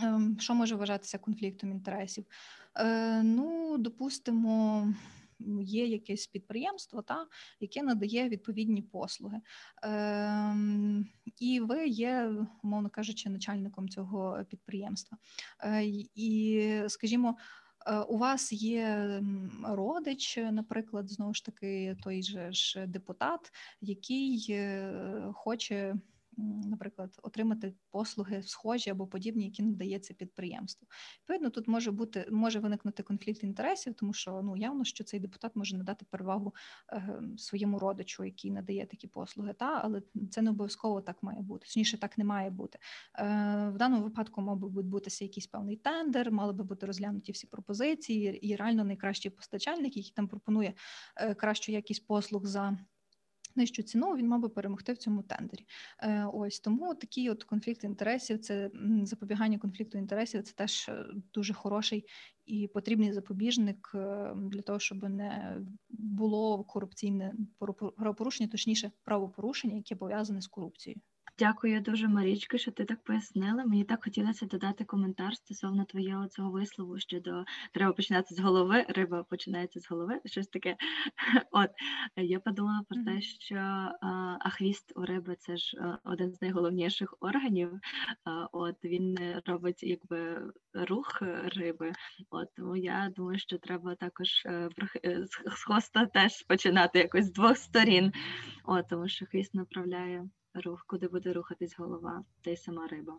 Ем, 0.03 0.37
Що 0.41 0.55
може 0.55 0.75
вважатися 0.77 1.19
конфліктом 1.19 1.71
інтересів? 1.71 2.27
Е, 2.75 3.23
ну, 3.23 3.79
допустимо, 3.79 4.87
є 5.63 5.87
якесь 5.87 6.27
підприємство, 6.27 7.03
та, 7.03 7.27
яке 7.61 7.83
надає 7.83 8.29
відповідні 8.29 8.83
послуги. 8.83 9.41
Ем, 9.83 11.07
і 11.39 11.61
ви 11.61 11.89
є, 11.89 12.33
умовно 12.63 12.91
кажучи, 12.91 13.31
начальником 13.31 13.89
цього 13.89 14.45
підприємства. 14.49 15.19
Е, 15.61 15.85
і, 16.15 16.83
скажімо, 16.89 17.37
е, 17.87 17.99
у 17.99 18.19
вас 18.19 18.53
є 18.53 19.21
родич, 19.65 20.37
наприклад, 20.37 21.11
знову 21.11 21.35
ж 21.35 21.45
таки, 21.45 21.97
той 22.03 22.23
же 22.23 22.53
ж 22.53 22.87
депутат, 22.87 23.53
який 23.81 24.59
хоче 25.35 25.95
наприклад, 26.37 27.21
отримати 27.23 27.75
послуги 27.91 28.43
схожі 28.43 28.91
або 28.91 29.07
подібні, 29.07 29.45
які 29.45 29.63
надається 29.63 30.15
підприємству. 30.15 30.89
Відповідно, 31.21 31.51
тут 31.51 31.69
може 31.69 31.91
бути 31.91 32.29
може 32.31 32.59
виникнути 32.59 33.03
конфлікт 33.03 33.45
інтересів, 33.45 33.95
тому 33.95 34.13
що 34.13 34.43
ну 34.43 34.57
явно, 34.57 34.85
що 34.85 35.05
цей 35.05 35.21
депутат 35.21 35.57
може 35.57 35.77
надати 35.77 36.07
перевагу 36.11 36.55
е, 36.93 37.21
своєму 37.37 37.79
родичу, 37.79 38.25
який 38.25 38.51
надає 38.51 38.87
такі 38.87 39.07
послуги, 39.07 39.53
та 39.53 39.81
але 39.85 40.03
це 40.31 40.43
не 40.43 40.51
обов'язково 40.51 41.01
так 41.01 41.23
має 41.23 41.41
бути. 41.41 41.67
Точніше, 41.67 41.99
так 41.99 42.19
не 42.19 42.25
має 42.25 42.51
бути. 42.51 42.79
Е, 43.19 43.23
В 43.75 43.77
даному 43.77 44.03
випадку 44.03 44.41
мав 44.41 44.59
би 44.59 44.69
відбутися 44.69 45.25
якийсь 45.25 45.47
певний 45.47 45.77
тендер, 45.77 46.33
мали 46.33 46.53
би 46.53 46.65
бути 46.65 46.87
розглянуті 46.87 47.33
всі 47.33 47.47
пропозиції, 47.47 48.47
і 48.49 48.57
реально 48.57 48.85
найкращий 48.85 49.31
постачальник, 49.31 49.97
який 49.97 50.13
там 50.17 50.29
пропонує 50.29 50.75
е, 51.17 51.35
кращу 51.35 51.73
якість 51.73 52.07
послуг 52.07 52.47
за 52.47 52.79
нижчу 53.57 53.83
ціну, 53.83 54.17
він 54.17 54.29
мав 54.29 54.41
би 54.41 54.49
перемогти 54.49 54.93
в 54.93 54.97
цьому 54.97 55.23
тендері. 55.23 55.67
Е, 56.03 56.27
Ось 56.33 56.61
тому 56.61 56.95
такий 56.95 57.31
от 57.31 57.45
конфлікт 57.45 57.85
інтересів, 57.85 58.39
це 58.39 58.71
запобігання 59.03 59.59
конфлікту 59.59 59.99
інтересів, 59.99 60.43
це 60.43 60.53
теж 60.55 60.89
е, 60.89 61.07
дуже 61.35 61.55
хороший 61.55 62.07
і 62.47 62.69
потрібний 62.69 63.13
запобіжник 63.13 63.93
е, 63.95 64.33
для 64.37 64.63
того, 64.63 64.79
щоб 64.79 65.03
не 65.03 65.57
було 65.89 66.65
корупційне 66.65 67.35
правопорушення, 67.97 68.49
точніше 68.49 68.91
правопорушення, 69.05 69.77
яке 69.77 69.97
пов'язане 69.97 70.41
з 70.41 70.47
корупцією. 70.47 71.01
Дякую 71.39 71.81
дуже, 71.81 72.09
Марічко, 72.09 72.59
що 72.59 72.71
ти 72.71 72.85
так 72.85 73.05
пояснила. 73.05 73.65
Мені 73.65 73.85
так 73.85 74.05
хотілося 74.05 74.47
додати 74.47 74.85
коментар 74.85 75.37
стосовно 75.37 75.85
твого 75.85 76.29
цього 76.29 76.51
вислову 76.51 76.99
щодо 76.99 77.45
треба 77.73 77.93
починати 77.93 78.35
з 78.35 78.41
голови, 78.41 78.85
риба 78.89 79.23
починається 79.23 79.81
з 79.81 79.91
голови. 79.91 80.21
Щось 80.25 80.47
таке. 80.47 80.77
От 81.51 81.71
я 82.17 82.41
подумала 82.41 82.83
про 82.89 83.05
те, 83.05 83.21
що 83.21 83.57
а 84.41 84.51
хвіст 84.51 84.93
у 84.97 85.05
риби 85.05 85.37
це 85.39 85.57
ж 85.57 85.99
один 86.05 86.33
з 86.33 86.43
найголовніших 86.43 87.15
органів. 87.21 87.81
От 88.53 88.85
він 88.85 89.19
робить 89.47 89.83
якби 89.83 90.53
рух 90.75 91.23
риби. 91.45 91.93
От 92.31 92.55
тому 92.55 92.77
я 92.77 93.13
думаю, 93.17 93.39
що 93.39 93.59
треба 93.59 93.95
також 93.95 94.43
е, 94.47 94.69
е, 95.05 95.27
з 95.27 95.35
хвоста 95.35 96.07
теж 96.07 96.43
починати 96.43 96.99
якось 96.99 97.27
з 97.27 97.33
двох 97.33 97.57
сторін. 97.57 98.13
От 98.65 98.89
тому 98.89 99.09
що 99.09 99.27
хвіст 99.27 99.55
направляє 99.55 100.29
рух, 100.61 100.85
куди 100.87 101.09
буде 101.09 101.33
рухатись 101.33 101.79
голова, 101.79 102.25
та 102.41 102.51
й 102.51 102.57
сама 102.57 102.87
риба. 102.87 103.19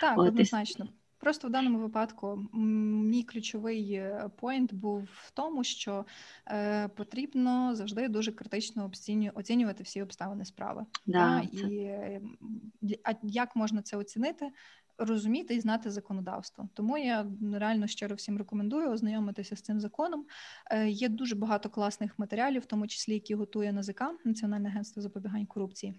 Так, 0.00 0.18
От, 0.18 0.28
однозначно. 0.28 0.88
Просто 1.20 1.48
в 1.48 1.50
даному 1.50 1.78
випадку 1.78 2.48
мій 2.52 3.22
ключовий 3.22 3.92
е, 3.92 4.30
поінт 4.36 4.74
був 4.74 5.02
в 5.02 5.30
тому, 5.30 5.64
що 5.64 6.04
е, 6.46 6.88
потрібно 6.88 7.74
завжди 7.74 8.08
дуже 8.08 8.32
критично 8.32 8.90
оцінювати 9.34 9.82
всі 9.82 10.02
обставини 10.02 10.44
справи. 10.44 10.86
Да, 11.06 11.40
та? 11.40 11.48
це... 11.56 11.66
І 11.66 12.98
а 13.04 13.12
як 13.22 13.56
можна 13.56 13.82
це 13.82 13.96
оцінити? 13.96 14.50
Розуміти 14.98 15.54
і 15.54 15.60
знати 15.60 15.90
законодавство, 15.90 16.68
тому 16.74 16.98
я 16.98 17.26
реально 17.54 17.86
щиро 17.86 18.16
всім 18.16 18.38
рекомендую 18.38 18.90
ознайомитися 18.90 19.56
з 19.56 19.62
цим 19.62 19.80
законом. 19.80 20.26
Е, 20.70 20.88
Є 20.88 21.08
дуже 21.08 21.34
багато 21.34 21.70
класних 21.70 22.18
матеріалів, 22.18 22.62
в 22.62 22.66
тому 22.66 22.86
числі 22.86 23.12
які 23.12 23.34
готує 23.34 23.72
НАЗК, 23.72 24.02
Національне 24.24 24.68
агентство 24.68 25.02
запобігань 25.02 25.46
корупції 25.46 25.94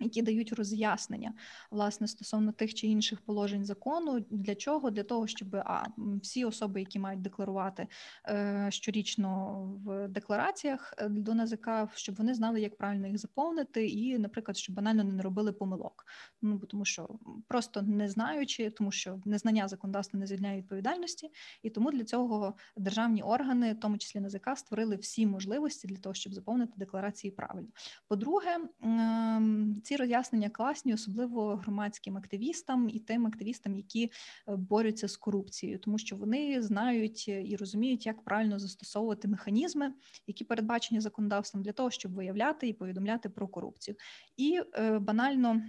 які 0.00 0.22
дають 0.22 0.52
роз'яснення 0.52 1.34
власне 1.70 2.08
стосовно 2.08 2.52
тих 2.52 2.74
чи 2.74 2.86
інших 2.86 3.20
положень 3.20 3.64
закону. 3.64 4.24
Для 4.30 4.54
чого? 4.54 4.90
Для 4.90 5.02
того, 5.02 5.26
щоб 5.26 5.56
а 5.56 5.86
всі 6.22 6.44
особи, 6.44 6.80
які 6.80 6.98
мають 6.98 7.22
декларувати 7.22 7.86
е, 8.28 8.66
щорічно 8.70 9.62
в 9.84 10.08
деклараціях 10.08 10.94
е, 10.98 11.08
до 11.08 11.34
НАЗК, 11.34 11.68
щоб 11.94 12.14
вони 12.16 12.34
знали, 12.34 12.60
як 12.60 12.76
правильно 12.76 13.06
їх 13.06 13.18
заповнити, 13.18 13.86
і, 13.86 14.18
наприклад, 14.18 14.56
щоб 14.56 14.76
банально 14.76 15.04
не 15.04 15.22
робили 15.22 15.52
помилок. 15.52 16.04
Ну 16.42 16.58
тому, 16.58 16.84
що 16.84 17.08
просто 17.48 17.82
не 17.82 18.08
знаючи, 18.08 18.70
тому 18.70 18.92
що 18.92 19.20
незнання 19.24 19.68
законодавства 19.68 20.20
не 20.20 20.26
звільняє 20.26 20.58
відповідальності, 20.58 21.30
і 21.62 21.70
тому 21.70 21.92
для 21.92 22.04
цього 22.04 22.54
державні 22.76 23.22
органи, 23.22 23.72
в 23.72 23.80
тому 23.80 23.98
числі 23.98 24.20
НАЗК, 24.20 24.48
створили 24.56 24.96
всі 24.96 25.26
можливості 25.26 25.88
для 25.88 25.96
того, 25.96 26.14
щоб 26.14 26.34
заповнити 26.34 26.72
декларації 26.76 27.30
правильно. 27.30 27.68
По-друге, 28.08 28.58
ці 29.86 29.96
роз'яснення 29.96 30.50
класні, 30.50 30.94
особливо 30.94 31.56
громадським 31.56 32.16
активістам 32.16 32.88
і 32.88 32.98
тим 32.98 33.26
активістам, 33.26 33.74
які 33.76 34.04
е, 34.04 34.56
борються 34.56 35.08
з 35.08 35.16
корупцією, 35.16 35.78
тому 35.78 35.98
що 35.98 36.16
вони 36.16 36.62
знають 36.62 37.28
і 37.28 37.56
розуміють, 37.60 38.06
як 38.06 38.24
правильно 38.24 38.58
застосовувати 38.58 39.28
механізми, 39.28 39.92
які 40.26 40.44
передбачені 40.44 41.00
законодавством 41.00 41.62
для 41.62 41.72
того, 41.72 41.90
щоб 41.90 42.14
виявляти 42.14 42.68
і 42.68 42.72
повідомляти 42.72 43.28
про 43.28 43.48
корупцію, 43.48 43.96
і 44.36 44.60
е, 44.74 44.98
банально 44.98 45.62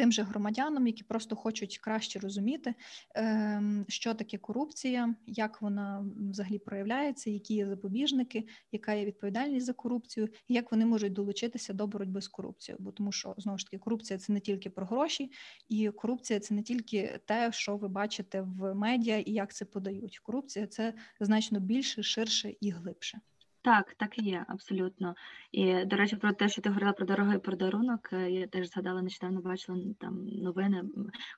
тим 0.00 0.12
же 0.12 0.22
громадянам, 0.22 0.86
які 0.86 1.04
просто 1.04 1.36
хочуть 1.36 1.78
краще 1.78 2.18
розуміти, 2.18 2.74
ем, 3.14 3.84
що 3.88 4.14
таке 4.14 4.38
корупція, 4.38 5.14
як 5.26 5.62
вона 5.62 6.04
взагалі 6.30 6.58
проявляється, 6.58 7.30
які 7.30 7.54
є 7.54 7.66
запобіжники, 7.66 8.46
яка 8.72 8.92
є 8.92 9.04
відповідальність 9.04 9.66
за 9.66 9.72
корупцію, 9.72 10.28
і 10.48 10.54
як 10.54 10.72
вони 10.72 10.86
можуть 10.86 11.12
долучитися 11.12 11.72
до 11.72 11.86
боротьби 11.86 12.20
з 12.20 12.28
корупцією. 12.28 12.84
Бо 12.84 12.92
тому, 12.92 13.12
що 13.12 13.34
знову 13.38 13.58
ж 13.58 13.64
таки 13.64 13.78
корупція 13.78 14.18
це 14.18 14.32
не 14.32 14.40
тільки 14.40 14.70
про 14.70 14.86
гроші, 14.86 15.32
і 15.68 15.90
корупція 15.90 16.40
це 16.40 16.54
не 16.54 16.62
тільки 16.62 17.20
те, 17.24 17.52
що 17.52 17.76
ви 17.76 17.88
бачите 17.88 18.40
в 18.40 18.74
медіа 18.74 19.18
і 19.18 19.32
як 19.32 19.54
це 19.54 19.64
подають. 19.64 20.18
Корупція 20.18 20.66
це 20.66 20.94
значно 21.20 21.60
більше, 21.60 22.02
ширше 22.02 22.54
і 22.60 22.70
глибше. 22.70 23.20
Так, 23.62 23.94
так 23.94 24.18
і 24.18 24.22
є, 24.22 24.44
абсолютно. 24.48 25.14
І, 25.52 25.84
до 25.84 25.96
речі, 25.96 26.16
про 26.16 26.32
те, 26.32 26.48
що 26.48 26.62
ти 26.62 26.68
говорила 26.68 26.92
про 26.92 27.06
дорогий 27.06 27.38
подарунок, 27.38 28.12
е, 28.12 28.30
я 28.30 28.46
теж 28.46 28.70
згадала, 28.70 29.02
нещодавно 29.02 29.40
бачила 29.40 29.78
там 29.98 30.26
новини. 30.26 30.84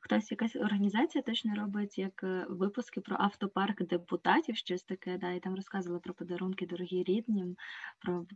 Хтось 0.01 0.31
якась 0.31 0.57
організація 0.57 1.23
точно 1.23 1.55
робить 1.55 1.99
як 1.99 2.23
е, 2.25 2.47
випуски 2.49 3.01
про 3.01 3.16
автопарк 3.18 3.83
депутатів, 3.83 4.57
щось 4.57 4.83
таке, 4.83 5.18
да, 5.18 5.31
і 5.31 5.41
там 5.41 5.55
розказували 5.55 6.01
про 6.01 6.14
подарунки 6.14 6.66
дорогі 6.66 7.03
ріднім, 7.03 7.57
про 8.01 8.27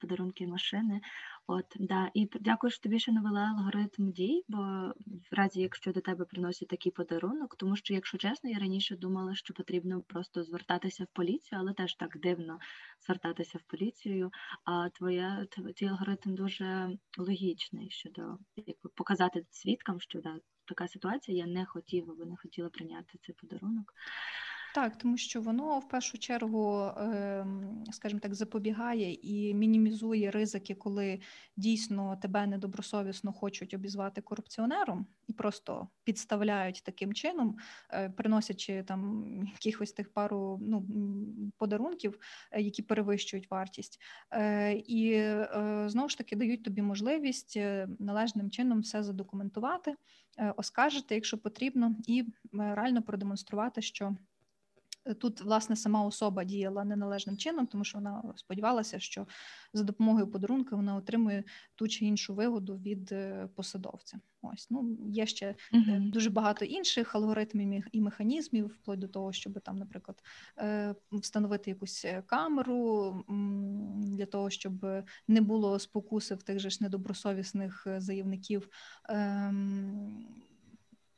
подарунки 0.00 0.46
машини. 0.46 1.00
От, 1.48 1.76
да. 1.78 2.10
І 2.14 2.28
дякую, 2.40 2.70
що 2.70 2.82
тобі 2.82 2.98
ще 2.98 3.12
навела 3.12 3.54
алгоритм 3.58 4.12
дій, 4.12 4.44
бо 4.48 4.58
в 5.30 5.34
разі, 5.34 5.60
якщо 5.60 5.92
до 5.92 6.00
тебе 6.00 6.24
приносять 6.24 6.68
такий 6.68 6.92
подарунок, 6.92 7.56
тому 7.56 7.76
що, 7.76 7.94
якщо 7.94 8.18
чесно, 8.18 8.50
я 8.50 8.58
раніше 8.58 8.96
думала, 8.96 9.34
що 9.34 9.54
потрібно 9.54 10.00
просто 10.00 10.42
звертатися 10.42 11.04
в 11.04 11.06
поліцію, 11.06 11.60
але 11.60 11.72
теж 11.72 11.94
так 11.94 12.18
дивно 12.18 12.58
звертатися 13.06 13.58
в 13.58 13.62
поліцію. 13.62 14.30
А 14.64 14.88
твоя 14.88 15.46
твій 15.76 15.86
алгоритм 15.86 16.34
дуже 16.34 16.98
логічний 17.18 17.90
щодо 17.90 18.38
якби 18.56 18.90
показати 18.94 19.46
свідкам, 19.50 20.00
що 20.00 20.20
да, 20.20 20.38
така 20.64 20.88
ситуація, 20.88 21.38
я 21.38 21.46
не 21.46 21.66
хотів, 21.66 22.10
або 22.10 22.24
не 22.24 22.36
хотіла 22.36 22.68
прийняти 22.68 23.18
цей 23.22 23.34
подарунок. 23.34 23.92
Так, 24.76 24.98
тому 24.98 25.16
що 25.16 25.40
воно 25.40 25.78
в 25.78 25.88
першу 25.88 26.18
чергу, 26.18 26.90
ем, 26.96 27.84
скажімо 27.92 28.20
так, 28.20 28.34
запобігає 28.34 29.12
і 29.22 29.54
мінімізує 29.54 30.30
ризики, 30.30 30.74
коли 30.74 31.20
дійсно 31.56 32.16
тебе 32.16 32.46
недобросовісно 32.46 33.32
хочуть 33.32 33.74
обізвати 33.74 34.20
корупціонером 34.20 35.06
і 35.26 35.32
просто 35.32 35.88
підставляють 36.04 36.82
таким 36.84 37.14
чином, 37.14 37.56
е, 37.90 38.10
приносячи 38.10 38.82
там 38.82 39.26
якихось 39.52 39.92
тих 39.92 40.12
пару 40.12 40.58
ну, 40.62 40.86
подарунків, 41.58 42.18
е, 42.52 42.60
які 42.60 42.82
перевищують 42.82 43.50
вартість, 43.50 44.00
е, 44.30 44.72
і 44.72 45.30
знову 45.86 46.08
ж 46.08 46.18
таки 46.18 46.36
дають 46.36 46.64
тобі 46.64 46.82
можливість 46.82 47.58
належним 47.98 48.50
чином 48.50 48.80
все 48.80 49.02
задокументувати, 49.02 49.94
оскаржити, 50.56 51.14
якщо 51.14 51.38
потрібно, 51.38 51.96
і 52.06 52.24
реально 52.52 53.02
продемонструвати, 53.02 53.82
що. 53.82 54.16
Тут 55.14 55.40
власне 55.40 55.76
сама 55.76 56.04
особа 56.04 56.44
діяла 56.44 56.84
неналежним 56.84 57.36
чином, 57.36 57.66
тому 57.66 57.84
що 57.84 57.98
вона 57.98 58.22
сподівалася, 58.36 58.98
що 58.98 59.26
за 59.72 59.84
допомогою 59.84 60.30
подарунка 60.30 60.76
вона 60.76 60.96
отримує 60.96 61.44
ту 61.74 61.88
чи 61.88 62.04
іншу 62.04 62.34
вигоду 62.34 62.76
від 62.76 63.12
е, 63.12 63.48
посадовця. 63.54 64.20
Ось 64.42 64.70
ну 64.70 64.98
є 65.08 65.26
ще 65.26 65.54
uh-huh. 65.72 66.10
дуже 66.10 66.30
багато 66.30 66.64
інших 66.64 67.14
алгоритмів 67.14 67.84
і 67.92 68.00
механізмів, 68.00 68.66
вплоть 68.66 68.98
до 68.98 69.08
того, 69.08 69.32
щоб 69.32 69.60
там, 69.60 69.78
наприклад, 69.78 70.22
е, 70.58 70.94
встановити 71.12 71.70
якусь 71.70 72.06
камеру 72.26 73.24
для 73.96 74.26
того, 74.26 74.50
щоб 74.50 74.86
не 75.28 75.40
було 75.40 75.78
спокуси 75.78 76.34
в 76.34 76.42
тих 76.42 76.58
же 76.58 76.70
ж 76.70 76.78
недобросовісних 76.80 77.86
заявників. 77.98 78.68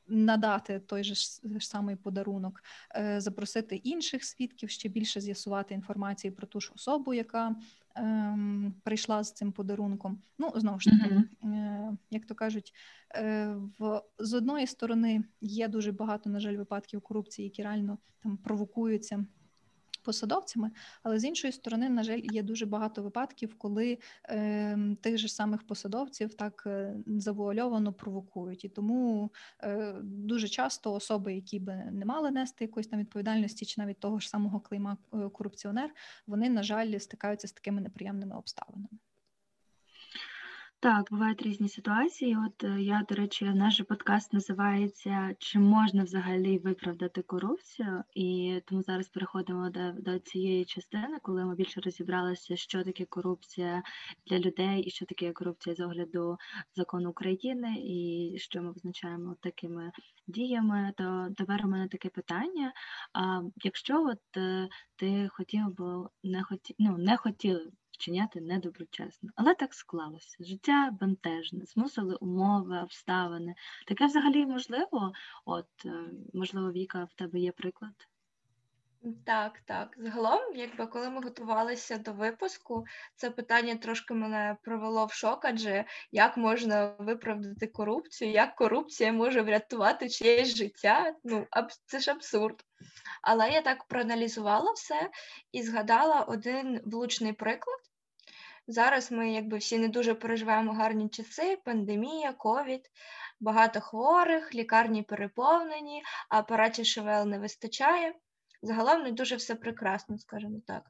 Надати 0.09 0.81
той 0.81 1.05
же 1.05 1.15
ж 1.15 1.41
самий 1.61 1.97
подарунок, 1.97 2.63
е, 2.97 3.21
запросити 3.21 3.77
інших 3.77 4.25
свідків, 4.25 4.71
ще 4.71 4.89
більше 4.89 5.21
з'ясувати 5.21 5.75
інформацію 5.75 6.33
про 6.33 6.47
ту 6.47 6.61
ж 6.61 6.73
особу, 6.75 7.15
яка 7.15 7.57
ем, 7.95 8.75
прийшла 8.85 9.25
з 9.25 9.33
цим 9.33 9.53
подарунком. 9.53 10.23
Ну, 10.39 10.53
знову 10.55 10.81
ж 10.81 10.91
таки, 10.91 11.15
mm-hmm. 11.15 11.55
е, 11.55 11.97
як 12.11 12.27
то 12.27 12.35
кажуть, 12.35 12.75
е, 13.15 13.55
в 13.79 14.03
з 14.19 14.35
одної 14.35 14.67
сторони 14.67 15.25
є 15.41 15.69
дуже 15.69 15.93
багато, 15.93 16.31
на 16.31 16.41
жаль, 16.41 16.57
випадків 16.57 17.01
корупції, 17.01 17.49
які 17.49 17.63
реально 17.63 17.99
там 18.23 18.37
провокуються 18.37 19.25
Посадовцями, 20.03 20.71
але 21.03 21.19
з 21.19 21.25
іншої 21.25 21.53
сторони, 21.53 21.89
на 21.89 22.03
жаль, 22.03 22.21
є 22.23 22.43
дуже 22.43 22.67
багато 22.67 23.03
випадків, 23.03 23.55
коли 23.59 23.99
е, 24.29 24.79
тих 25.01 25.19
же 25.19 25.29
самих 25.29 25.67
посадовців 25.67 26.35
так 26.35 26.63
е, 26.67 26.97
завуальовано 27.07 27.93
провокують, 27.93 28.65
і 28.65 28.69
тому 28.69 29.31
е, 29.63 29.95
дуже 30.03 30.49
часто 30.49 30.93
особи, 30.93 31.35
які 31.35 31.61
би 31.61 31.75
не 31.75 32.05
мали 32.05 32.31
нести 32.31 32.65
якоїсь 32.65 32.87
там 32.87 33.01
відповідальності, 33.01 33.67
чи 33.67 33.81
навіть 33.81 34.01
того 34.01 34.19
ж 34.19 34.29
самого 34.29 34.61
клейма 34.61 34.97
е, 35.15 35.29
корупціонер, 35.29 35.95
вони 36.27 36.49
на 36.49 36.63
жаль 36.63 36.99
стикаються 36.99 37.49
з 37.49 37.53
такими 37.53 37.81
неприємними 37.81 38.37
обставинами. 38.37 38.99
Так, 40.81 41.07
бувають 41.11 41.43
різні 41.43 41.69
ситуації. 41.69 42.37
От 42.47 42.65
е, 42.65 42.83
я, 42.83 43.07
до 43.09 43.15
речі, 43.15 43.45
наш 43.45 43.81
подкаст 43.81 44.33
називається 44.33 45.35
Чи 45.39 45.59
можна 45.59 46.05
взагалі 46.05 46.59
виправдати 46.59 47.23
корупцію? 47.23 48.03
І 48.15 48.61
тому 48.67 48.83
зараз 48.83 49.09
переходимо 49.09 49.71
до, 49.71 49.93
до 49.93 50.19
цієї 50.19 50.65
частини, 50.65 51.19
коли 51.23 51.45
ми 51.45 51.55
більше 51.55 51.81
розібралися, 51.81 52.57
що 52.57 52.85
таке 52.85 53.05
корупція 53.05 53.83
для 54.27 54.39
людей 54.39 54.81
і 54.81 54.91
що 54.91 55.07
таке 55.07 55.33
корупція 55.33 55.75
з 55.75 55.81
огляду 55.81 56.39
закону 56.77 57.11
України, 57.11 57.75
і 57.79 58.35
що 58.39 58.63
ми 58.63 58.73
визначаємо 58.73 59.37
такими 59.41 59.93
діями. 60.27 60.93
То 60.97 61.29
тепер 61.37 61.61
у 61.65 61.69
мене 61.69 61.89
таке 61.89 62.09
питання. 62.09 62.73
А 63.13 63.41
якщо 63.57 64.05
от 64.05 64.37
е, 64.37 64.69
ти 64.97 65.29
хотів 65.33 65.77
би 65.77 66.09
не 66.25 66.43
хоті... 66.43 66.75
ну, 66.79 66.99
не 66.99 67.17
хотіли 67.17 67.71
вчиняти 67.99 68.41
недоброчесно. 68.41 69.31
Але 69.37 69.55
так 69.55 69.75
склалося. 69.75 70.37
Життя 70.41 70.91
бентежне, 71.01 71.65
змусили 71.65 72.15
умови, 72.15 72.79
обставини. 72.83 73.55
Таке 73.87 74.07
взагалі 74.07 74.47
можливо. 74.47 75.13
От, 75.45 75.67
е, 75.85 75.91
можливо, 76.35 76.73
Віка, 76.73 77.05
в 77.05 77.15
тебе 77.15 77.39
є 77.39 77.53
приклад? 77.53 78.09
Так, 79.27 79.61
так. 79.65 79.95
Загалом, 79.99 80.57
якби 80.57 80.87
коли 80.87 81.11
ми 81.11 81.21
готувалися 81.23 81.99
до 81.99 82.13
випуску, 82.13 82.87
це 83.15 83.31
питання 83.31 83.77
трошки 83.77 84.15
мене 84.15 84.57
провело 84.63 85.07
в 85.07 85.13
шок, 85.13 85.45
адже 85.45 85.85
як 86.13 86.37
можна 86.37 86.95
виправдати 86.99 87.67
корупцію, 87.67 88.31
як 88.31 88.57
корупція 88.57 89.13
може 89.13 89.43
врятувати 89.43 90.09
чиєсь 90.09 90.57
життя? 90.57 91.15
Ну, 91.25 91.47
це 91.87 92.01
ж 92.01 92.11
абсурд. 92.11 92.65
Але 93.23 93.51
я 93.51 93.63
так 93.63 93.85
проаналізувала 93.85 94.73
все 94.73 95.11
і 95.53 95.63
згадала 95.63 96.21
один 96.21 96.81
влучний 96.85 97.33
приклад. 97.33 97.88
Зараз 98.71 99.13
ми 99.13 99.33
якби 99.33 99.59
всі 99.59 99.79
не 99.79 99.89
дуже 99.89 100.15
переживаємо 100.15 100.73
гарні 100.73 101.09
часи, 101.09 101.59
пандемія, 101.65 102.33
ковід, 102.33 102.91
багато 103.41 103.81
хворих, 103.81 104.55
лікарні 104.55 105.03
переповнені, 105.03 106.03
апаратів 106.29 106.87
ШВЛ 106.87 107.27
не 107.27 107.39
вистачає. 107.39 108.15
Загалом 108.63 109.03
не 109.03 109.13
дуже 109.13 109.37
все 109.37 109.55
прекрасно, 109.55 110.19
скажімо 110.19 110.61
так. 110.67 110.83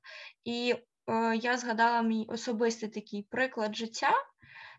І 0.45 0.75
е, 1.07 1.37
я 1.37 1.57
згадала 1.57 2.03
мій 2.03 2.27
особистий 2.29 2.89
такий 2.89 3.23
приклад 3.23 3.77
життя, 3.77 4.13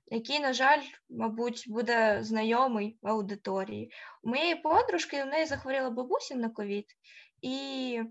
який, 0.08 0.40
на 0.40 0.54
жаль, 0.54 0.82
мабуть, 1.10 1.66
буде 1.68 2.20
знайомий 2.22 2.98
в 3.02 3.08
аудиторії. 3.08 3.92
У 4.24 4.30
моєї 4.30 4.56
подружки 4.56 5.24
у 5.24 5.26
неї 5.26 5.46
захворіла 5.46 5.90
бабуся 5.90 6.36
на 6.36 6.50
ковід, 6.50 6.86
і 7.42 8.02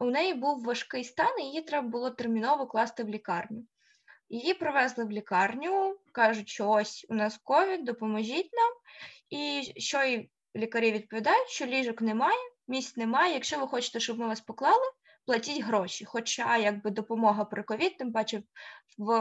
у 0.00 0.04
неї 0.04 0.34
був 0.34 0.64
важкий 0.64 1.04
стан, 1.04 1.40
і 1.40 1.44
її 1.44 1.62
треба 1.62 1.88
було 1.88 2.10
терміново 2.10 2.66
класти 2.66 3.04
в 3.04 3.08
лікарню. 3.08 3.66
Її 4.30 4.54
привезли 4.54 5.04
в 5.04 5.10
лікарню, 5.10 5.96
кажуть, 6.12 6.48
що 6.48 6.70
ось 6.70 7.06
у 7.08 7.14
нас 7.14 7.38
ковід, 7.44 7.84
допоможіть 7.84 8.50
нам. 8.52 8.72
І 9.30 9.72
що 9.76 10.04
і 10.04 10.30
лікарі 10.56 10.92
відповідають, 10.92 11.48
що 11.48 11.66
ліжок 11.66 12.02
немає, 12.02 12.38
місць 12.68 12.96
немає. 12.96 13.34
Якщо 13.34 13.58
ви 13.58 13.66
хочете, 13.66 14.00
щоб 14.00 14.18
ми 14.18 14.26
вас 14.26 14.40
поклали, 14.40 14.84
платіть 15.26 15.62
гроші. 15.62 16.04
Хоча 16.04 16.56
якби 16.56 16.90
допомога 16.90 17.44
при 17.44 17.62
ковід, 17.62 17.96
тим 17.96 18.12
паче 18.12 18.42
в 18.98 19.12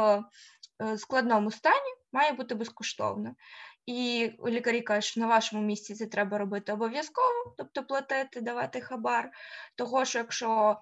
е, 0.82 0.98
складному 0.98 1.52
стані, 1.52 1.94
має 2.12 2.32
бути 2.32 2.56
безкоштовна. 2.56 3.36
І 3.86 4.32
лікарі 4.48 4.82
кажуть, 4.82 5.04
що 5.04 5.22
на 5.22 5.28
вашому 5.28 5.64
місці 5.64 5.96
це 5.96 6.06
треба 6.06 6.38
робити 6.38 6.74
обов'язково, 6.74 7.54
тобто 7.58 7.84
платити, 7.84 8.42
давати 8.42 8.82
хабар. 8.82 9.32
Того 9.76 10.06
що 10.06 10.20
якщо 10.20 10.80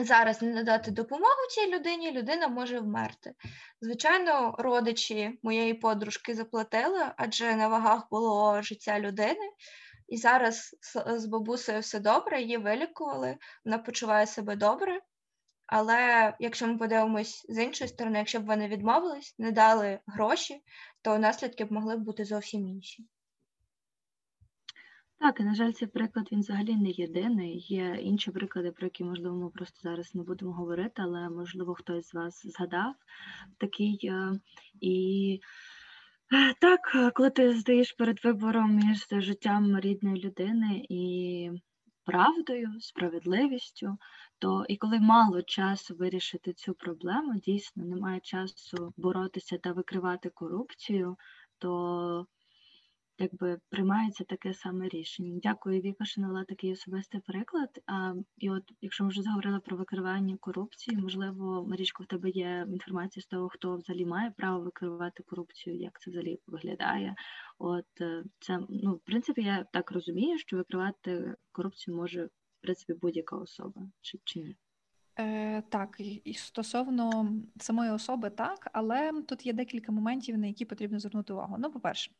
зараз 0.00 0.42
не 0.42 0.52
надати 0.52 0.90
допомогу 0.90 1.46
цій 1.50 1.74
людині, 1.74 2.12
людина 2.12 2.48
може 2.48 2.80
вмерти. 2.80 3.34
Звичайно, 3.80 4.54
родичі 4.58 5.38
моєї 5.42 5.74
подружки 5.74 6.34
заплатили, 6.34 7.12
адже 7.16 7.56
на 7.56 7.68
вагах 7.68 8.06
було 8.10 8.62
життя 8.62 9.00
людини. 9.00 9.50
І 10.08 10.16
зараз 10.16 10.76
з 11.06 11.26
бабусею 11.26 11.80
все 11.80 12.00
добре, 12.00 12.40
її 12.40 12.56
вилікували, 12.56 13.36
вона 13.64 13.78
почуває 13.78 14.26
себе 14.26 14.56
добре. 14.56 15.00
Але 15.66 16.34
якщо 16.38 16.66
ми 16.66 16.78
подивимось 16.78 17.46
з 17.48 17.62
іншої 17.64 17.88
сторони, 17.88 18.18
якщо 18.18 18.40
б 18.40 18.46
вони 18.46 18.68
відмовились, 18.68 19.34
не 19.38 19.52
дали 19.52 19.98
гроші, 20.06 20.62
то 21.02 21.18
наслідки 21.18 21.64
б 21.64 21.72
могли 21.72 21.96
б 21.96 22.00
бути 22.00 22.24
зовсім 22.24 22.68
інші. 22.68 23.06
Так, 25.22 25.40
і 25.40 25.42
на 25.42 25.54
жаль, 25.54 25.72
цей 25.72 25.88
приклад 25.88 26.28
він 26.32 26.40
взагалі 26.40 26.76
не 26.76 26.90
єдиний. 26.90 27.58
Є 27.68 27.98
інші 28.02 28.30
приклади, 28.30 28.70
про 28.70 28.86
які, 28.86 29.04
можливо, 29.04 29.36
ми 29.36 29.50
просто 29.50 29.80
зараз 29.82 30.14
не 30.14 30.22
будемо 30.22 30.52
говорити, 30.52 31.02
але 31.02 31.30
можливо 31.30 31.74
хтось 31.74 32.08
з 32.08 32.14
вас 32.14 32.46
згадав 32.46 32.94
такий. 33.58 34.00
Е, 34.04 34.40
і 34.80 35.40
е, 36.32 36.54
так, 36.60 37.12
коли 37.14 37.30
ти 37.30 37.54
стоїш 37.54 37.92
перед 37.92 38.24
вибором 38.24 38.74
між 38.74 39.06
життям 39.10 39.80
рідної 39.80 40.22
людини 40.22 40.86
і 40.88 41.50
правдою, 42.04 42.80
справедливістю, 42.80 43.96
то 44.38 44.64
і 44.68 44.76
коли 44.76 45.00
мало 45.00 45.42
часу 45.42 45.94
вирішити 45.94 46.52
цю 46.52 46.74
проблему, 46.74 47.34
дійсно 47.34 47.84
немає 47.84 48.20
часу 48.20 48.92
боротися 48.96 49.58
та 49.58 49.72
викривати 49.72 50.30
корупцію, 50.30 51.16
то 51.58 52.26
якби 53.22 53.58
приймається 53.68 54.24
таке 54.24 54.54
саме 54.54 54.88
рішення. 54.88 55.40
Дякую, 55.42 55.80
Віка, 55.80 56.04
що 56.04 56.20
навела 56.20 56.44
такий 56.44 56.72
особистий 56.72 57.20
приклад. 57.20 57.68
А, 57.86 58.14
І 58.38 58.50
от, 58.50 58.62
якщо 58.80 59.04
ми 59.04 59.10
вже 59.10 59.22
заговорили 59.22 59.60
про 59.60 59.76
викривання 59.76 60.36
корупції, 60.40 60.96
можливо, 60.96 61.66
Марічко, 61.68 62.02
в 62.02 62.06
тебе 62.06 62.30
є 62.30 62.66
інформація 62.72 63.22
з 63.22 63.26
того, 63.26 63.48
хто 63.48 63.76
взагалі 63.76 64.06
має 64.06 64.30
право 64.30 64.64
викривати 64.64 65.22
корупцію, 65.22 65.76
як 65.76 66.00
це 66.00 66.10
взагалі 66.10 66.38
виглядає. 66.46 67.14
От 67.58 68.00
е, 68.00 68.24
це 68.40 68.58
ну, 68.68 68.94
в 68.94 69.00
принципі, 69.00 69.42
я 69.42 69.66
так 69.72 69.90
розумію, 69.90 70.38
що 70.38 70.56
викривати 70.56 71.34
корупцію 71.52 71.96
може 71.96 72.24
в 72.24 72.62
принципі 72.62 72.94
будь-яка 72.94 73.36
особа, 73.36 73.82
чи, 74.00 74.18
чи 74.24 74.40
ні. 74.40 74.56
Е, 75.18 75.62
Так, 75.62 75.96
і 76.24 76.34
стосовно 76.34 77.32
самої 77.60 77.90
особи, 77.90 78.30
так, 78.30 78.70
але 78.72 79.22
тут 79.28 79.46
є 79.46 79.52
декілька 79.52 79.92
моментів, 79.92 80.38
на 80.38 80.46
які 80.46 80.64
потрібно 80.64 80.98
звернути 80.98 81.32
увагу. 81.32 81.56
Ну, 81.58 81.70
по-перше, 81.72 82.10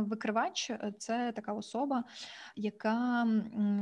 викривач 0.00 0.70
е, 0.70 0.92
це 0.98 1.32
така 1.36 1.52
особа, 1.52 2.04
яка 2.56 3.26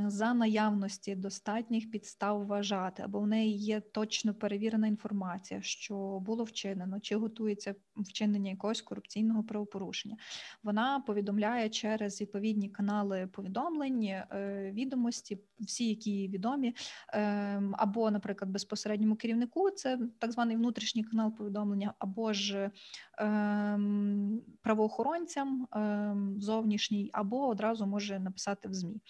за 0.07 0.33
наявності 0.33 1.15
достатніх 1.15 1.91
підстав 1.91 2.45
вважати, 2.45 3.03
або 3.03 3.19
в 3.19 3.27
неї 3.27 3.57
є 3.57 3.79
точно 3.79 4.33
перевірена 4.33 4.87
інформація, 4.87 5.61
що 5.61 6.19
було 6.19 6.43
вчинено, 6.43 6.99
чи 6.99 7.15
готується 7.15 7.75
вчинення 7.95 8.51
якогось 8.51 8.81
корупційного 8.81 9.43
правопорушення. 9.43 10.17
Вона 10.63 10.99
повідомляє 10.99 11.69
через 11.69 12.21
відповідні 12.21 12.69
канали 12.69 13.27
повідомлень, 13.27 14.03
е, 14.03 14.71
відомості, 14.73 15.39
всі, 15.59 15.89
які 15.89 16.27
відомі, 16.27 16.75
ем, 17.13 17.75
або, 17.77 18.11
наприклад, 18.11 18.51
безпосередньому 18.51 19.15
керівнику, 19.15 19.69
це 19.71 19.99
так 20.19 20.31
званий 20.31 20.55
внутрішній 20.55 21.03
канал 21.03 21.35
повідомлення, 21.35 21.93
або 21.99 22.33
ж 22.33 22.71
ем, 23.17 24.41
правоохоронцям. 24.61 25.67
Ем, 25.75 26.41
зовнішній, 26.41 27.09
або 27.13 27.47
одразу 27.47 27.85
може 27.85 28.19
написати 28.19 28.69
в 28.69 28.73
ЗМІ. 28.73 29.01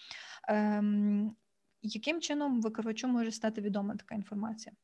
Ем, 0.47 1.35
яким 1.81 2.21
чином 2.21 2.61
викривачу 2.61 3.07
може 3.07 3.31
стати 3.31 3.61
відома 3.61 3.95
така 3.95 4.15
інформація? 4.15 4.75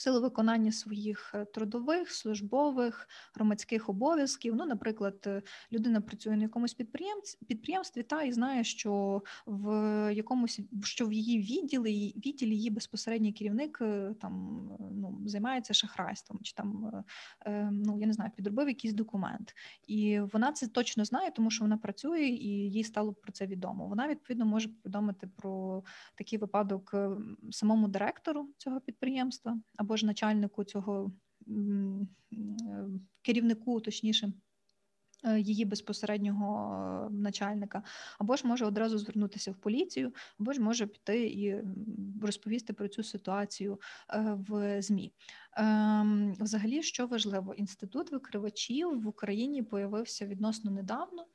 В 0.00 0.02
силу 0.02 0.20
виконання 0.20 0.72
своїх 0.72 1.32
е, 1.34 1.44
трудових, 1.44 2.10
службових, 2.10 3.08
громадських 3.34 3.88
обов'язків. 3.88 4.54
Ну, 4.56 4.66
наприклад, 4.66 5.24
е, 5.26 5.42
людина 5.72 6.00
працює 6.00 6.36
на 6.36 6.42
якомусь 6.42 6.74
підприємстві 7.46 8.02
та 8.02 8.22
і 8.22 8.32
знає, 8.32 8.64
що 8.64 9.22
в 9.46 10.14
якомусь 10.14 10.60
що 10.84 11.06
в 11.06 11.12
її 11.12 11.38
відділі 11.38 12.14
відділі 12.26 12.56
її 12.56 12.70
безпосередній 12.70 13.32
керівник 13.32 13.78
е, 13.82 14.14
там 14.20 14.62
ну 14.92 15.20
займається 15.26 15.74
шахрайством, 15.74 16.38
чи 16.42 16.54
там 16.54 16.92
ну 17.70 17.98
я 18.00 18.06
не 18.06 18.12
знаю, 18.12 18.30
підробив 18.36 18.68
якийсь 18.68 18.94
документ, 18.94 19.54
і 19.86 20.20
вона 20.20 20.52
це 20.52 20.68
точно 20.68 21.04
знає, 21.04 21.30
тому 21.30 21.50
що 21.50 21.64
вона 21.64 21.76
працює 21.76 22.20
і 22.20 22.48
їй 22.48 22.84
стало 22.84 23.12
про 23.12 23.32
це 23.32 23.46
відомо. 23.46 23.86
Вона 23.86 24.08
відповідно 24.08 24.46
може 24.46 24.68
повідомити 24.68 25.26
про 25.36 25.82
такий 26.14 26.38
випадок 26.38 26.94
самому 27.50 27.88
директору 27.88 28.48
цього 28.58 28.80
підприємства 28.80 29.58
або 29.76 29.89
ж 29.96 30.06
начальнику 30.06 30.64
цього 30.64 31.12
керівнику, 33.22 33.80
точніше. 33.80 34.32
е, 35.24 35.40
її 35.40 35.64
безпосереднього 35.64 36.74
е, 37.10 37.12
начальника, 37.14 37.82
або 38.18 38.36
ж 38.36 38.46
може 38.46 38.64
одразу 38.64 38.98
звернутися 38.98 39.50
в 39.52 39.54
поліцію, 39.56 40.12
або 40.40 40.52
ж 40.52 40.60
може 40.60 40.86
піти 40.86 41.26
і 41.26 41.62
розповісти 42.22 42.72
про 42.72 42.88
цю 42.88 43.02
ситуацію 43.02 43.80
е, 44.14 44.36
в 44.48 44.82
ЗМІ. 44.82 45.12
Ем, 45.56 46.34
Взагалі, 46.40 46.82
що 46.82 47.06
важливо, 47.06 47.54
інститут 47.54 48.12
викривачів 48.12 49.02
в 49.02 49.08
Україні 49.08 49.62
появився 49.62 50.26
відносно 50.26 50.70
недавно. 50.70 51.26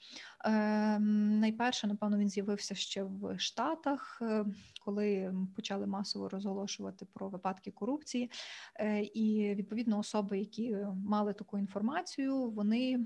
Ем, 0.45 1.39
Найперше, 1.39 1.88
напевно, 1.88 2.18
він 2.18 2.30
з'явився 2.30 2.76
ще 2.76 3.03
в 3.03 3.39
Штатах, 3.39 4.20
е, 4.22 4.45
коли 4.86 5.34
почали 5.55 5.88
масово 5.88 6.30
розголошувати 6.30 7.05
про 7.13 7.30
випадки 7.30 7.72
корупції. 7.72 8.32
Е, 8.80 9.01
І 9.01 9.55
відповідно 9.55 9.99
особи, 9.99 10.39
які 10.39 10.78
мали 11.05 11.34
таку 11.34 11.57
інформацію, 11.57 12.49
вони 12.51 13.05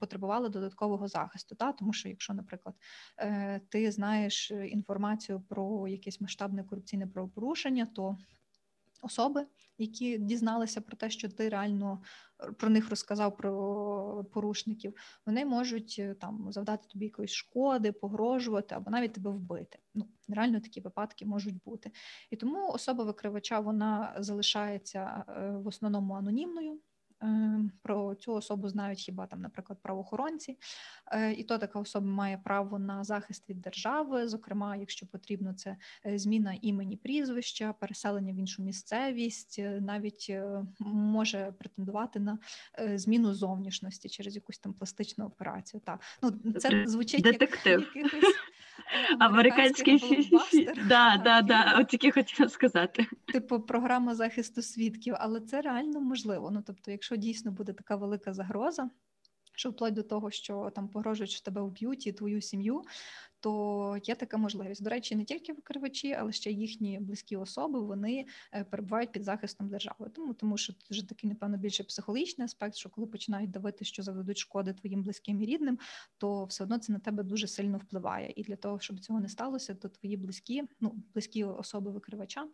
потребували 0.00 0.48
додаткового 0.48 1.08
захисту. 1.08 1.54
Та? 1.54 1.72
Тому 1.72 1.92
що, 1.92 2.08
якщо, 2.08 2.34
наприклад, 2.34 2.74
е, 3.18 3.60
ти 3.68 3.92
знаєш 3.92 4.50
інформацію 4.50 5.40
про 5.48 5.88
якесь 5.88 6.20
масштабне 6.20 6.64
корупційне 6.64 7.06
правопорушення, 7.06 7.86
то 7.94 8.16
особи, 9.02 9.46
які 9.78 10.18
дізналися 10.18 10.80
про 10.80 10.96
те, 10.96 11.10
що 11.10 11.28
ти 11.28 11.48
реально 11.48 12.02
е, 12.40 12.52
про 12.52 12.68
них 12.68 12.90
розказав 12.90 13.36
про 13.36 14.24
порушників, 14.32 14.94
вони 15.26 15.44
можуть 15.44 15.96
е, 15.98 16.14
там 16.14 16.52
завдати 16.52 16.86
тобі 16.88 17.04
якоїсь 17.04 17.30
шкоди, 17.30 17.92
погрожувати 17.92 18.74
або 18.74 18.90
навіть 18.90 19.12
тебе 19.12 19.30
вбити. 19.30 19.78
Ну 19.94 20.08
реально 20.28 20.60
такі 20.60 20.80
випадки 20.80 21.26
можуть 21.26 21.62
бути. 21.64 21.90
І 22.30 22.36
тому 22.36 22.68
особа 22.68 23.04
викривача 23.04 23.60
вона 23.60 24.16
залишається 24.18 25.24
е, 25.28 25.50
в 25.50 25.66
основному 25.66 26.14
анонімною. 26.14 26.80
Е, 27.22 27.60
Про 27.82 28.14
цю 28.14 28.32
особу 28.32 28.68
знають 28.68 28.98
хіба 28.98 29.26
там, 29.26 29.40
наприклад, 29.40 29.78
правоохоронці, 29.82 30.58
Е, 31.12 31.32
і 31.32 31.44
то 31.44 31.58
така 31.58 31.78
особа 31.78 32.06
має 32.06 32.38
право 32.44 32.78
на 32.78 33.04
захист 33.04 33.50
від 33.50 33.60
держави. 33.60 34.28
Зокрема, 34.28 34.76
якщо 34.76 35.06
потрібно, 35.06 35.54
це 35.54 35.76
е, 36.06 36.18
зміна 36.18 36.58
імені 36.62 36.96
прізвища, 36.96 37.72
переселення 37.72 38.32
в 38.32 38.36
іншу 38.36 38.62
місцевість, 38.62 39.56
е, 39.58 39.80
навіть 39.80 40.32
може 40.80 41.52
претендувати 41.58 42.20
на 42.20 42.38
зміну 42.94 43.34
зовнішності 43.34 44.08
через 44.08 44.34
якусь 44.34 44.58
там 44.58 44.72
пластичну 44.72 45.26
операцію. 45.26 45.80
Так, 45.84 46.00
ну 46.22 46.52
це 46.52 46.84
звучить 46.86 47.22
детектив. 47.22 47.80
як 47.80 47.96
якихось 47.96 48.34
Американський 49.18 50.00
американських 50.02 50.86
Да, 50.88 51.20
да, 51.24 51.42
да. 51.42 51.76
От 51.80 51.88
тільки 51.88 52.10
хотіла 52.10 52.48
сказати. 52.48 53.06
типу 53.32 53.60
програма 53.60 54.14
захисту 54.14 54.62
свідків, 54.62 55.14
але 55.18 55.40
це 55.40 55.60
реально 55.60 56.00
можливо. 56.00 56.50
Ну 56.50 56.62
тобто, 56.66 56.90
якщо 56.90 57.16
дійсно 57.16 57.52
буде 57.52 57.72
така 57.72 57.96
велика 57.96 58.32
загроза, 58.32 58.90
що 59.58 59.70
вплоть 59.70 59.94
до 59.94 60.02
того, 60.02 60.30
що 60.30 60.72
там 60.74 60.88
погрожують, 60.88 61.30
що 61.30 61.42
тебе 61.42 61.62
вб'ють 61.62 62.06
і 62.06 62.12
твою 62.12 62.40
сім'ю, 62.40 62.82
то 63.40 63.98
є 64.04 64.14
така 64.14 64.36
можливість. 64.36 64.82
До 64.82 64.90
речі, 64.90 65.16
не 65.16 65.24
тільки 65.24 65.52
викривачі, 65.52 66.12
але 66.12 66.32
ще 66.32 66.50
їхні 66.50 66.98
близькі 67.00 67.36
особи 67.36 67.80
вони 67.80 68.26
е, 68.54 68.64
перебувають 68.64 69.12
під 69.12 69.24
захистом 69.24 69.68
держави. 69.68 70.10
Тому 70.14 70.34
тому 70.34 70.56
що 70.56 70.72
це 70.72 70.86
вже 70.90 71.08
такий, 71.08 71.30
напевно, 71.30 71.56
більше 71.56 71.84
психологічний 71.84 72.44
аспект, 72.44 72.74
що 72.74 72.88
коли 72.88 73.06
починають 73.06 73.50
давити, 73.50 73.84
що 73.84 74.02
заведуть 74.02 74.38
шкоди 74.38 74.72
твоїм 74.72 75.02
близьким 75.02 75.42
і 75.42 75.46
рідним, 75.46 75.78
то 76.18 76.44
все 76.44 76.64
одно 76.64 76.78
це 76.78 76.92
на 76.92 76.98
тебе 76.98 77.22
дуже 77.22 77.46
сильно 77.46 77.78
впливає. 77.78 78.32
І 78.36 78.42
для 78.42 78.56
того, 78.56 78.80
щоб 78.80 79.00
цього 79.00 79.20
не 79.20 79.28
сталося, 79.28 79.74
то 79.74 79.88
твої 79.88 80.16
близькі, 80.16 80.62
ну 80.80 80.94
близькі 81.14 81.44
особи 81.44 81.90
викривача. 81.90 82.46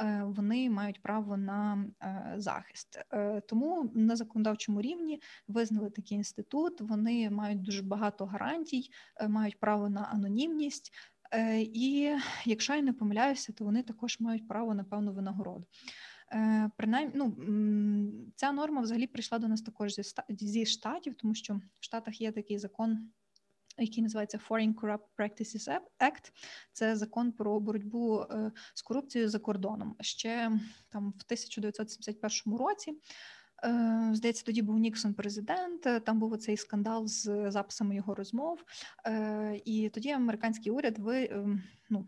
Е, 0.00 0.22
Вони 0.24 0.70
мають 0.70 1.02
право 1.02 1.36
на 1.36 1.86
е, 2.02 2.34
захист, 2.36 2.98
Е, 3.12 3.40
тому 3.40 3.90
на 3.94 4.16
законодавчому 4.16 4.80
рівні 4.80 5.22
визнали 5.48 5.90
такий 5.90 6.16
інститут. 6.16 6.80
Вони 6.80 7.30
мають 7.30 7.62
дуже 7.62 7.82
багато 7.82 8.26
гарантій, 8.26 8.90
мають 9.28 9.60
право 9.60 9.88
на 9.88 10.00
анонімність. 10.00 10.92
І 11.58 12.16
якщо 12.44 12.74
я 12.74 12.82
не 12.82 12.92
помиляюся, 12.92 13.52
то 13.52 13.64
вони 13.64 13.82
також 13.82 14.20
мають 14.20 14.48
право 14.48 14.74
на 14.74 14.84
певну 14.84 15.12
винагороду. 15.12 15.66
Принаймні, 16.76 17.12
ну 17.14 17.36
ця 18.36 18.52
норма 18.52 18.80
взагалі 18.80 19.06
прийшла 19.06 19.38
до 19.38 19.48
нас 19.48 19.62
також 19.62 19.94
зі 20.28 20.66
штатів, 20.66 21.14
тому 21.14 21.34
що 21.34 21.54
в 21.54 21.84
Штатах 21.84 22.20
є 22.20 22.32
такий 22.32 22.58
закон. 22.58 23.10
Який 23.78 24.02
називається 24.02 24.40
Foreign 24.48 24.74
Corrupt 24.74 25.06
Practices 25.18 25.78
Act. 26.00 26.32
Це 26.72 26.96
закон 26.96 27.32
про 27.32 27.60
боротьбу 27.60 28.20
е, 28.20 28.52
з 28.74 28.82
корупцією 28.82 29.28
за 29.28 29.38
кордоном. 29.38 29.96
Ще 30.00 30.50
там 30.88 31.04
в 31.10 31.22
1971 31.24 32.58
році 32.58 32.92
Здається, 34.12 34.44
тоді 34.44 34.62
був 34.62 34.78
Ніксон 34.78 35.14
президент. 35.14 35.86
е, 35.86 36.00
Там 36.00 36.18
був 36.18 36.32
оцей 36.32 36.56
скандал 36.56 37.06
з 37.06 37.50
записами 37.50 37.96
його 37.96 38.14
розмов. 38.14 38.64
Е, 39.06 39.60
І 39.64 39.88
тоді 39.88 40.10
американський 40.10 40.72
уряд 40.72 40.98
ви, 40.98 41.28
ем, 41.30 41.62
ну, 41.90 42.06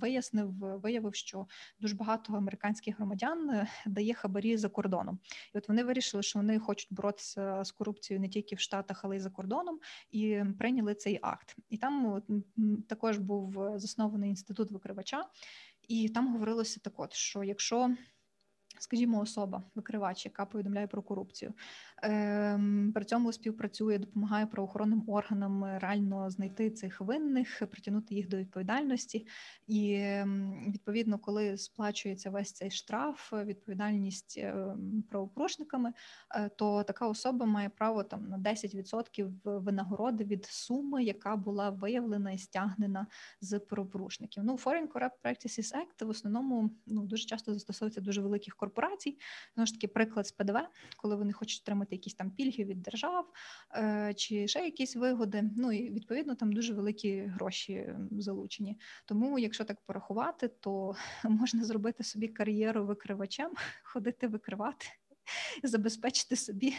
вияснив, 0.00 0.50
виявив, 0.58 1.14
що 1.14 1.46
дуже 1.80 1.94
багато 1.94 2.32
американських 2.32 2.96
громадян 2.96 3.50
е, 3.50 3.68
дає 3.86 4.14
хабарі 4.14 4.56
за 4.56 4.68
кордоном. 4.68 5.18
І 5.54 5.58
от 5.58 5.68
вони 5.68 5.84
вирішили, 5.84 6.22
що 6.22 6.38
вони 6.38 6.58
хочуть 6.58 6.92
боротися 6.92 7.64
з 7.64 7.72
корупцією 7.72 8.20
не 8.20 8.28
тільки 8.28 8.54
в 8.54 8.60
Штатах, 8.60 9.00
але 9.04 9.16
й 9.16 9.20
за 9.20 9.30
кордоном, 9.30 9.80
і 10.10 10.42
прийняли 10.58 10.94
цей 10.94 11.18
акт. 11.22 11.56
І 11.68 11.76
там 11.76 12.22
також 12.88 13.18
був 13.18 13.62
е, 13.62 13.78
заснований 13.78 14.30
інститут 14.30 14.70
викривача, 14.70 15.24
і 15.88 16.08
там 16.08 16.32
говорилося 16.32 16.80
так, 16.82 17.00
от 17.00 17.12
що 17.12 17.44
якщо 17.44 17.96
скажімо, 18.78 19.20
особа, 19.20 19.62
викривач, 19.74 20.24
яка 20.24 20.44
повідомляє 20.44 20.86
про 20.86 21.02
корупцію, 21.02 21.52
ем, 22.02 22.92
при 22.94 23.04
цьому 23.04 23.32
співпрацює, 23.32 23.98
допомагає 23.98 24.46
правоохоронним 24.46 25.04
органам 25.06 25.78
реально 25.78 26.30
знайти 26.30 26.70
цих 26.70 27.00
винних, 27.00 27.62
притягнути 27.70 28.14
їх 28.14 28.28
до 28.28 28.36
відповідальності. 28.36 29.26
І 29.66 29.94
ем, 29.94 30.64
відповідно, 30.72 31.18
коли 31.18 31.56
сплачується 31.56 32.30
весь 32.30 32.52
цей 32.52 32.70
штраф, 32.70 33.32
відповідальність 33.32 34.38
ем, 34.38 35.04
правопорушниками, 35.10 35.92
е, 36.34 36.48
то 36.48 36.82
така 36.82 37.08
особа 37.08 37.46
має 37.46 37.68
право 37.68 38.02
там 38.04 38.28
на 38.28 38.38
10% 38.38 39.30
винагороди 39.44 40.24
від 40.24 40.44
суми, 40.44 41.04
яка 41.04 41.36
була 41.36 41.70
виявлена 41.70 42.32
і 42.32 42.38
стягнена 42.38 43.06
з 43.40 43.58
правопорушників. 43.58 44.44
Ну, 44.44 44.56
Foreign 44.56 44.88
Corrupt 44.88 45.18
Practices 45.24 45.74
Act 45.74 46.04
в 46.06 46.08
основному 46.08 46.70
ну 46.86 47.06
дуже 47.06 47.24
часто 47.26 47.52
застосовується 47.52 48.00
дуже 48.00 48.20
великих 48.20 48.56
корпорацій. 48.56 48.65
Знову 49.54 49.66
ж 49.66 49.72
таки, 49.72 49.88
приклад 49.88 50.26
з 50.26 50.32
ПДВ, 50.32 50.56
коли 50.96 51.16
вони 51.16 51.32
хочуть 51.32 51.62
отримати 51.62 51.94
якісь 51.94 52.14
там 52.14 52.30
пільги 52.30 52.64
від 52.64 52.82
держав 52.82 53.32
е, 53.74 54.14
чи 54.16 54.48
ще 54.48 54.64
якісь 54.64 54.96
вигоди. 54.96 55.50
Ну 55.56 55.72
і 55.72 55.90
відповідно 55.90 56.34
там 56.34 56.52
дуже 56.52 56.74
великі 56.74 57.20
гроші 57.20 57.94
залучені. 58.10 58.78
Тому, 59.04 59.38
якщо 59.38 59.64
так 59.64 59.80
порахувати, 59.86 60.48
то 60.48 60.94
можна 61.24 61.64
зробити 61.64 62.04
собі 62.04 62.28
кар'єру 62.28 62.86
викривачем, 62.86 63.52
ходити 63.82 64.28
викривати. 64.28 64.86
Забезпечити 65.62 66.36
собі, 66.36 66.74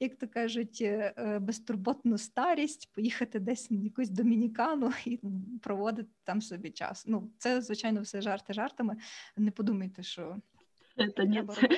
як 0.00 0.16
то 0.16 0.28
кажуть, 0.28 0.78
е, 0.82 1.14
е, 1.16 1.38
безтурботну 1.38 2.18
старість, 2.18 2.92
поїхати 2.92 3.38
десь 3.38 3.70
на 3.70 3.80
якусь 3.80 4.10
домінікану 4.10 4.92
і 5.06 5.20
проводити 5.62 6.08
там 6.24 6.42
собі 6.42 6.70
час. 6.70 7.04
Ну, 7.06 7.32
це 7.38 7.62
звичайно 7.62 8.02
все 8.02 8.20
жарти 8.20 8.52
жартами. 8.52 8.96
Не 9.36 9.50
подумайте, 9.50 10.02
що 10.02 10.36
Та 11.08 11.24
ні, 11.24 11.44
це. 11.54 11.68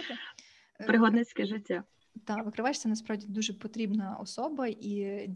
Е, 0.80 0.84
пригодницьке 0.86 1.46
життя. 1.46 1.84
та 2.24 2.42
викривач 2.42 2.78
це 2.78 2.88
насправді 2.88 3.26
дуже 3.26 3.52
потрібна 3.52 4.16
особа, 4.20 4.66
і, 4.66 5.28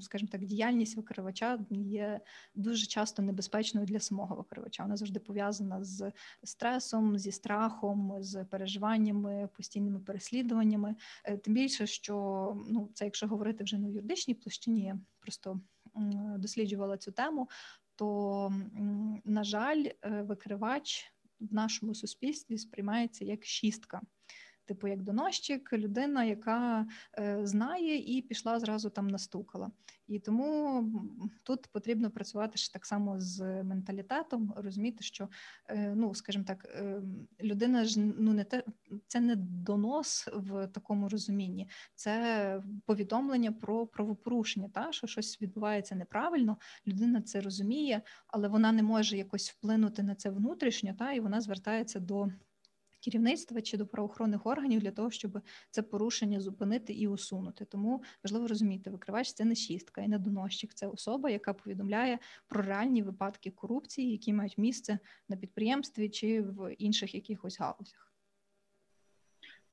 скажімо 0.00 0.28
так, 0.32 0.44
діяльність 0.44 0.96
викривача 0.96 1.58
є 1.70 2.20
дуже 2.54 2.86
часто 2.86 3.22
небезпечною 3.22 3.86
для 3.86 4.00
самого 4.00 4.36
викривача. 4.36 4.82
Вона 4.82 4.96
завжди 4.96 5.20
пов'язана 5.20 5.84
з 5.84 6.12
стресом, 6.44 7.18
зі 7.18 7.32
страхом, 7.32 8.16
з 8.20 8.44
переживаннями, 8.44 9.48
постійними 9.56 10.00
переслідуваннями. 10.00 10.94
Е, 11.24 11.36
Тим 11.36 11.54
більше, 11.54 11.86
що 11.86 12.56
ну 12.70 12.90
це, 12.94 13.04
якщо 13.04 13.26
говорити 13.26 13.64
вже 13.64 13.78
на 13.78 13.88
юридичній 13.88 14.34
площині, 14.34 14.84
я 14.84 14.98
просто 15.20 15.60
досліджувала 16.38 16.96
цю 16.96 17.12
тему, 17.12 17.48
то 17.96 18.52
на 19.24 19.44
жаль, 19.44 19.84
е, 20.02 20.22
викривач 20.22 21.12
в 21.50 21.54
нашому 21.54 21.94
суспільстві 21.94 22.58
сприймається 22.58 23.24
як 23.24 23.44
шістка. 23.44 24.00
Типу, 24.64 24.88
як 24.88 25.02
доносчик, 25.02 25.72
людина, 25.72 26.24
яка 26.24 26.86
е, 27.18 27.40
знає 27.46 28.16
і 28.16 28.22
пішла 28.22 28.60
зразу 28.60 28.90
там 28.90 29.08
настукала. 29.08 29.70
І 30.08 30.18
тому 30.18 30.84
тут 31.42 31.66
потрібно 31.66 32.10
працювати 32.10 32.58
ж 32.58 32.72
так 32.72 32.86
само 32.86 33.20
з 33.20 33.62
менталітетом, 33.62 34.54
розуміти, 34.56 35.04
що 35.04 35.28
е, 35.68 35.94
ну, 35.96 36.14
скажімо 36.14 36.44
так, 36.44 36.64
е, 36.64 37.02
людина 37.42 37.84
ж 37.84 38.00
ну 38.00 38.32
не 38.32 38.44
те, 38.44 38.62
це 39.12 39.20
не 39.20 39.36
донос 39.36 40.28
в 40.34 40.66
такому 40.66 41.08
розумінні, 41.08 41.68
це 41.94 42.62
повідомлення 42.86 43.52
про 43.52 43.86
правопорушення, 43.86 44.68
та 44.68 44.92
що 44.92 45.06
щось 45.06 45.42
відбувається 45.42 45.94
неправильно. 45.94 46.56
Людина 46.86 47.22
це 47.22 47.40
розуміє, 47.40 48.02
але 48.26 48.48
вона 48.48 48.72
не 48.72 48.82
може 48.82 49.16
якось 49.16 49.50
вплинути 49.50 50.02
на 50.02 50.14
це 50.14 50.30
внутрішньо, 50.30 50.94
та 50.98 51.12
і 51.12 51.20
вона 51.20 51.40
звертається 51.40 52.00
до 52.00 52.28
керівництва 53.04 53.62
чи 53.62 53.76
до 53.76 53.86
правоохоронних 53.86 54.46
органів 54.46 54.80
для 54.80 54.90
того, 54.90 55.10
щоб 55.10 55.40
це 55.70 55.82
порушення 55.82 56.40
зупинити 56.40 56.92
і 56.92 57.08
усунути. 57.08 57.64
Тому 57.64 58.02
важливо 58.24 58.48
розуміти, 58.48 58.90
викривач 58.90 59.32
це 59.32 59.44
не 59.44 59.54
шістка 59.54 60.00
і 60.00 60.08
не 60.08 60.18
доносчик, 60.18 60.74
це 60.74 60.86
особа, 60.86 61.30
яка 61.30 61.52
повідомляє 61.52 62.18
про 62.48 62.62
реальні 62.62 63.02
випадки 63.02 63.50
корупції, 63.50 64.12
які 64.12 64.32
мають 64.32 64.58
місце 64.58 64.98
на 65.28 65.36
підприємстві 65.36 66.08
чи 66.08 66.42
в 66.42 66.74
інших 66.74 67.14
якихось 67.14 67.60
галузях. 67.60 68.11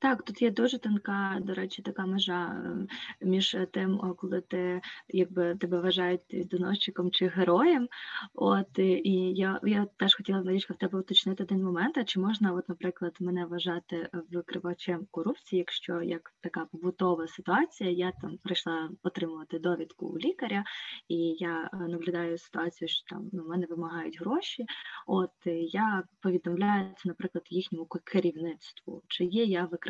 Так, 0.02 0.24
тут 0.24 0.42
є 0.42 0.52
дуже 0.52 0.78
тонка, 0.80 1.38
до 1.42 1.54
речі, 1.54 1.82
така 1.82 2.06
межа 2.06 2.46
е, 2.46 2.88
між 3.26 3.58
тим, 3.72 4.16
коли 4.18 4.42
ти 4.42 4.82
якби 5.10 5.56
тебе 5.56 5.80
вважають 5.82 6.22
доносчиком 6.52 7.12
чи 7.12 7.28
героєм. 7.28 7.88
От 8.34 8.80
і- 8.80 9.02
і 9.04 9.36
я, 9.36 9.60
я 9.64 9.88
теж 9.98 10.16
хотіла 10.16 10.44
Марічка, 10.44 10.74
в 10.74 10.78
тебе 10.78 11.00
уточнити 11.00 11.44
один 11.44 11.64
момент. 11.64 11.98
А 11.98 12.04
чи 12.04 12.20
можна, 12.20 12.54
от, 12.54 12.70
наприклад, 12.70 13.18
мене 13.20 13.46
вважати 13.46 14.10
викривачем 14.32 15.08
корупції, 15.12 15.58
якщо 15.58 16.02
як 16.02 16.34
така 16.42 16.66
побутова 16.66 17.28
ситуація, 17.28 17.90
я 17.90 18.12
там 18.22 18.38
прийшла 18.44 18.90
отримувати 19.04 19.60
довідку 19.60 20.06
у 20.06 20.18
лікаря, 20.18 20.64
і 21.08 21.16
я 21.40 21.70
е, 21.74 21.78
наблюдаю 21.78 22.38
ситуацію, 22.38 22.88
що 22.88 23.06
там 23.06 23.30
ну, 23.34 23.48
мене 23.48 23.66
вимагають 23.70 24.20
гроші. 24.20 24.66
От 25.08 25.32
я 25.72 26.04
повідомляю 26.22 26.86
це, 26.98 27.10
наприклад, 27.10 27.44
їхньому 27.50 27.86
керівництву, 28.04 29.04
чи 29.08 29.26
є 29.26 29.44
я 29.44 29.66
викрадач 29.66 29.89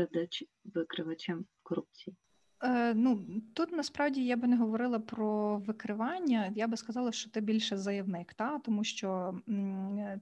викривачем 0.73 1.45
корупції. 1.63 2.15
Е, 2.63 2.93
ну, 2.93 3.25
тут 3.53 3.71
насправді 3.71 4.25
я 4.25 4.35
би 4.37 4.47
не 4.47 4.57
говорила 4.57 4.99
про 4.99 5.57
викривання. 5.57 6.51
Я 6.55 6.67
би 6.67 6.77
сказала, 6.77 7.11
що 7.11 7.29
ти 7.29 7.41
більше 7.41 7.77
заявник, 7.77 8.33
та? 8.33 8.59
тому 8.59 8.83
що 8.83 9.39
м, 9.49 9.97
е, 9.99 10.19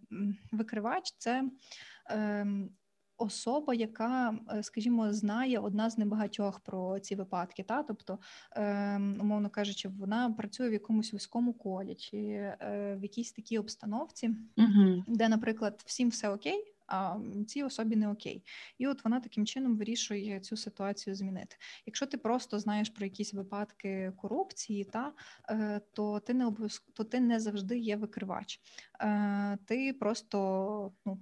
викривач 0.51 1.13
це 1.17 1.43
ем, 2.09 2.69
особа, 3.17 3.73
яка, 3.73 4.37
е, 4.53 4.63
скажімо, 4.63 5.13
знає 5.13 5.59
одна 5.59 5.89
з 5.89 5.97
небагатьох 5.97 6.59
про 6.59 6.99
ці 6.99 7.15
випадки. 7.15 7.63
Та? 7.63 7.83
Тобто, 7.83 8.19
ем, 8.51 9.17
умовно 9.21 9.49
кажучи, 9.49 9.89
вона 9.89 10.29
працює 10.29 10.69
в 10.69 10.73
якомусь 10.73 11.13
вузькому 11.13 11.53
колі 11.53 11.95
чи 11.95 12.17
е, 12.17 12.97
в 12.99 13.03
якійсь 13.03 13.31
такій 13.31 13.59
обстановці, 13.59 14.35
Угу. 14.57 15.03
де, 15.07 15.29
наприклад, 15.29 15.83
всім 15.85 16.09
все 16.09 16.29
окей, 16.29 16.73
а 16.87 17.17
цій 17.47 17.63
особі 17.63 17.95
не 17.95 18.09
окей. 18.09 18.43
І 18.77 18.87
от 18.87 19.03
вона 19.03 19.19
таким 19.19 19.45
чином 19.45 19.77
вирішує 19.77 20.39
цю 20.39 20.57
ситуацію 20.57 21.15
змінити. 21.15 21.55
Якщо 21.85 22.05
ти 22.05 22.17
просто 22.17 22.59
знаєш 22.59 22.89
про 22.89 23.05
якісь 23.05 23.33
випадки 23.33 24.13
корупції, 24.17 24.83
та 24.83 25.13
е, 25.49 25.81
то 25.93 26.19
ти 26.19 26.33
не 26.33 26.45
обов'язково 26.45 27.09
ти 27.09 27.19
не 27.19 27.39
завжди 27.39 27.77
є 27.77 27.95
викривач. 27.95 28.61
Е, 29.01 29.57
Ти 29.65 29.93
просто 29.93 30.91
ну. 31.05 31.19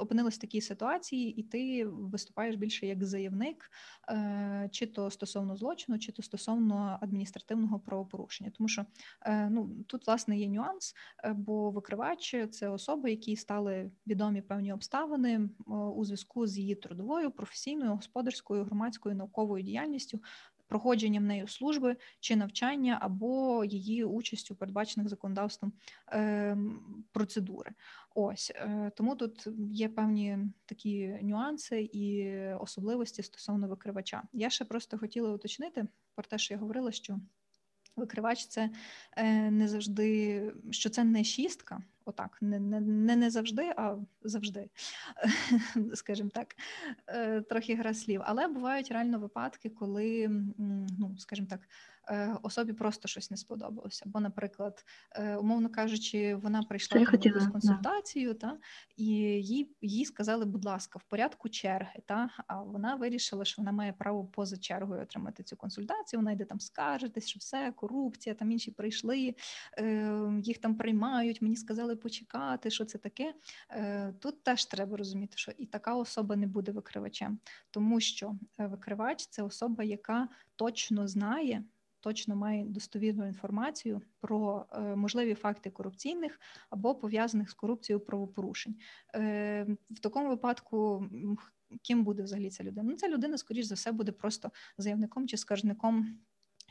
Опинилась 0.00 0.34
в 0.34 0.40
такій 0.40 0.60
ситуації, 0.60 1.40
і 1.40 1.42
ти 1.42 1.84
виступаєш 1.86 2.56
більше 2.56 2.86
як 2.86 3.04
заявник, 3.04 3.70
е, 4.08 4.68
чи 4.72 4.86
то 4.86 5.10
стосовно 5.10 5.56
злочину, 5.56 5.98
чи 5.98 6.12
то 6.12 6.22
стосовно 6.22 6.98
адміністративного 7.00 7.80
правопорушення. 7.80 8.50
Тому 8.50 8.68
що 8.68 8.86
е, 9.22 9.50
ну 9.50 9.84
тут 9.86 10.06
власне 10.06 10.38
є 10.38 10.48
нюанс, 10.48 10.94
е, 11.24 11.32
бо 11.32 11.70
викривач 11.70 12.36
це 12.50 12.68
особи, 12.68 13.10
які 13.10 13.36
стали 13.36 13.90
відомі 14.06 14.42
певні 14.42 14.72
обставини 14.72 15.34
е, 15.34 15.48
у 15.72 16.04
зв'язку 16.04 16.46
з 16.46 16.58
її 16.58 16.74
трудовою, 16.74 17.30
професійною, 17.30 17.94
господарською, 17.94 18.64
громадською 18.64 19.14
науковою 19.14 19.64
діяльністю. 19.64 20.20
Проходженням 20.72 21.26
нею 21.26 21.48
служби 21.48 21.96
чи 22.20 22.36
навчання 22.36 22.98
або 23.02 23.64
її 23.64 24.04
участю 24.04 24.54
передбачених 24.54 25.08
законодавством 25.08 25.72
е, 26.12 26.56
процедури. 27.12 27.70
Ось 28.14 28.52
е, 28.54 28.90
тому 28.96 29.16
тут 29.16 29.48
є 29.70 29.88
певні 29.88 30.38
такі 30.66 31.18
нюанси 31.22 31.90
і 31.92 32.36
особливості 32.54 33.22
стосовно 33.22 33.68
викривача. 33.68 34.22
Я 34.32 34.50
ще 34.50 34.64
просто 34.64 34.98
хотіла 34.98 35.32
уточнити 35.32 35.86
про 36.14 36.24
те, 36.24 36.38
що 36.38 36.54
я 36.54 36.60
говорила, 36.60 36.92
що 36.92 37.18
викривач 37.96 38.46
це 38.46 38.70
е, 39.16 39.50
не 39.50 39.68
завжди, 39.68 40.52
що 40.70 40.90
це 40.90 41.04
не 41.04 41.24
шістка. 41.24 41.82
Отак, 42.04 42.38
не 42.40 42.60
не, 42.60 42.80
не, 42.80 43.16
не 43.16 43.30
завжди, 43.30 43.72
а 43.76 43.96
завжди, 44.22 44.70
скажімо 45.94 46.30
так, 46.34 46.56
е, 47.06 47.40
трохи 47.40 47.74
гра 47.74 47.94
слів. 47.94 48.20
Але 48.24 48.48
бувають 48.48 48.90
реально 48.90 49.18
випадки, 49.18 49.70
коли, 49.70 50.28
ну, 50.98 51.16
скажімо 51.18 51.48
так, 51.50 51.60
особі 52.42 52.72
просто 52.72 53.08
щось 53.08 53.30
не 53.30 53.36
сподобалося. 53.36 54.04
Бо, 54.06 54.20
наприклад, 54.20 54.84
е, 55.12 55.36
умовно 55.36 55.68
кажучи, 55.68 56.34
вона 56.34 56.62
прийшла 56.62 57.04
хотіла, 57.04 57.40
да. 57.40 57.50
консультацію, 57.50 58.34
та, 58.34 58.58
і 58.96 59.04
їй, 59.06 59.76
їй 59.80 60.04
сказали, 60.04 60.44
будь 60.44 60.64
ласка, 60.64 60.98
в 60.98 61.02
порядку 61.02 61.48
черги. 61.48 62.02
Та, 62.06 62.30
а 62.46 62.62
вона 62.62 62.94
вирішила, 62.94 63.44
що 63.44 63.62
вона 63.62 63.72
має 63.72 63.92
право 63.92 64.24
поза 64.24 64.56
чергою 64.56 65.02
отримати 65.02 65.42
цю 65.42 65.56
консультацію. 65.56 66.20
Вона 66.20 66.32
йде 66.32 66.44
там 66.44 66.60
скаржитись, 66.60 67.28
що 67.28 67.38
все, 67.38 67.72
корупція, 67.72 68.34
там 68.34 68.50
інші 68.50 68.70
прийшли, 68.70 69.34
е, 69.78 70.18
їх 70.42 70.58
там 70.58 70.76
приймають, 70.76 71.42
мені 71.42 71.56
сказали 71.56 71.96
почекати, 71.96 72.70
що 72.70 72.84
це 72.84 72.98
таке. 72.98 73.34
Е, 73.70 74.14
Тут 74.20 74.42
теж 74.42 74.64
треба 74.64 74.96
розуміти, 74.96 75.32
що 75.36 75.52
і 75.58 75.66
така 75.66 75.94
особа 75.94 76.36
не 76.36 76.46
буде 76.46 76.72
викривачем, 76.72 77.38
тому 77.70 78.00
що 78.00 78.34
е, 78.60 78.66
викривач 78.66 79.26
це 79.26 79.42
особа, 79.42 79.84
яка 79.84 80.28
точно 80.56 81.08
знає. 81.08 81.64
Точно 82.02 82.36
має 82.36 82.64
достовірну 82.64 83.26
інформацію 83.26 84.02
про 84.20 84.66
е, 84.72 84.80
можливі 84.80 85.34
факти 85.34 85.70
корупційних 85.70 86.40
або 86.70 86.94
пов'язаних 86.94 87.50
з 87.50 87.54
корупцією 87.54 88.00
правопорушень. 88.00 88.76
Е, 89.14 89.66
в 89.90 89.98
такому 90.00 90.28
випадку 90.28 91.06
ким 91.82 92.04
буде 92.04 92.22
взагалі 92.22 92.50
ця 92.50 92.64
людина? 92.64 92.90
Ну, 92.90 92.96
ця 92.96 93.08
людина, 93.08 93.38
скоріш 93.38 93.66
за 93.66 93.74
все, 93.74 93.92
буде 93.92 94.12
просто 94.12 94.50
заявником 94.78 95.28
чи 95.28 95.36
скаржником. 95.36 96.18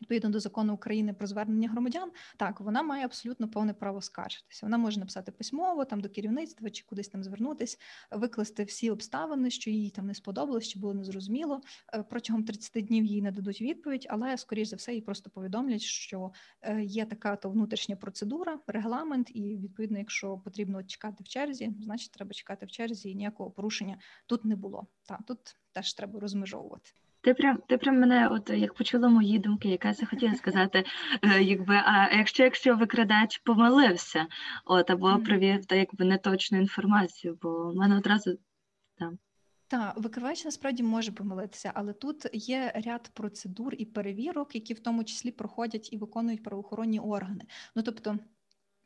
Відповідно 0.01 0.29
до 0.29 0.39
закону 0.39 0.73
України 0.73 1.13
про 1.13 1.27
звернення 1.27 1.69
громадян, 1.69 2.11
так 2.37 2.59
вона 2.61 2.83
має 2.83 3.05
абсолютно 3.05 3.47
повне 3.47 3.73
право 3.73 4.01
скаржитися. 4.01 4.65
Вона 4.65 4.77
може 4.77 4.99
написати 4.99 5.31
письмово 5.31 5.85
там 5.85 6.01
до 6.01 6.09
керівництва 6.09 6.69
чи 6.69 6.83
кудись 6.83 7.07
там 7.07 7.23
звернутись, 7.23 7.79
викласти 8.11 8.63
всі 8.63 8.91
обставини, 8.91 9.49
що 9.49 9.69
їй 9.69 9.89
там 9.89 10.07
не 10.07 10.13
сподобалось, 10.13 10.67
чи 10.67 10.79
було 10.79 10.93
незрозуміло. 10.93 11.61
Е, 11.93 12.03
Протягом 12.03 12.43
30 12.43 12.85
днів 12.85 13.05
їй 13.05 13.21
не 13.21 13.31
дадуть 13.31 13.61
відповідь, 13.61 14.07
але 14.09 14.37
скоріш 14.37 14.67
за 14.67 14.75
все 14.75 14.93
їй 14.93 15.01
просто 15.01 15.29
повідомлять, 15.29 15.81
що 15.81 16.31
е, 16.61 16.83
є 16.83 17.05
така 17.05 17.35
то 17.35 17.49
внутрішня 17.49 17.95
процедура, 17.95 18.59
регламент, 18.67 19.31
і 19.33 19.57
відповідно, 19.57 19.97
якщо 19.97 20.37
потрібно 20.37 20.83
чекати 20.83 21.23
в 21.23 21.27
черзі, 21.27 21.73
значить 21.81 22.11
треба 22.11 22.33
чекати 22.33 22.65
в 22.65 22.71
черзі. 22.71 23.09
і 23.09 23.15
Ніякого 23.15 23.51
порушення 23.51 23.97
тут 24.25 24.45
не 24.45 24.55
було. 24.55 24.87
Та 25.03 25.19
тут 25.27 25.39
теж 25.71 25.93
треба 25.93 26.19
розмежовувати. 26.19 26.91
Ти 27.23 27.33
прям 27.33 27.57
ти 27.67 27.77
прям 27.77 27.99
мене, 27.99 28.27
от 28.27 28.49
як 28.49 28.73
почула 28.73 29.09
мої 29.09 29.39
думки, 29.39 29.69
якраз 29.69 30.01
я 30.01 30.07
хотіла 30.07 30.35
сказати, 30.35 30.83
е, 31.21 31.43
якби 31.43 31.75
а 31.75 32.09
якщо 32.17 32.43
якщо 32.43 32.75
викрадач 32.75 33.37
помилився, 33.37 34.27
от 34.65 34.89
або 34.89 35.09
Мгм. 35.09 35.23
привів 35.23 35.65
та 35.65 35.75
якби 35.75 36.05
неточну 36.05 36.57
інформацію, 36.57 37.37
бо 37.41 37.71
в 37.71 37.75
мене 37.75 37.97
одразу 37.97 38.37
там. 38.97 39.19
Так, 39.67 39.93
викривач 39.97 40.45
насправді 40.45 40.83
може 40.83 41.11
помилитися, 41.11 41.71
але 41.75 41.93
тут 41.93 42.25
є 42.33 42.71
ряд 42.85 43.11
процедур 43.13 43.73
і 43.77 43.85
перевірок, 43.85 44.55
які 44.55 44.73
в 44.73 44.79
тому 44.79 45.03
числі 45.03 45.31
проходять 45.31 45.93
і 45.93 45.97
виконують 45.97 46.43
правоохоронні 46.43 46.99
органи. 46.99 47.41
Ну 47.75 47.83
тобто. 47.83 48.17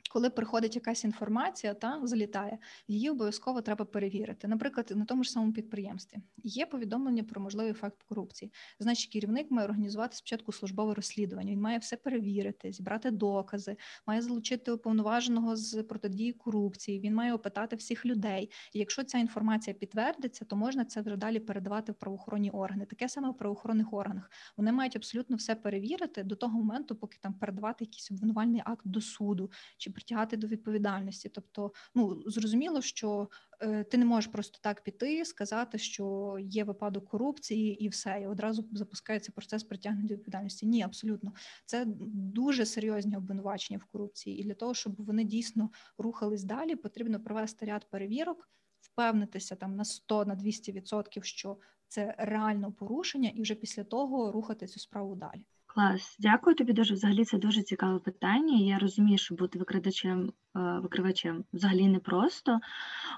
Коли 0.09 0.29
приходить 0.29 0.75
якась 0.75 1.03
інформація, 1.03 1.73
та 1.73 2.01
залітає, 2.03 2.57
її 2.87 3.09
обов'язково 3.09 3.61
треба 3.61 3.85
перевірити. 3.85 4.47
Наприклад, 4.47 4.91
на 4.95 5.05
тому 5.05 5.23
ж 5.23 5.31
самому 5.31 5.53
підприємстві 5.53 6.17
є 6.43 6.65
повідомлення 6.65 7.23
про 7.23 7.41
можливий 7.41 7.73
факт 7.73 8.03
корупції. 8.03 8.51
Значить, 8.79 9.11
керівник 9.11 9.51
має 9.51 9.67
організувати 9.67 10.15
спочатку 10.15 10.51
службове 10.51 10.93
розслідування. 10.93 11.51
Він 11.51 11.61
має 11.61 11.77
все 11.77 11.97
перевірити, 11.97 12.71
зібрати 12.71 13.11
докази, 13.11 13.77
має 14.07 14.21
залучити 14.21 14.71
уповноваженого 14.71 15.55
з 15.55 15.83
протидії 15.83 16.33
корупції. 16.33 16.99
Він 16.99 17.15
має 17.15 17.33
опитати 17.33 17.75
всіх 17.75 18.05
людей. 18.05 18.51
І 18.73 18.79
якщо 18.79 19.03
ця 19.03 19.17
інформація 19.17 19.73
підтвердиться, 19.73 20.45
то 20.45 20.55
можна 20.55 20.85
це 20.85 21.01
вже 21.01 21.15
далі 21.15 21.39
передавати 21.39 21.91
в 21.91 21.95
правоохоронні 21.95 22.51
органи. 22.51 22.85
Таке 22.85 23.09
саме 23.09 23.29
в 23.29 23.37
правоохоронних 23.37 23.93
органах. 23.93 24.31
Вони 24.57 24.71
мають 24.71 24.95
абсолютно 24.95 25.35
все 25.35 25.55
перевірити 25.55 26.23
до 26.23 26.35
того 26.35 26.57
моменту, 26.57 26.95
поки 26.95 27.17
там 27.21 27.33
передавати 27.33 27.83
якийсь 27.83 28.11
обвинувальний 28.11 28.61
акт 28.65 28.81
до 28.85 29.01
суду 29.01 29.51
чи 29.77 29.91
притягати 30.05 30.37
до 30.37 30.47
відповідальності. 30.47 31.29
Тобто, 31.29 31.71
ну 31.95 32.23
зрозуміло, 32.25 32.81
що 32.81 33.29
е, 33.61 33.83
ти 33.83 33.97
не 33.97 34.05
можеш 34.05 34.31
просто 34.31 34.59
так 34.61 34.83
піти, 34.83 35.25
сказати, 35.25 35.77
що 35.77 36.37
є 36.39 36.63
випадок 36.63 37.09
корупції, 37.09 37.83
і 37.83 37.89
все, 37.89 38.19
і 38.23 38.27
одразу 38.27 38.65
запускається 38.71 39.31
процес 39.31 39.63
притягнення 39.63 40.07
до 40.07 40.13
відповідальності. 40.13 40.65
Ні, 40.65 40.81
абсолютно, 40.83 41.33
це 41.65 41.85
дуже 42.13 42.65
серйозні 42.65 43.17
обвинувачення 43.17 43.79
в 43.79 43.85
корупції, 43.85 44.39
і 44.39 44.43
для 44.43 44.53
того, 44.53 44.73
щоб 44.73 44.95
вони 44.97 45.23
дійсно 45.23 45.69
рухались 45.97 46.43
далі, 46.43 46.75
потрібно 46.75 47.19
провести 47.19 47.65
ряд 47.65 47.89
перевірок, 47.89 48.49
впевнитися 48.81 49.55
там 49.55 49.75
на 49.75 49.85
100 49.85 50.25
на 50.25 50.35
200 50.35 50.71
відсотків, 50.71 51.25
що 51.25 51.57
це 51.87 52.15
реально 52.17 52.71
порушення, 52.71 53.29
і 53.29 53.41
вже 53.41 53.55
після 53.55 53.83
того 53.83 54.31
рухати 54.31 54.67
цю 54.67 54.79
справу 54.79 55.15
далі. 55.15 55.45
Клас, 55.75 56.15
дякую 56.19 56.55
тобі 56.55 56.73
дуже. 56.73 56.93
Взагалі 56.93 57.25
це 57.25 57.37
дуже 57.37 57.63
цікаве 57.63 57.99
питання. 57.99 58.57
Я 58.57 58.79
розумію, 58.79 59.17
що 59.17 59.35
бути 59.35 59.59
викрадачем, 59.59 60.33
викривачем 60.55 61.45
взагалі 61.53 61.87
непросто. 61.87 62.59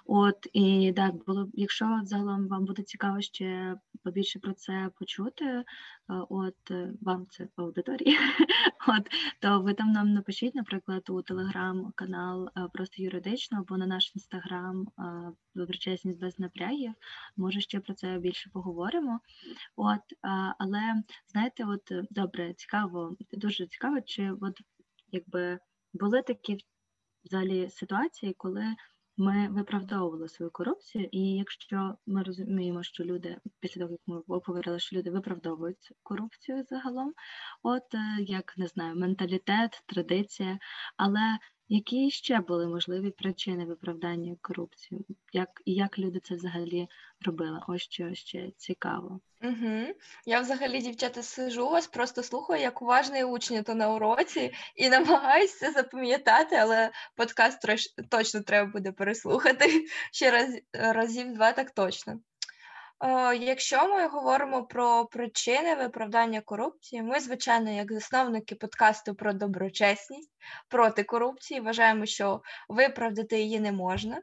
От 0.06 0.48
і 0.54 0.92
да, 0.92 1.12
було 1.12 1.50
якщо 1.54 2.00
загалом 2.04 2.48
вам 2.48 2.66
буде 2.66 2.84
цікаво 2.84 3.22
ще 3.22 3.76
побільше 4.04 4.40
про 4.40 4.54
це 4.54 4.90
почути, 5.00 5.64
от 6.08 6.72
е, 6.72 6.94
вам 7.02 7.28
це 7.30 7.48
по 7.56 7.64
аудиторії, 7.64 8.18
от 8.88 9.12
то 9.40 9.62
ви 9.62 9.74
там 9.74 9.92
нам 9.92 10.14
напишіть, 10.14 10.56
наприклад, 10.56 11.10
у 11.10 11.22
телеграм-канал 11.22 12.50
е, 12.58 12.68
просто 12.74 13.04
юридично 13.04 13.58
або 13.58 13.78
на 13.78 13.88
наш 13.88 14.12
інстаграм 14.16 14.88
е, 15.56 16.14
без 16.20 16.40
напрягів. 16.40 16.94
Може, 17.38 17.62
ще 17.62 17.80
про 17.80 17.94
це 17.94 18.20
більше 18.20 18.50
поговоримо. 18.54 19.20
От, 19.76 20.02
але 20.58 21.04
знаєте, 21.28 21.66
от 21.66 21.92
добре, 22.12 22.54
цікаво, 22.54 23.16
дуже 23.32 23.68
цікаво, 23.68 24.02
чи 24.02 24.32
от 24.32 24.62
якби 25.12 25.60
були 25.94 26.22
такі 26.22 26.58
взагалі 27.28 27.70
ситуації, 27.70 28.34
коли 28.38 28.76
ми 29.18 29.50
виправдовували 29.50 30.30
свою 30.30 30.52
корупцію, 30.52 31.10
і 31.12 31.20
якщо 31.20 31.96
ми 32.06 32.24
розуміємо, 32.24 32.84
що 32.84 33.04
люди 33.04 33.38
після 33.60 33.82
того, 33.82 33.92
як 33.92 34.02
ми 34.08 34.22
обговорили, 34.28 34.80
що 34.80 34.96
люди 34.96 35.12
виправдовують 35.12 35.92
корупцію 36.04 36.64
загалом, 36.70 37.14
от 37.64 37.94
е, 37.94 38.18
як 38.20 38.58
не 38.58 38.68
знаю, 38.68 38.96
менталітет, 38.96 39.84
традиція, 39.86 40.60
але 40.98 41.38
які 41.70 42.12
ще 42.12 42.40
були 42.40 42.68
можливі 42.68 43.12
причини 43.12 43.66
виправдання 43.66 44.36
корупції? 44.42 45.06
Як 45.34 45.62
і 45.66 45.74
як 45.74 46.00
люди 46.00 46.20
це 46.20 46.36
взагалі 46.36 46.88
робили? 47.26 47.62
Ось 47.68 47.82
що 47.82 48.14
ще 48.14 48.52
цікаво. 48.58 49.20
Угу. 49.44 49.88
Я 50.26 50.42
взагалі, 50.42 50.82
дівчата, 50.82 51.24
сижу 51.24 51.70
вас, 51.70 51.88
просто 51.88 52.24
слухаю, 52.24 52.62
як 52.62 52.82
уважний 52.82 53.24
учень 53.24 53.64
то 53.64 53.76
на 53.76 53.94
уроці, 53.94 54.54
і 54.76 54.90
намагаюся 54.90 55.72
запам'ятати, 55.72 56.56
але 56.56 56.92
подкаст 57.16 57.66
точно 58.10 58.42
треба 58.42 58.72
буде 58.72 58.92
переслухати 58.92 59.86
ще 60.12 60.32
раз, 60.32 60.60
разів 60.74 61.34
два, 61.34 61.52
так 61.52 61.72
точно. 61.72 62.20
Е, 63.04 63.36
Якщо 63.36 63.88
ми 63.88 64.08
говоримо 64.08 64.64
про 64.64 65.06
причини 65.06 65.76
виправдання 65.76 66.42
корупції, 66.42 67.02
ми, 67.02 67.20
звичайно, 67.20 67.72
як 67.72 67.94
засновники 67.94 68.56
подкасту 68.56 69.16
про 69.16 69.34
доброчесність 69.34 70.32
проти 70.68 71.04
корупції, 71.04 71.60
вважаємо, 71.60 72.06
що 72.06 72.42
виправдати 72.70 73.40
її 73.40 73.60
не 73.60 73.72
можна. 73.72 74.22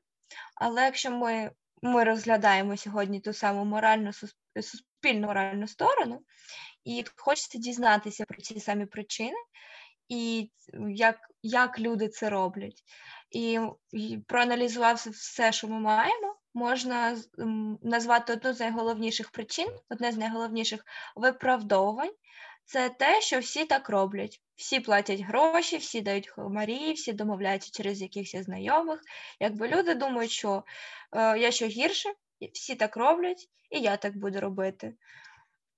Але 0.54 0.84
якщо 0.84 1.10
ми, 1.10 1.50
ми 1.82 2.04
розглядаємо 2.04 2.76
сьогодні 2.76 3.20
ту 3.20 3.32
саму 3.32 3.64
моральну 3.64 4.10
суспільну 4.62 5.26
моральну 5.26 5.68
сторону, 5.68 6.20
і 6.84 7.04
хочеться 7.16 7.58
дізнатися 7.58 8.24
про 8.24 8.38
ці 8.38 8.60
самі 8.60 8.86
причини, 8.86 9.36
і 10.08 10.50
як, 10.88 11.18
як 11.42 11.78
люди 11.78 12.08
це 12.08 12.30
роблять, 12.30 12.82
і, 13.30 13.60
і 13.92 14.18
проаналізувавши 14.28 15.10
все, 15.10 15.52
що 15.52 15.68
ми 15.68 15.80
маємо, 15.80 16.36
можна 16.54 17.16
назвати 17.82 18.32
одну 18.32 18.52
з 18.52 18.60
найголовніших 18.60 19.30
причин, 19.30 19.68
одне 19.88 20.12
з 20.12 20.16
найголовніших 20.16 20.84
виправдовувань. 21.16 22.12
Це 22.64 22.88
те, 22.88 23.20
що 23.20 23.38
всі 23.38 23.64
так 23.64 23.88
роблять. 23.88 24.40
Всі 24.56 24.80
платять 24.80 25.20
гроші, 25.20 25.76
всі 25.76 26.00
дають 26.00 26.28
хомарі, 26.28 26.92
всі 26.92 27.12
домовляються 27.12 27.70
через 27.72 28.02
якихось 28.02 28.44
знайомих. 28.44 29.00
Якби 29.40 29.68
люди 29.68 29.94
думають, 29.94 30.30
що 30.30 30.64
е, 31.12 31.38
я 31.38 31.50
що 31.50 31.66
гірше, 31.66 32.14
всі 32.52 32.74
так 32.74 32.96
роблять, 32.96 33.48
і 33.70 33.80
я 33.80 33.96
так 33.96 34.16
буду 34.16 34.40
робити. 34.40 34.94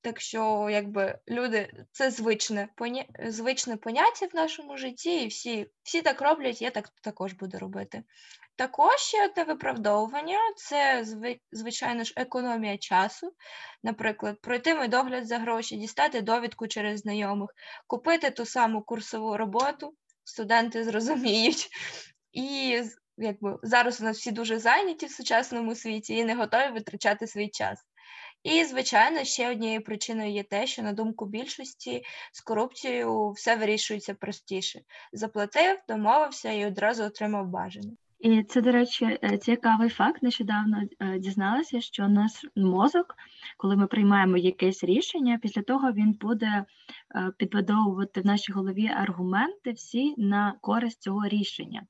Так 0.00 0.20
що, 0.20 0.68
якби 0.70 1.18
люди, 1.28 1.84
це 1.92 2.10
звичне, 2.10 2.68
поня... 2.76 3.04
звичне 3.26 3.76
поняття 3.76 4.26
в 4.26 4.34
нашому 4.34 4.76
житті, 4.76 5.24
і 5.24 5.26
всі, 5.26 5.70
всі 5.82 6.02
так 6.02 6.20
роблять, 6.20 6.62
я 6.62 6.70
так 6.70 6.88
також 6.88 7.32
буду 7.32 7.58
робити. 7.58 8.02
Також 8.56 9.00
ще 9.00 9.24
одне 9.24 9.44
виправдовування 9.44 10.38
це 10.56 11.04
звичайно 11.52 12.04
ж 12.04 12.12
економія 12.16 12.78
часу. 12.78 13.32
Наприклад, 13.82 14.40
пройти 14.40 14.74
медогляд 14.74 15.26
за 15.26 15.38
гроші, 15.38 15.76
дістати 15.76 16.20
довідку 16.20 16.66
через 16.66 17.00
знайомих, 17.00 17.50
купити 17.86 18.30
ту 18.30 18.46
саму 18.46 18.82
курсову 18.82 19.36
роботу, 19.36 19.94
студенти 20.24 20.84
зрозуміють. 20.84 21.68
І 22.32 22.82
якби 23.16 23.58
зараз 23.62 24.00
у 24.00 24.04
нас 24.04 24.18
всі 24.18 24.30
дуже 24.30 24.58
зайняті 24.58 25.06
в 25.06 25.10
сучасному 25.10 25.74
світі 25.74 26.14
і 26.14 26.24
не 26.24 26.34
готові 26.34 26.70
витрачати 26.70 27.26
свій 27.26 27.48
час. 27.48 27.78
І, 28.42 28.64
звичайно, 28.64 29.24
ще 29.24 29.50
однією 29.50 29.82
причиною 29.82 30.32
є 30.32 30.42
те, 30.42 30.66
що 30.66 30.82
на 30.82 30.92
думку 30.92 31.26
більшості 31.26 32.04
з 32.32 32.40
корупцією 32.40 33.30
все 33.30 33.56
вирішується 33.56 34.14
простіше. 34.14 34.80
Заплатив, 35.12 35.78
домовився 35.88 36.50
і 36.50 36.66
одразу 36.66 37.04
отримав 37.04 37.46
бажане. 37.46 37.92
І 38.20 38.42
це, 38.42 38.60
до 38.60 38.72
речі, 38.72 39.18
е, 39.24 39.38
цікавий 39.38 39.88
факт. 39.88 40.22
Нещодавно 40.22 40.82
е, 41.00 41.18
дізналася, 41.18 41.80
що 41.80 42.08
наш 42.08 42.32
мозок, 42.56 43.14
коли 43.56 43.76
ми 43.76 43.86
приймаємо 43.86 44.36
якесь 44.36 44.84
рішення, 44.84 45.38
після 45.42 45.62
того 45.62 45.92
він 45.92 46.12
буде 46.12 46.64
е, 47.14 47.32
підбудовувати 47.38 48.20
в 48.20 48.26
нашій 48.26 48.52
голові 48.52 48.88
аргументи 48.88 49.72
всі 49.72 50.14
на 50.18 50.54
користь 50.60 51.02
цього 51.02 51.28
рішення. 51.28 51.82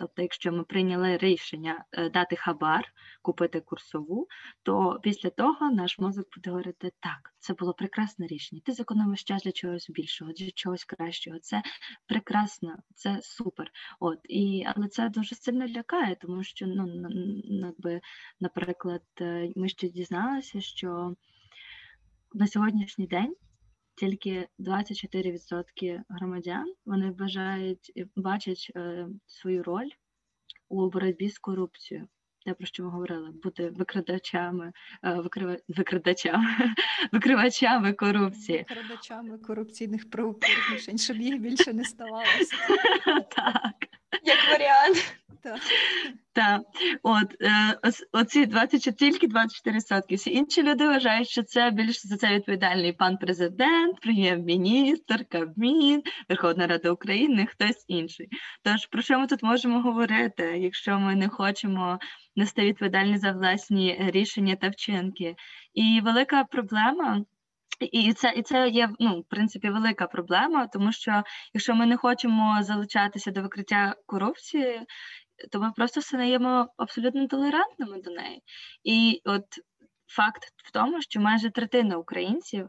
Тобто, 0.00 0.22
якщо 0.22 0.52
ми 0.52 0.64
прийняли 0.64 1.16
рішення 1.16 1.84
е, 1.92 2.10
дати 2.10 2.36
хабар, 2.36 2.84
купити 3.22 3.60
курсову, 3.60 4.28
то 4.62 5.00
після 5.02 5.30
того 5.30 5.70
наш 5.70 5.98
мозок 5.98 6.26
буде 6.36 6.50
говорити: 6.50 6.92
так, 7.00 7.34
це 7.38 7.54
було 7.54 7.74
прекрасне 7.74 8.26
рішення. 8.26 8.62
Ти 8.64 8.72
зекономиш 8.72 9.24
час 9.24 9.42
для 9.42 9.52
чогось 9.52 9.90
більшого, 9.90 10.32
для 10.32 10.50
чогось 10.50 10.84
кращого. 10.84 11.38
Це 11.38 11.62
прекрасно, 12.06 12.76
це 12.94 13.20
супер. 13.22 13.70
От 14.00 14.18
і 14.24 14.64
але 14.66 14.88
це 14.88 15.08
дуже 15.08 15.34
сильно 15.34 15.66
лякає, 15.66 16.16
тому 16.20 16.44
що 16.44 16.66
ну 16.66 17.08
якби, 17.44 18.00
наприклад, 18.40 19.02
е, 19.20 19.52
ми 19.56 19.68
ще 19.68 19.88
дізналися, 19.88 20.60
що 20.60 21.14
на 22.32 22.46
сьогоднішній 22.46 23.06
день 23.06 23.36
тільки 24.00 24.48
24% 24.58 26.00
громадян 26.08 26.74
вони 26.86 27.10
вважають 27.10 27.92
і 27.94 28.06
бачать 28.16 28.72
е, 28.76 29.08
свою 29.26 29.62
роль 29.62 29.88
у 30.68 30.90
боротьбі 30.90 31.28
з 31.28 31.38
корупцією. 31.38 32.08
Те, 32.46 32.54
про 32.54 32.66
що 32.66 32.82
ми 32.82 32.90
говорили, 32.90 33.30
бути 33.30 33.70
викрадачами, 33.70 34.72
е, 35.04 35.14
викрива... 35.14 35.56
викрадачами, 35.68 36.74
викривачами 37.12 37.92
корупції. 37.92 38.66
Викрадачами 38.68 39.38
корупційних 39.38 40.10
правопорушень, 40.10 40.98
щоб 40.98 41.16
їх 41.16 41.40
більше 41.40 41.72
не 41.72 41.84
ставалося. 41.84 42.56
Так. 43.36 43.74
Як 44.24 44.38
варіант. 44.50 45.19
Так. 46.32 46.62
От 47.02 47.36
е, 47.42 47.78
оці 48.12 48.46
24, 48.46 49.12
тільки 49.12 49.26
24%. 49.26 50.14
Всі 50.16 50.32
інші 50.32 50.62
люди 50.62 50.88
вважають, 50.88 51.28
що 51.28 51.42
це 51.42 51.70
більш 51.70 52.06
за 52.06 52.16
це 52.16 52.34
відповідальний 52.34 52.92
пан 52.92 53.16
президент, 53.16 54.00
прем'єр-міністр, 54.00 55.24
Кабмін, 55.28 56.02
Верховна 56.28 56.66
Рада 56.66 56.90
України, 56.90 57.46
хтось 57.46 57.84
інший. 57.88 58.28
Тож 58.62 58.86
про 58.86 59.02
що 59.02 59.18
ми 59.18 59.26
тут 59.26 59.42
можемо 59.42 59.80
говорити, 59.80 60.42
якщо 60.42 60.98
ми 60.98 61.14
не 61.14 61.28
хочемо 61.28 61.98
нести 62.36 62.62
відповідальність 62.62 63.22
за 63.22 63.32
власні 63.32 63.96
рішення 64.00 64.56
та 64.56 64.68
вчинки? 64.68 65.34
І 65.74 66.00
велика 66.04 66.44
проблема. 66.44 67.24
І 67.80 68.12
це, 68.12 68.32
і 68.36 68.42
це 68.42 68.68
є 68.68 68.90
ну, 68.98 69.20
в 69.20 69.24
принципі 69.28 69.70
велика 69.70 70.06
проблема, 70.06 70.66
тому 70.66 70.92
що 70.92 71.22
якщо 71.54 71.74
ми 71.74 71.86
не 71.86 71.96
хочемо 71.96 72.58
залучатися 72.62 73.30
до 73.30 73.42
викриття 73.42 73.94
корупції, 74.06 74.80
то 75.50 75.60
ми 75.60 75.72
просто 75.76 76.02
стаємо 76.02 76.68
абсолютно 76.76 77.26
толерантними 77.26 78.02
до 78.02 78.10
неї. 78.10 78.42
І 78.84 79.22
от 79.24 79.44
факт 80.06 80.42
в 80.56 80.70
тому, 80.72 81.02
що 81.02 81.20
майже 81.20 81.50
третина 81.50 81.96
українців 81.96 82.68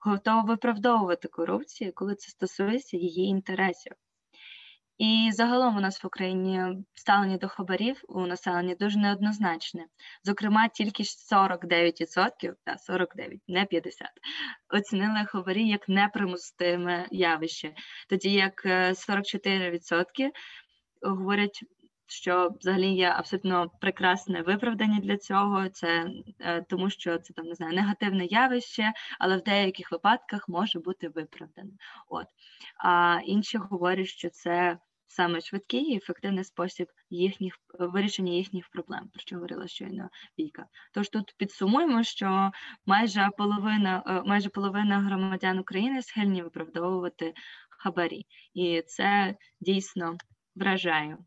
готова 0.00 0.42
виправдовувати 0.42 1.28
корупцію, 1.28 1.92
коли 1.94 2.14
це 2.14 2.30
стосується 2.30 2.96
її 2.96 3.26
інтересів. 3.26 3.92
І 5.00 5.30
загалом 5.32 5.76
у 5.76 5.80
нас 5.80 6.04
в 6.04 6.06
Україні 6.06 6.84
ставлення 6.94 7.36
до 7.36 7.48
хабарів 7.48 8.02
у 8.08 8.26
населення 8.26 8.74
дуже 8.74 8.98
неоднозначне. 8.98 9.86
Зокрема, 10.24 10.68
тільки 10.68 11.02
49%, 11.02 12.54
та 12.64 12.78
49, 12.78 13.40
не 13.48 13.64
50, 13.64 14.08
оцінили 14.68 15.24
хабарі 15.26 15.68
як 15.68 15.88
непримустиме 15.88 17.08
явище, 17.10 17.74
тоді 18.08 18.32
як 18.32 18.62
е, 18.66 18.90
44% 18.90 20.30
говорять, 21.02 21.64
що 22.10 22.50
взагалі 22.60 22.94
є 22.94 23.08
абсолютно 23.08 23.70
прекрасне 23.80 24.42
виправдання 24.42 25.00
для 25.00 25.16
цього. 25.16 25.68
Це 25.68 26.10
е, 26.40 26.62
тому, 26.62 26.90
що 26.90 27.18
це 27.18 27.34
там 27.34 27.46
не 27.46 27.54
знаю, 27.54 27.72
негативне 27.72 28.24
явище, 28.24 28.92
але 29.18 29.36
в 29.36 29.42
деяких 29.42 29.92
випадках 29.92 30.48
може 30.48 30.78
бути 30.78 31.08
виправдане. 31.08 31.70
От 32.08 32.26
а 32.84 33.20
інші 33.24 33.58
говорять, 33.58 34.08
що 34.08 34.30
це 34.30 34.78
саме 35.10 35.40
швидкий 35.40 35.82
і 35.82 35.96
ефективний 35.96 36.44
спосіб 36.44 36.88
їхніх 37.10 37.54
вирішення 37.78 38.32
їхніх 38.32 38.68
проблем, 38.68 39.08
про 39.12 39.20
що 39.20 39.36
говорила 39.36 39.66
щойно 39.66 40.08
Віка. 40.38 40.66
Тож 40.92 41.08
тут 41.08 41.34
підсумуємо, 41.36 42.02
що 42.02 42.50
майже 42.86 43.28
половина, 43.38 44.02
е, 44.06 44.22
майже 44.28 44.48
половина 44.48 45.00
громадян 45.00 45.58
України 45.58 46.02
схильні 46.02 46.42
виправдовувати 46.42 47.34
хабарі, 47.70 48.26
і 48.54 48.82
це 48.86 49.34
дійсно 49.60 50.16
вражає. 50.56 51.18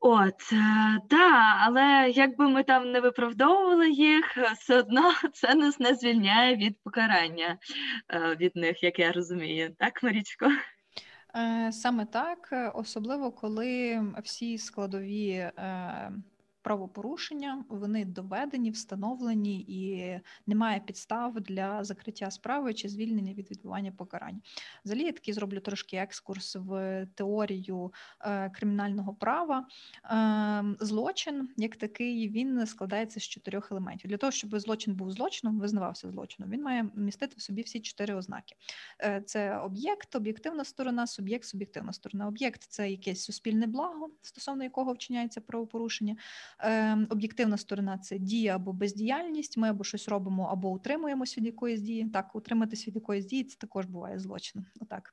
От, 0.00 0.38
так, 0.50 1.02
да, 1.10 1.56
але 1.60 2.10
якби 2.14 2.48
ми 2.48 2.62
там 2.62 2.92
не 2.92 3.00
виправдовували 3.00 3.90
їх, 3.90 4.38
е, 4.38 4.52
все 4.52 4.78
одно 4.78 5.12
це 5.32 5.54
нас 5.54 5.80
не 5.80 5.94
звільняє 5.94 6.56
від 6.56 6.82
покарання 6.82 7.58
е, 8.08 8.36
від 8.40 8.56
них, 8.56 8.82
як 8.82 8.98
я 8.98 9.12
розумію. 9.12 9.74
Так, 9.78 10.02
Марічко? 10.02 10.50
Е, 11.36 11.72
Саме 11.72 12.06
так, 12.06 12.48
е, 12.52 12.68
особливо 12.68 13.32
коли 13.32 14.02
всі 14.24 14.58
складові 14.58 15.30
е, 15.30 16.12
правопорушення 16.62 17.64
вони 17.68 18.04
доведені, 18.04 18.70
встановлені 18.70 19.60
і 19.60 20.12
немає 20.46 20.80
підстав 20.80 21.40
для 21.40 21.84
закриття 21.84 22.30
справи 22.30 22.74
чи 22.74 22.88
звільнення 22.88 23.32
від 23.32 23.50
відбування 23.50 23.92
покарань. 23.92 24.42
Взагалі, 24.84 25.06
я 25.06 25.12
такий 25.12 25.34
зроблю 25.34 25.60
трошки 25.60 25.96
екскурс 25.96 26.56
в 26.56 27.06
теорію 27.14 27.92
е, 28.20 28.50
кримінального 28.50 29.14
права. 29.14 29.66
Е, 30.04 30.64
Злочин, 30.80 31.48
як 31.56 31.76
такий, 31.76 32.28
він 32.28 32.66
складається 32.66 33.20
з 33.20 33.28
чотирьох 33.28 33.72
елементів. 33.72 34.10
Для 34.10 34.16
того, 34.16 34.30
щоб 34.30 34.58
злочин 34.58 34.94
був 34.94 35.10
злочином, 35.10 35.60
визнавався 35.60 36.10
злочином, 36.10 36.50
він 36.50 36.62
має 36.62 36.88
містити 36.94 37.34
в 37.38 37.42
собі 37.42 37.62
всі 37.62 37.80
чотири 37.80 38.14
ознаки. 38.14 38.54
Е, 39.02 39.22
Це 39.26 39.58
об'єкт, 39.58 40.14
об'єктивна 40.14 40.64
сторона, 40.64 41.06
суб'єкт, 41.06 41.44
суб'єктивна 41.44 41.92
сторона. 41.92 42.26
Об'єкт 42.26 42.62
це 42.62 42.90
якесь 42.90 43.24
суспільне 43.24 43.66
благо, 43.66 44.10
стосовно 44.22 44.64
якого 44.64 44.92
вчиняється 44.92 45.40
правопорушення. 45.40 46.16
Е, 46.60 47.06
Об'єктивна 47.10 47.56
сторона 47.56 47.98
це 47.98 48.18
дія 48.18 48.56
або 48.56 48.72
бездіяльність. 48.72 49.56
Ми 49.56 49.68
або 49.68 49.84
щось 49.84 50.08
робимо, 50.08 50.44
або 50.44 50.70
утримуємося 50.70 51.40
від 51.40 51.46
якоїсь 51.46 51.80
дії. 51.80 52.10
Так, 52.10 52.34
утриматись 52.34 52.88
від 52.88 52.94
якоїсь 52.94 53.26
дії 53.26 53.44
це 53.44 53.56
також 53.58 53.86
буває 53.86 54.18
злочин. 54.18 54.66
Отак. 54.80 55.12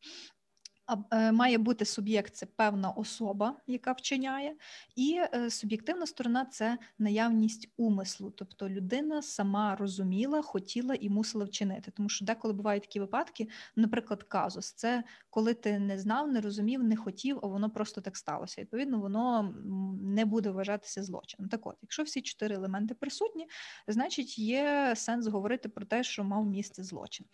Е, 1.12 1.32
Має 1.32 1.58
бути 1.58 1.86
суб'єкт 1.86 2.36
це 2.36 2.46
певна 2.46 2.90
особа, 2.90 3.58
яка 3.68 3.92
вчиняє, 3.92 4.56
і 4.96 5.22
е, 5.34 5.50
суб'єктивна 5.50 6.06
сторона 6.06 6.46
це 6.46 6.78
наявність 7.00 7.70
умислу, 7.78 8.32
тобто 8.32 8.70
людина 8.70 9.22
сама 9.22 9.76
розуміла, 9.76 10.42
хотіла 10.42 10.96
і 10.96 11.10
мусила 11.10 11.46
вчинити. 11.46 11.92
Тому 11.92 12.10
що 12.10 12.26
деколи 12.26 12.54
бувають 12.54 12.84
такі 12.84 13.00
випадки, 13.00 13.48
наприклад, 13.76 14.24
казус 14.24 14.74
це 14.74 15.04
коли 15.36 15.54
ти 15.54 15.80
не 15.80 16.00
знав, 16.00 16.32
не 16.32 16.42
розумів, 16.42 16.84
не 16.84 16.96
хотів, 16.96 17.40
а 17.44 17.48
воно 17.48 17.70
просто 17.70 18.02
так 18.02 18.18
сталося. 18.18 18.62
Відповідно, 18.62 19.00
воно 19.00 19.56
не 20.02 20.26
буде 20.26 20.50
вважатися 20.50 21.04
злочином. 21.04 21.50
Так 21.50 21.68
от, 21.68 21.76
якщо 21.82 22.04
всі 22.04 22.22
чотири 22.22 22.56
елементи 22.56 22.94
присутні, 22.94 23.48
значить 23.88 24.40
є 24.40 24.94
сенс 24.96 25.28
говорити 25.28 25.70
про 25.70 25.86
те, 25.86 26.04
що 26.04 26.24
мав 26.24 26.46
місце 26.46 26.84
злочин. 26.84 27.26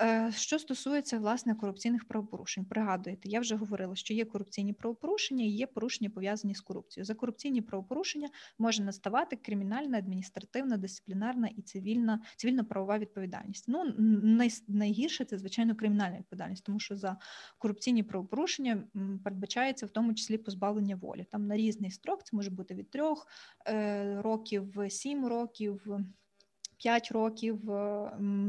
Е, 0.00 0.32
Що 0.32 0.58
стосується 0.58 1.18
власне 1.18 1.54
корупційних 1.54 2.04
правопорушень, 2.04 2.64
пригадуєте, 2.64 3.28
я 3.28 3.40
вже 3.40 3.56
говорила, 3.56 3.96
що 3.96 4.14
є 4.14 4.24
корупційні 4.24 4.72
правопорушення 4.72 5.44
і 5.44 5.48
є 5.48 5.66
порушення 5.66 6.10
пов'язані 6.10 6.54
з 6.54 6.60
корупцією. 6.60 7.04
За 7.04 7.14
корупційні 7.14 7.62
правопорушення 7.62 8.28
може 8.58 8.82
наставати 8.82 9.36
кримінальна, 9.36 9.98
адміністративна, 9.98 10.76
дисциплінарна 10.76 11.48
і 11.56 11.62
цивільна 11.62 12.20
цивільно-правова 12.36 12.98
відповідальність. 12.98 13.64
Ну 13.68 13.94
най, 14.22 14.50
найгірше 14.68 15.24
це 15.24 15.38
звичайно 15.38 15.76
кримінальна 15.76 16.18
відповідальність, 16.18 16.64
тому 16.64 16.80
що 16.80 16.96
за 16.96 17.16
корупційні 17.58 18.02
правопорушення 18.02 18.84
передбачається 19.24 19.86
в 19.86 19.90
тому 19.90 20.14
числі 20.14 20.38
позбавлення 20.38 20.96
волі. 20.96 21.26
Там 21.30 21.46
на 21.46 21.56
різний 21.56 21.90
строк 21.90 22.24
це 22.24 22.36
може 22.36 22.50
бути 22.50 22.74
від 22.74 22.90
трьох 22.90 23.26
е, 23.68 24.22
років, 24.22 24.74
сім 24.88 25.26
років. 25.26 25.82
5 26.82 27.12
років 27.12 27.60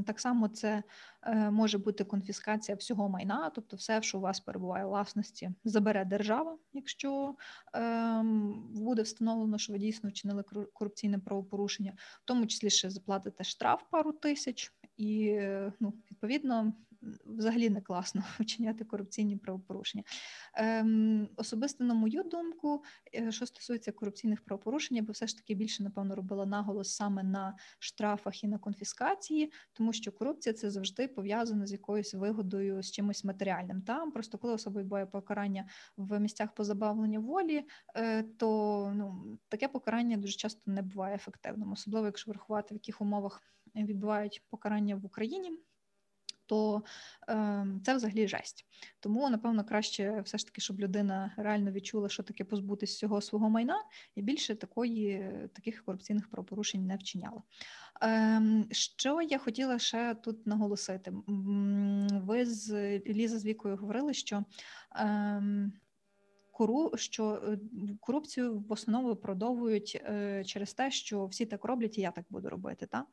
так 0.05 0.19
само 0.19 0.47
це 0.47 0.83
е, 1.23 1.51
може 1.51 1.77
бути 1.77 2.03
конфіскація 2.03 2.75
всього 2.75 3.09
майна, 3.09 3.51
тобто 3.55 3.75
все, 3.75 4.01
що 4.01 4.17
у 4.17 4.21
вас 4.21 4.39
перебуває 4.39 4.85
у 4.85 4.89
власності, 4.89 5.51
забере 5.63 6.05
держава, 6.05 6.57
якщо 6.73 7.35
ем, 7.73 8.63
буде 8.75 9.01
встановлено, 9.01 9.57
що 9.57 9.73
ви 9.73 9.79
дійсно 9.79 10.09
вчинили 10.09 10.41
кору- 10.41 10.67
корупційне 10.73 11.19
правопорушення, 11.19 11.93
в 11.97 12.25
тому 12.25 12.47
числі 12.47 12.69
ще 12.69 12.89
заплатите 12.89 13.43
штраф 13.43 13.83
пару 13.89 14.11
тисяч, 14.11 14.73
і 14.97 15.27
е, 15.27 15.73
ну, 15.79 15.93
відповідно 16.11 16.73
взагалі 17.25 17.69
не 17.69 17.81
класно 17.81 18.23
вчиняти 18.39 18.85
корупційні 18.85 19.37
правопорушення. 19.37 20.03
Ем, 20.53 21.29
особисто 21.35 21.83
на 21.83 21.93
мою 21.93 22.23
думку, 22.23 22.83
е, 23.15 23.31
що 23.31 23.45
стосується 23.45 23.91
корупційних 23.91 24.41
правопорушень, 24.45 24.97
я 24.97 25.03
би 25.03 25.11
все 25.11 25.27
ж 25.27 25.37
таки 25.37 25.55
більше 25.55 25.83
напевно 25.83 26.15
робила 26.15 26.45
наголос 26.45 26.95
саме 26.95 27.23
на 27.23 27.55
штрафах 27.79 28.43
і 28.43 28.47
на 28.47 28.57
конфіскації, 28.57 29.51
тому 29.73 29.93
що 29.93 30.11
корупція 30.11 30.53
це 30.53 30.69
завжди 30.69 31.07
пов'язано 31.07 31.65
з 31.65 31.71
якоюсь 31.71 32.13
вигодою, 32.13 32.83
з 32.83 32.91
чимось 32.91 33.23
матеріальним. 33.23 33.81
Там 33.81 34.11
просто 34.11 34.37
коли 34.37 34.53
особа 34.53 34.81
відбуває 34.81 35.05
покарання 35.05 35.65
в 35.97 36.19
місцях 36.19 36.53
позабавлення 36.53 37.19
волі, 37.19 37.63
е, 37.95 38.23
то 38.23 38.91
ну 38.95 39.37
таке 39.49 39.67
покарання 39.67 40.17
дуже 40.17 40.33
часто 40.33 40.71
не 40.71 40.81
буває 40.81 41.15
ефективним, 41.15 41.71
особливо 41.71 42.05
якщо 42.05 42.31
врахувати 42.31 42.73
в 42.73 42.77
яких 42.77 43.01
умовах 43.01 43.41
відбувають 43.75 44.43
покарання 44.49 44.95
в 44.95 45.05
Україні. 45.05 45.51
То 46.53 46.83
е, 47.29 47.65
це 47.83 47.95
взагалі 47.95 48.27
жесть. 48.27 48.65
Тому, 48.99 49.29
напевно, 49.29 49.63
краще 49.63 50.21
все 50.25 50.37
ж 50.37 50.45
таки, 50.45 50.61
щоб 50.61 50.79
людина 50.79 51.33
реально 51.37 51.71
відчула, 51.71 52.09
що 52.09 52.23
таке 52.23 52.43
позбутися 52.43 52.93
всього 52.93 53.21
свого 53.21 53.49
майна, 53.49 53.83
і 54.15 54.21
більше 54.21 54.55
такої 54.55 55.31
таких 55.53 55.85
корупційних 55.85 56.29
правопорушень 56.29 56.85
не 56.87 56.95
вчиняла. 56.95 57.41
Ем, 58.01 58.67
Що 58.71 59.21
я 59.21 59.37
хотіла 59.37 59.79
ще 59.79 60.15
тут 60.15 60.47
наголосити? 60.47 61.13
Ви 62.11 62.45
з 62.45 62.99
Ліза 62.99 63.39
з 63.39 63.45
Вікою 63.45 63.77
говорили, 63.77 64.13
що 64.13 64.43
ем, 64.95 65.73
кору, 66.53 66.91
що 66.95 67.41
е, 67.47 67.57
корупцію 67.99 68.63
в 68.69 68.71
основному 68.71 69.07
виправдовують 69.07 70.01
е, 70.05 70.43
через 70.45 70.73
те, 70.73 70.91
що 70.91 71.25
всі 71.25 71.45
так 71.45 71.65
роблять, 71.65 71.97
і 71.97 72.01
я 72.01 72.11
так 72.11 72.25
буду 72.29 72.49
робити. 72.49 72.85
Та? 72.85 73.05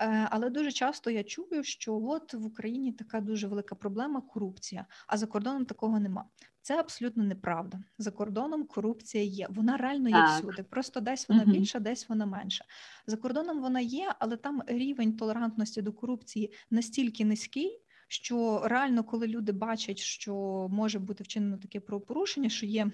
Е, 0.00 0.28
Але 0.30 0.50
дуже 0.50 0.72
часто 0.72 1.10
я 1.10 1.24
чую, 1.24 1.64
що 1.64 2.00
от 2.04 2.34
в 2.34 2.46
Україні 2.46 2.92
така 2.92 3.20
дуже 3.20 3.46
велика 3.46 3.74
проблема 3.74 4.20
корупція, 4.20 4.86
а 5.06 5.16
за 5.16 5.26
кордоном 5.26 5.64
такого 5.64 6.00
нема. 6.00 6.24
Це 6.62 6.80
абсолютно 6.80 7.24
неправда. 7.24 7.78
За 7.98 8.10
кордоном 8.10 8.66
корупція 8.66 9.24
є. 9.24 9.46
Вона 9.50 9.76
реально 9.76 10.08
є 10.08 10.14
Так. 10.14 10.38
всюди. 10.38 10.62
Просто 10.62 11.00
десь 11.00 11.28
вона 11.28 11.44
більша, 11.44 11.78
десь 11.78 12.08
вона 12.08 12.26
менша. 12.26 12.64
За 13.06 13.16
кордоном 13.16 13.60
вона 13.60 13.80
є, 13.80 14.14
але 14.18 14.36
там 14.36 14.62
рівень 14.66 15.16
толерантності 15.16 15.82
до 15.82 15.92
корупції 15.92 16.52
настільки 16.70 17.24
низький, 17.24 17.82
що 18.08 18.62
реально, 18.64 19.04
коли 19.04 19.26
люди 19.26 19.52
бачать, 19.52 19.98
що 19.98 20.34
може 20.70 20.98
бути 20.98 21.24
вчинено 21.24 21.56
таке 21.56 21.80
правопорушення, 21.80 22.48
що 22.48 22.66
є 22.66 22.90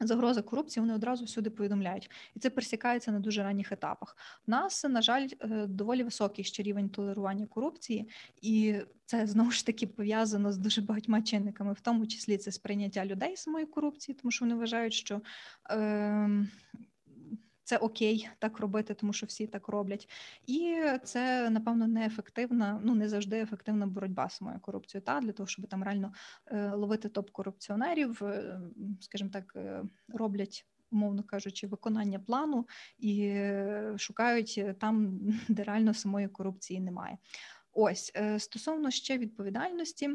загроза 0.00 0.42
корупції, 0.42 0.80
вони 0.80 0.94
одразу 0.94 1.24
всюди 1.24 1.50
повідомляють, 1.50 2.10
і 2.36 2.40
це 2.40 2.50
пересікається 2.50 3.12
на 3.12 3.20
дуже 3.20 3.42
ранніх 3.42 3.72
етапах. 3.72 4.16
У 4.48 4.50
нас, 4.50 4.84
на 4.84 5.02
жаль, 5.02 5.28
е, 5.40 5.66
доволі 5.66 6.02
високий 6.02 6.44
ще 6.44 6.62
рівень 6.62 6.88
толерування 6.88 7.46
корупції, 7.46 8.08
і 8.42 8.74
це 9.06 9.26
знову 9.26 9.50
ж 9.50 9.66
таки 9.66 9.86
пов'язано 9.86 10.52
з 10.52 10.58
дуже 10.58 10.80
багатьма 10.80 11.22
чинниками, 11.22 11.72
в 11.72 11.80
тому 11.80 12.06
числі 12.06 12.36
це 12.36 12.52
сприйняття 12.52 13.06
людей 13.06 13.36
самої 13.36 13.66
корупції, 13.66 14.18
тому 14.22 14.30
що 14.30 14.44
вони 14.44 14.54
вважають, 14.54 14.92
що. 14.92 15.20
Е- 15.70 16.46
це 17.70 17.76
окей 17.76 18.28
так 18.38 18.58
робити, 18.58 18.94
тому 18.94 19.12
що 19.12 19.26
всі 19.26 19.46
так 19.46 19.68
роблять, 19.68 20.08
і 20.46 20.82
це 21.04 21.50
напевно 21.50 21.86
неефективна, 21.86 22.80
ну 22.84 22.94
не 22.94 23.08
завжди 23.08 23.40
ефективна 23.40 23.86
боротьба 23.86 24.28
самою 24.28 24.60
корупцією. 24.60 25.04
Та 25.04 25.20
для 25.20 25.32
того, 25.32 25.46
щоб 25.46 25.66
там 25.66 25.82
реально 25.82 26.12
е, 26.46 26.70
ловити 26.70 27.08
топ-корупціонерів, 27.08 28.24
е, 28.24 28.60
скажімо 29.00 29.30
так, 29.32 29.52
е, 29.56 29.82
роблять. 30.08 30.66
Умовно 30.92 31.22
кажучи, 31.22 31.66
виконання 31.66 32.18
плану 32.18 32.66
і 32.98 33.42
шукають 33.96 34.62
там, 34.80 35.20
де 35.48 35.62
реально 35.62 35.94
самої 35.94 36.28
корупції 36.28 36.80
немає. 36.80 37.18
Ось 37.72 38.12
стосовно 38.38 38.90
ще 38.90 39.18
відповідальності, 39.18 40.10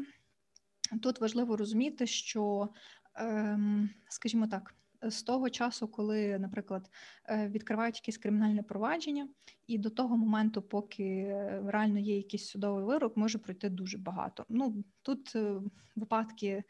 тут 1.02 1.20
важливо 1.20 1.56
розуміти, 1.56 2.06
що, 2.06 2.68
ем, 3.14 3.90
скажімо 4.08 4.46
так, 4.46 4.74
з 5.10 5.22
того 5.22 5.50
часу, 5.50 5.88
коли, 5.88 6.38
наприклад, 6.38 6.90
е, 7.28 7.48
відкривають 7.48 7.96
якесь 7.96 8.18
кримінальне 8.18 8.62
провадження, 8.62 9.28
і 9.66 9.78
до 9.78 9.90
того 9.90 10.16
моменту, 10.16 10.62
поки 10.62 11.04
е, 11.04 11.62
реально 11.66 11.98
є 11.98 12.16
якийсь 12.16 12.48
судовий 12.48 12.84
вирок, 12.84 13.16
може 13.16 13.38
пройти 13.38 13.68
дуже 13.68 13.98
багато. 13.98 14.44
Ну 14.48 14.84
тут 15.02 15.36
е, 15.36 15.60
випадки, 15.96 16.64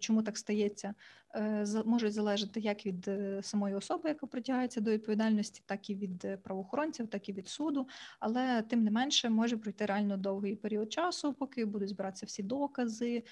чому 0.00 0.22
так 0.22 0.38
стається, 0.38 0.94
е, 1.34 1.66
можуть 1.84 2.12
залежати 2.12 2.60
як 2.60 2.86
від 2.86 3.08
е, 3.08 3.40
самої 3.42 3.74
особи, 3.74 4.08
яка 4.08 4.26
притягається 4.26 4.80
до 4.80 4.90
відповідальності, 4.90 5.62
так 5.66 5.90
і 5.90 5.94
від 5.94 6.24
е, 6.24 6.36
правоохоронців, 6.36 7.08
так 7.08 7.28
і 7.28 7.32
від 7.32 7.48
суду. 7.48 7.88
Але 8.20 8.62
тим 8.62 8.84
не 8.84 8.90
менше 8.90 9.30
може 9.30 9.56
пройти 9.56 9.86
реально 9.86 10.16
довгий 10.16 10.56
період 10.56 10.92
часу, 10.92 11.32
поки 11.32 11.64
будуть 11.64 11.88
збиратися 11.88 12.26
всі 12.26 12.42
докази, 12.42 13.22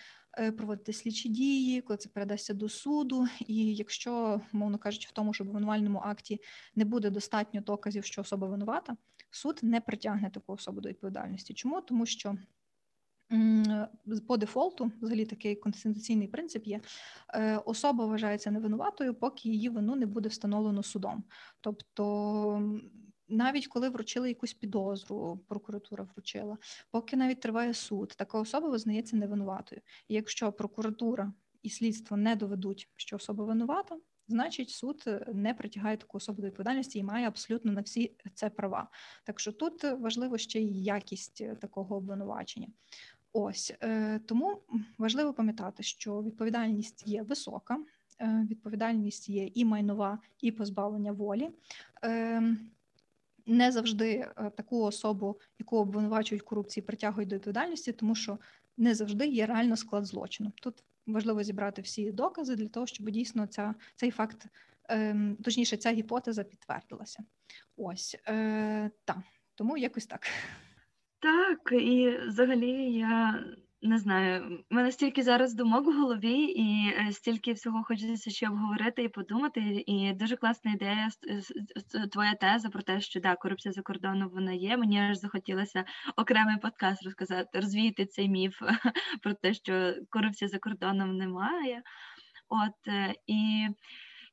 проводити 0.56 0.92
слідчі 0.92 1.28
дії, 1.28 1.80
коли 1.80 1.96
це 1.96 2.08
передасться 2.08 2.54
до 2.54 2.68
суду. 2.68 3.26
І 3.46 3.74
якщо, 3.74 4.40
мовно 4.52 4.78
кажучи, 4.78 5.08
в 5.10 5.12
тому 5.12 5.34
ж 5.34 5.42
обвинувальному 5.42 5.98
акті 5.98 6.40
не 6.74 6.84
буде 6.84 7.10
достатньо 7.10 7.60
доказів, 7.60 8.04
що 8.04 8.20
особа 8.20 8.46
винувата, 8.46 8.96
суд 9.30 9.60
не 9.62 9.80
притягне 9.80 10.30
таку 10.30 10.52
особу 10.52 10.80
до 10.80 10.88
відповідальності. 10.88 11.54
Чому? 11.54 11.80
Тому 11.80 12.06
що 12.06 12.36
по 14.26 14.36
дефолту, 14.36 14.92
взагалі 15.00 15.26
такий 15.26 15.56
конституційний 15.56 16.28
принцип 16.28 16.66
є, 16.66 16.80
е, 17.34 17.56
особа 17.56 18.06
вважається 18.06 18.50
невинуватою, 18.50 19.14
поки 19.14 19.48
її 19.48 19.68
вину 19.68 19.96
не 19.96 20.06
буде 20.06 20.28
встановлено 20.28 20.82
судом. 20.82 21.24
Тобто, 21.60 22.62
навіть 23.28 23.66
коли 23.66 23.88
вручили 23.88 24.28
якусь 24.28 24.54
підозру, 24.54 25.40
прокуратура 25.48 26.04
вручила, 26.04 26.58
поки 26.90 27.16
навіть 27.16 27.40
триває 27.40 27.74
суд, 27.74 28.14
така 28.16 28.38
особа 28.38 28.68
визнається 28.68 29.16
невинуватою. 29.16 29.80
І 30.08 30.14
якщо 30.14 30.52
прокуратура 30.52 31.32
і 31.62 31.70
слідство 31.70 32.16
не 32.16 32.36
доведуть, 32.36 32.88
що 32.96 33.16
особа 33.16 33.44
винувата, 33.44 33.96
значить 34.28 34.70
суд 34.70 35.04
е, 35.06 35.26
не 35.34 35.54
притягає 35.54 35.96
таку 35.96 36.16
особу 36.16 36.40
до 36.42 36.46
відповідальності 36.46 36.98
і 36.98 37.02
має 37.02 37.28
абсолютно 37.28 37.72
на 37.72 37.80
всі 37.80 38.16
це 38.34 38.50
права. 38.50 38.90
Так 39.24 39.40
що 39.40 39.52
тут 39.52 39.84
е, 39.84 39.94
важливо 39.94 40.38
ще 40.38 40.60
й 40.60 40.84
якість 40.84 41.40
е, 41.40 41.56
такого 41.56 41.96
обвинувачення. 41.96 42.68
Ось 43.32 43.72
е, 43.82 44.18
тому 44.18 44.58
важливо 44.98 45.32
пам'ятати, 45.32 45.82
що 45.82 46.22
відповідальність 46.22 47.06
є 47.06 47.22
висока, 47.22 47.78
е, 48.20 48.46
відповідальність 48.50 49.28
є 49.28 49.50
і 49.54 49.64
майнова, 49.64 50.18
і 50.40 50.52
позбавлення 50.52 51.12
волі. 51.12 51.50
Е, 52.04 52.42
не 53.46 53.72
завжди 53.72 54.28
таку 54.56 54.82
особу, 54.82 55.40
яку 55.58 55.76
обвинувачують 55.76 56.42
корупції, 56.42 56.84
притягують 56.84 57.28
до 57.28 57.36
відповідальності, 57.36 57.92
тому 57.92 58.14
що 58.14 58.38
не 58.76 58.94
завжди 58.94 59.26
є 59.26 59.46
реально 59.46 59.76
склад 59.76 60.06
злочину. 60.06 60.52
Тут 60.54 60.84
важливо 61.06 61.42
зібрати 61.42 61.82
всі 61.82 62.12
докази 62.12 62.56
для 62.56 62.68
того, 62.68 62.86
щоб 62.86 63.10
дійсно 63.10 63.46
ця, 63.46 63.74
цей 63.96 64.10
факт, 64.10 64.46
ем, 64.88 65.36
точніше, 65.44 65.76
ця 65.76 65.92
гіпотеза 65.92 66.44
підтвердилася. 66.44 67.24
Ось 67.76 68.16
так. 69.04 69.18
Тому 69.54 69.76
якось 69.76 70.06
так. 70.06 70.26
Так, 71.20 71.72
і 71.72 72.18
взагалі 72.26 72.92
я 72.92 73.44
не 73.82 73.98
знаю, 73.98 74.64
в 74.70 74.74
мене 74.74 74.92
стільки 74.92 75.22
зараз 75.22 75.54
думок 75.54 75.86
в 75.86 76.00
голові, 76.00 76.42
і 76.42 76.94
е, 76.98 77.12
стільки 77.12 77.52
всього 77.52 77.84
хочеться 77.84 78.30
ще 78.30 78.48
обговорити 78.48 79.02
і 79.02 79.08
подумати. 79.08 79.84
І 79.86 80.12
дуже 80.12 80.36
класна 80.36 80.72
ідея 80.72 81.08
твоя 82.12 82.34
теза 82.34 82.68
про 82.68 82.82
те, 82.82 83.00
що 83.00 83.20
да, 83.20 83.36
корупція 83.36 83.72
за 83.72 83.82
кордоном 83.82 84.28
вона 84.28 84.52
є. 84.52 84.76
Мені 84.76 85.00
аж 85.00 85.18
захотілося 85.18 85.84
окремий 86.16 86.56
подкаст 86.56 87.04
розказати, 87.04 87.48
розвіяти 87.54 88.06
цей 88.06 88.28
міф 88.28 88.62
про 89.22 89.34
те, 89.34 89.54
що 89.54 89.94
корупції 90.10 90.48
за 90.48 90.58
кордоном 90.58 91.16
немає. 91.16 91.82
От 92.48 92.88
е, 92.88 93.14
і 93.26 93.68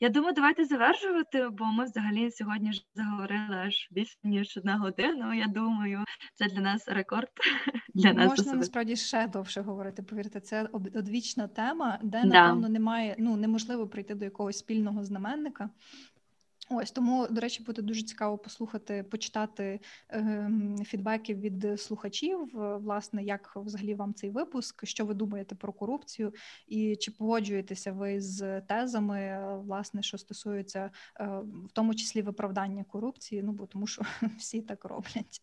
я 0.05 0.09
думаю, 0.09 0.33
давайте 0.33 0.65
завершувати, 0.65 1.49
бо 1.49 1.65
ми 1.65 1.83
взагалі 1.85 2.31
сьогодні 2.31 2.73
ж 2.73 2.85
заговорили 2.95 3.55
аж 3.55 3.87
більше 3.91 4.17
ніж 4.23 4.57
одна 4.57 4.77
година. 4.77 5.35
Я 5.35 5.47
думаю, 5.47 6.03
це 6.33 6.45
для 6.45 6.61
нас 6.61 6.87
рекорд. 6.87 7.29
Для 7.93 8.13
нас 8.13 8.15
Можна 8.17 8.33
особисто. 8.33 8.55
насправді 8.57 8.95
ще 8.95 9.27
довше 9.27 9.61
говорити. 9.61 10.03
Повірте, 10.03 10.39
це 10.39 10.69
одвічна 10.73 11.47
тема, 11.47 11.99
де 12.03 12.21
Да. 12.21 12.27
напевно 12.27 12.69
немає, 12.69 13.15
ну 13.19 13.37
неможливо 13.37 13.87
прийти 13.87 14.15
до 14.15 14.25
якогось 14.25 14.57
спільного 14.57 15.03
знаменника. 15.03 15.69
Ось 16.69 16.91
тому, 16.91 17.27
до 17.27 17.41
речі, 17.41 17.63
буде 17.63 17.81
дуже 17.81 18.03
цікаво 18.03 18.37
послухати, 18.37 19.03
почитати 19.03 19.79
ем, 20.09 20.77
фідбеки 20.85 21.35
від 21.35 21.81
слухачів. 21.81 22.59
е, 22.59 22.77
Власне, 22.77 23.23
як 23.23 23.55
взагалі 23.55 23.95
вам 23.95 24.13
цей 24.13 24.29
випуск, 24.29 24.85
що 24.85 25.05
ви 25.05 25.13
думаєте 25.13 25.55
про 25.55 25.73
корупцію, 25.73 26.33
і 26.67 26.95
чи 26.95 27.11
погоджуєтеся 27.11 27.91
ви 27.91 28.21
з 28.21 28.61
тезами, 28.61 29.19
е, 29.19 29.57
власне, 29.63 30.03
що 30.03 30.17
стосується 30.17 30.91
е, 31.19 31.25
в 31.67 31.71
тому 31.73 31.95
числі 31.95 32.21
виправдання 32.21 32.83
корупції? 32.83 33.43
Ну 33.43 33.51
бо 33.51 33.65
тому, 33.65 33.87
що 33.87 34.01
всі 34.37 34.61
так 34.61 34.85
роблять. 34.85 35.41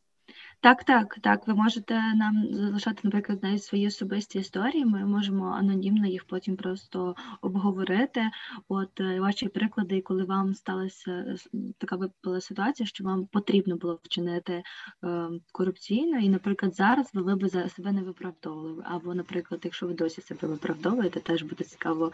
Так, 0.60 0.84
так, 0.84 1.18
так. 1.22 1.46
Ви 1.46 1.54
можете 1.54 1.94
нам 2.14 2.46
залишати, 2.50 3.00
наприклад, 3.02 3.38
навіть 3.42 3.64
свої 3.64 3.86
особисті 3.86 4.38
історії. 4.38 4.84
Ми 4.84 5.06
можемо 5.06 5.44
анонімно 5.44 6.06
їх 6.06 6.24
потім 6.24 6.56
просто 6.56 7.14
обговорити. 7.40 8.30
От 8.68 9.00
е, 9.00 9.20
ваші 9.20 9.48
приклади, 9.48 10.00
коли 10.00 10.24
вам 10.24 10.54
сталася 10.54 11.10
е, 11.10 11.36
така 11.78 11.96
випала 11.96 12.40
ситуація, 12.40 12.86
що 12.86 13.04
вам 13.04 13.26
потрібно 13.26 13.76
було 13.76 13.98
вчинити 14.02 14.62
е, 15.04 15.28
корупційно, 15.52 16.18
і, 16.18 16.28
наприклад, 16.28 16.74
зараз 16.74 17.10
ви, 17.14 17.34
би 17.34 17.48
за 17.48 17.68
себе 17.68 17.92
не 17.92 18.02
виправдовували. 18.02 18.82
Або, 18.86 19.14
наприклад, 19.14 19.60
якщо 19.64 19.86
ви 19.86 19.94
досі 19.94 20.22
себе 20.22 20.48
виправдовуєте, 20.48 21.20
теж 21.20 21.42
буде 21.42 21.64
цікаво 21.64 22.12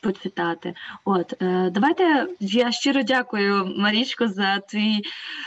почитати. 0.00 0.74
От 1.04 1.34
давайте 1.72 2.28
я 2.40 2.72
щиро 2.72 3.02
дякую, 3.02 3.74
Марічко, 3.76 4.28
за 4.28 4.58
твій 4.58 5.02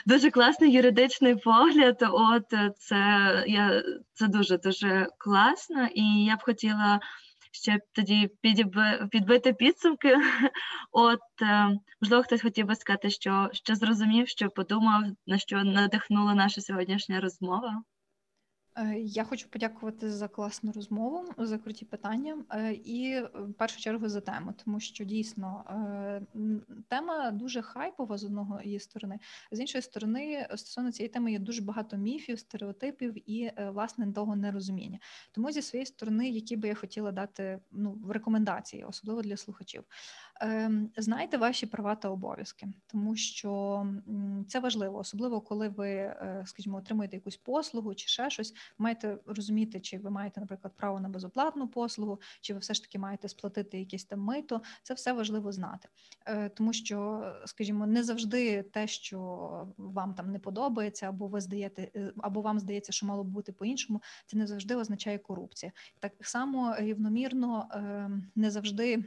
дуже 0.05 0.31
класний 0.31 0.71
юридичний 0.71 1.35
погляд. 1.35 1.78
От 2.11 2.53
е, 2.53 2.73
це 2.77 2.97
я 3.47 3.83
це 4.13 4.27
дуже 4.27 4.57
дуже 4.57 5.07
класно, 5.17 5.87
і 5.95 6.25
я 6.25 6.35
б 6.35 6.43
хотіла 6.43 6.99
ще 7.51 7.79
тоді 7.91 8.31
підбити 9.11 9.53
підсумки. 9.53 10.15
От 10.91 11.19
е, 11.41 11.79
можливо, 12.01 12.23
хтось 12.23 12.41
хотів 12.41 12.65
би 12.65 12.75
сказати, 12.75 13.09
що, 13.09 13.49
що 13.53 13.75
зрозумів, 13.75 14.27
що 14.27 14.49
подумав, 14.49 15.03
на 15.27 15.37
що 15.37 15.63
надихнула 15.63 16.33
наша 16.33 16.61
сьогоднішня 16.61 17.21
розмова. 17.21 17.83
Е, 18.77 18.95
Я 18.99 19.23
хочу 19.23 19.49
подякувати 19.49 20.11
за 20.11 20.27
класну 20.27 20.71
розмову, 20.71 21.25
за 21.37 21.57
круті 21.57 21.85
питання 21.85 22.43
е, 22.51 22.73
і 22.73 23.21
в 23.33 23.53
першу 23.53 23.79
чергу 23.79 24.09
за 24.09 24.21
тему, 24.21 24.53
тому 24.65 24.79
що 24.79 25.03
дійсно 25.03 25.63
е, 25.69 26.21
тема 26.87 27.31
дуже 27.31 27.61
хайпова 27.61 28.17
з 28.17 28.23
одного 28.23 28.61
її 28.61 28.79
сторони. 28.79 29.19
З 29.51 29.59
іншої 29.59 29.81
сторони, 29.81 30.47
стосовно 30.49 30.91
цієї 30.91 31.09
теми 31.09 31.31
є 31.31 31.39
дуже 31.39 31.61
багато 31.61 31.97
міфів, 31.97 32.39
стереотипів 32.39 33.29
і 33.29 33.51
власне 33.57 34.13
того 34.13 34.35
нерозуміння. 34.35 34.99
Тому 35.31 35.51
зі 35.51 35.61
своєї 35.61 35.85
сторони, 35.85 36.29
які 36.29 36.55
би 36.55 36.67
я 36.67 36.75
хотіла 36.75 37.11
дати 37.11 37.59
ну 37.71 37.97
рекомендації, 38.09 38.83
особливо 38.83 39.21
для 39.21 39.37
слухачів. 39.37 39.83
Ем, 40.39 40.89
Знайте 40.97 41.37
ваші 41.37 41.65
права 41.65 41.95
та 41.95 42.09
обов'язки, 42.09 42.67
тому 42.87 43.15
що 43.15 43.85
це 44.47 44.59
важливо, 44.59 44.97
особливо 44.97 45.41
коли 45.41 45.69
ви, 45.69 45.89
е, 45.89 46.43
скажімо, 46.45 46.77
отримуєте 46.77 47.15
якусь 47.15 47.37
послугу 47.37 47.95
чи 47.95 48.07
ще 48.07 48.29
щось. 48.29 48.53
Маєте 48.77 49.17
розуміти, 49.25 49.79
чи 49.79 49.97
ви 49.97 50.09
маєте, 50.09 50.39
наприклад, 50.39 50.73
право 50.77 50.99
на 50.99 51.09
безоплатну 51.09 51.67
послугу, 51.67 52.21
чи 52.41 52.53
ви 52.53 52.59
все 52.59 52.73
ж 52.73 52.81
таки 52.81 52.99
маєте 52.99 53.29
сплатити 53.29 53.79
якесь 53.79 54.05
там 54.05 54.19
мито. 54.19 54.61
Це 54.83 54.93
все 54.93 55.13
важливо 55.13 55.51
знати, 55.51 55.89
Е, 56.25 56.49
тому 56.49 56.73
що, 56.73 57.23
скажімо, 57.45 57.87
не 57.87 58.03
завжди 58.03 58.63
те, 58.63 58.87
що 58.87 59.19
вам 59.77 60.13
там 60.13 60.31
не 60.31 60.39
подобається, 60.39 61.09
або 61.09 61.27
ви 61.27 61.41
здаєте, 61.41 61.91
е, 61.95 62.13
або 62.17 62.41
вам 62.41 62.59
здається, 62.59 62.91
що 62.91 63.05
мало 63.05 63.23
б 63.23 63.27
бути 63.27 63.51
по-іншому, 63.51 64.01
це 64.25 64.37
не 64.37 64.47
завжди 64.47 64.75
означає 64.75 65.17
корупція. 65.17 65.71
Так 65.99 66.13
само 66.21 66.75
рівномірно 66.79 67.67
ем, 67.73 68.31
не 68.35 68.51
завжди 68.51 68.93
е, 68.93 69.03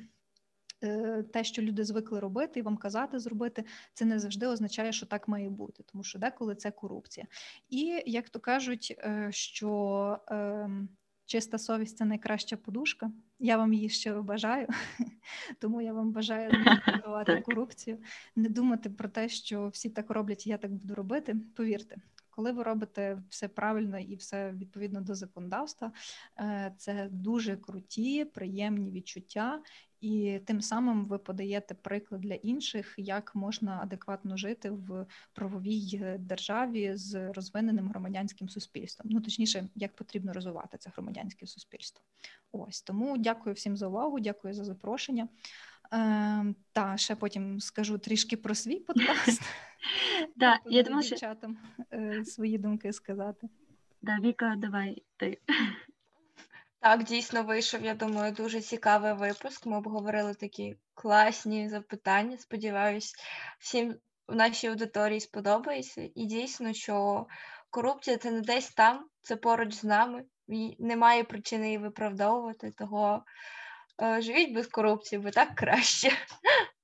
те, 1.33 1.45
що 1.45 1.63
люди 1.63 1.85
звикли 1.85 2.21
робити, 2.21 2.61
і 2.61 2.63
вам 2.63 2.77
казати 2.77 3.19
зробити, 3.19 3.65
це 3.95 4.05
не 4.05 4.19
завжди 4.19 4.47
означає, 4.47 4.93
що 4.93 5.07
так 5.07 5.29
має 5.29 5.51
бути, 5.51 5.83
тому 5.93 6.05
що 6.05 6.19
деколи 6.19 6.55
це 6.55 6.71
корупція. 6.71 7.27
І 7.69 8.03
як 8.07 8.29
то 8.31 8.41
кажуть, 8.41 8.97
е, 8.99 9.29
що 9.31 10.19
ем, 10.29 10.89
чиста 11.27 11.59
совість 11.59 11.97
це 11.97 12.05
найкраща 12.05 12.57
подушка. 12.57 13.11
Я 13.39 13.57
вам 13.57 13.73
її 13.73 13.89
щиро 13.89 14.23
бажаю, 14.23 14.69
тому 15.59 15.81
я 15.81 15.93
вам 15.93 16.13
бажаю 16.13 16.53
не 16.53 16.83
Так. 17.27 17.45
корупцію, 17.45 17.99
не 18.37 18.49
думати 18.49 18.91
про 18.91 19.09
те, 19.09 19.29
що 19.29 19.69
всі 19.69 19.91
так 19.91 20.11
роблять, 20.11 20.47
і 20.47 20.51
я 20.51 20.59
так 20.59 20.73
буду 20.73 20.95
робити. 20.95 21.37
Повірте, 21.57 21.97
коли 22.33 22.53
ви 22.53 22.63
робите 22.63 23.23
все 23.29 23.49
правильно 23.49 23.99
і 23.99 24.17
все 24.17 24.53
відповідно 24.53 25.01
до 25.01 25.15
законодавства, 25.15 25.93
е, 26.39 26.75
це 26.79 27.09
дуже 27.11 27.57
круті, 27.57 28.25
приємні 28.25 28.91
відчуття, 28.91 29.63
і 30.01 30.41
тим 30.47 30.61
самим 30.61 31.07
ви 31.07 31.19
подаєте 31.19 31.75
приклад 31.75 32.21
для 32.21 32.35
інших, 32.35 32.95
як 32.99 33.35
можна 33.35 33.81
адекватно 33.83 34.37
жити 34.37 34.71
в 34.71 35.07
правовій 35.33 36.01
е, 36.03 36.19
державі 36.19 36.93
з 36.95 37.33
розвиненим 37.33 37.89
громадянським 37.89 38.49
суспільством. 38.49 39.09
Ну 39.11 39.21
точніше, 39.21 39.69
як 39.75 39.97
потрібно 39.97 40.33
розвивати 40.33 40.79
це 40.79 40.91
громадянське 40.95 41.47
суспільство. 41.47 42.05
Ось 42.53 42.83
тому 42.83 43.19
дякую 43.19 43.55
всім 43.55 43.77
за 43.77 43.89
увагу, 43.89 44.21
дякую 44.21 44.55
за 44.55 44.65
запрошення. 44.65 45.29
Ем, 45.93 46.57
та 46.73 46.97
ще 46.97 47.17
потім 47.17 47.61
скажу 47.61 47.99
трішки 47.99 48.37
про 48.37 48.55
свій 48.55 48.77
подкаст. 48.77 49.43
Да, 50.37 50.61
я 50.67 50.83
думаю, 50.83 51.03
що 51.03 51.15
дівчатам 51.15 51.59
е, 51.93 52.25
свої 52.25 52.59
думки 52.59 52.93
сказати. 52.93 53.49
да, 54.03 54.19
Віка, 54.23 54.55
давай 54.59 55.03
ти. 55.17 55.39
Так, 56.81 57.05
дійсно 57.05 57.43
вийшов, 57.43 57.85
я 57.85 57.95
думаю, 57.95 58.33
дуже 58.33 58.61
цікавий 58.61 59.13
випуск. 59.13 59.67
Ми 59.67 59.77
обговорили 59.77 60.35
такі 60.35 60.77
класні 60.95 61.69
запитання. 61.69 62.39
Сподіваюсь, 62.39 63.15
всім 63.59 63.95
в 64.29 64.35
нашій 64.35 64.67
аудиторії 64.67 65.21
сподобається. 65.21 66.09
І 66.15 66.27
дійсно, 66.27 66.73
що 66.73 67.27
корупція 67.71 68.17
це 68.17 68.31
не 68.31 68.41
десь 68.41 68.71
там, 68.71 69.07
це 69.23 69.37
поруч 69.37 69.75
з 69.75 69.85
нами. 69.85 70.25
І 70.49 70.77
немає 70.79 71.25
причини 71.25 71.67
її 71.67 71.79
виправдовувати. 71.79 72.71
Того 72.71 73.25
живіть 74.19 74.55
без 74.55 74.67
корупції, 74.67 75.21
бо 75.21 75.31
так 75.31 75.55
краще. 75.55 76.11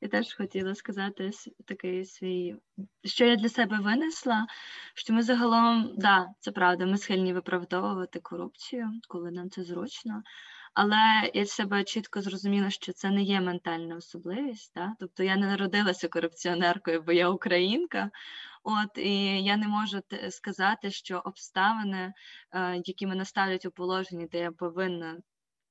Я 0.00 0.08
теж 0.08 0.34
хотіла 0.34 0.74
сказати 0.74 1.30
такий 1.66 2.04
свій, 2.04 2.56
що 3.04 3.24
я 3.24 3.36
для 3.36 3.48
себе 3.48 3.78
винесла, 3.78 4.46
що 4.94 5.14
ми 5.14 5.22
загалом, 5.22 5.94
да, 5.96 6.26
це 6.40 6.52
правда, 6.52 6.86
ми 6.86 6.98
схильні 6.98 7.32
виправдовувати 7.32 8.20
корупцію, 8.20 8.90
коли 9.08 9.30
нам 9.30 9.50
це 9.50 9.64
зручно. 9.64 10.22
Але 10.74 11.30
я 11.34 11.46
себе 11.46 11.84
чітко 11.84 12.22
зрозуміла, 12.22 12.70
що 12.70 12.92
це 12.92 13.10
не 13.10 13.22
є 13.22 13.40
ментальна 13.40 13.96
особливість. 13.96 14.72
Да? 14.74 14.94
Тобто 15.00 15.22
я 15.22 15.36
не 15.36 15.46
народилася 15.46 16.08
корупціонеркою, 16.08 17.02
бо 17.02 17.12
я 17.12 17.28
українка. 17.28 18.10
От 18.62 18.98
і 18.98 19.42
я 19.44 19.56
не 19.56 19.68
можу 19.68 20.00
сказати, 20.30 20.90
що 20.90 21.22
обставини, 21.24 22.12
е, 22.52 22.82
які 22.84 23.06
мене 23.06 23.24
ставлять 23.24 23.66
у 23.66 23.70
положенні, 23.70 24.26
де 24.26 24.38
я 24.38 24.50
повинна, 24.50 25.16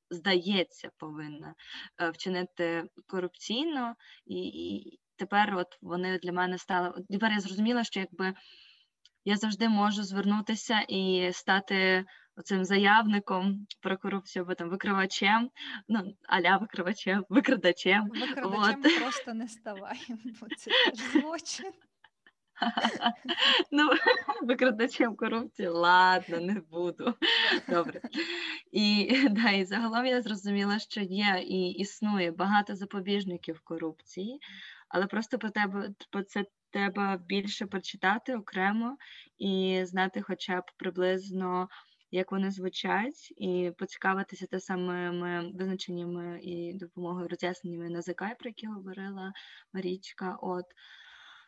здається, 0.09 0.89
повинна 0.97 1.55
е, 2.01 2.09
вчинити 2.09 2.83
корупційно, 3.07 3.95
і, 4.25 4.35
і 4.35 4.99
тепер 5.15 5.55
от 5.57 5.67
вони 5.81 6.19
для 6.19 6.31
мене 6.31 6.57
стали. 6.57 7.03
Тепер 7.09 7.31
я 7.31 7.39
зрозуміла, 7.39 7.83
що 7.83 7.99
якби 7.99 8.33
я 9.25 9.35
завжди 9.35 9.69
можу 9.69 10.03
звернутися 10.03 10.79
і 10.79 11.29
стати 11.33 12.05
оцим 12.37 12.65
заявником 12.65 13.67
про 13.81 13.97
корупцію 13.97 14.43
або 14.43 14.55
там 14.55 14.69
викривачем, 14.69 15.49
ну 15.87 16.15
аля 16.23 16.57
викривачем, 16.57 17.25
викрадачем. 17.29 18.09
Викрадачем 18.09 18.81
Вот. 18.81 18.99
просто 18.99 19.33
не 19.33 19.47
ставай, 19.47 19.99
бо 20.41 20.47
це 20.57 20.71
теж 20.71 21.21
злочин. 21.21 21.71
Ну, 23.71 23.89
викрадачем 24.41 25.15
корупції, 25.15 25.67
ладно, 25.67 26.39
не 26.39 26.61
буду. 26.71 27.13
Добре. 27.69 28.01
І, 28.71 29.09
да, 29.31 29.49
і 29.49 29.65
загалом 29.65 30.05
я 30.05 30.21
зрозуміла, 30.21 30.79
що 30.79 31.01
є 31.01 31.43
і 31.45 31.69
існує 31.69 32.31
багато 32.31 32.75
запобіжників 32.75 33.59
корупції, 33.63 34.39
але 34.89 35.07
просто 35.07 35.37
про 35.37 35.49
тебе 35.49 35.89
про 36.11 36.23
це 36.23 36.45
треба 36.69 37.17
більше 37.17 37.65
прочитати 37.65 38.35
окремо 38.35 38.97
і 39.37 39.81
знати 39.85 40.21
хоча 40.21 40.59
б 40.59 40.63
приблизно, 40.77 41.69
як 42.11 42.31
вони 42.31 42.51
звучать, 42.51 43.33
і 43.37 43.71
поцікавитися 43.77 44.47
те 44.47 44.59
самими 44.59 45.51
визначеннями 45.53 46.39
і 46.43 46.73
допомогою 46.73 47.27
роз'ясненнями 47.27 47.89
НАЗК, 47.89 48.19
про 48.19 48.49
які 48.49 48.67
говорила 48.67 49.33
Марічка. 49.73 50.37
От. 50.41 50.65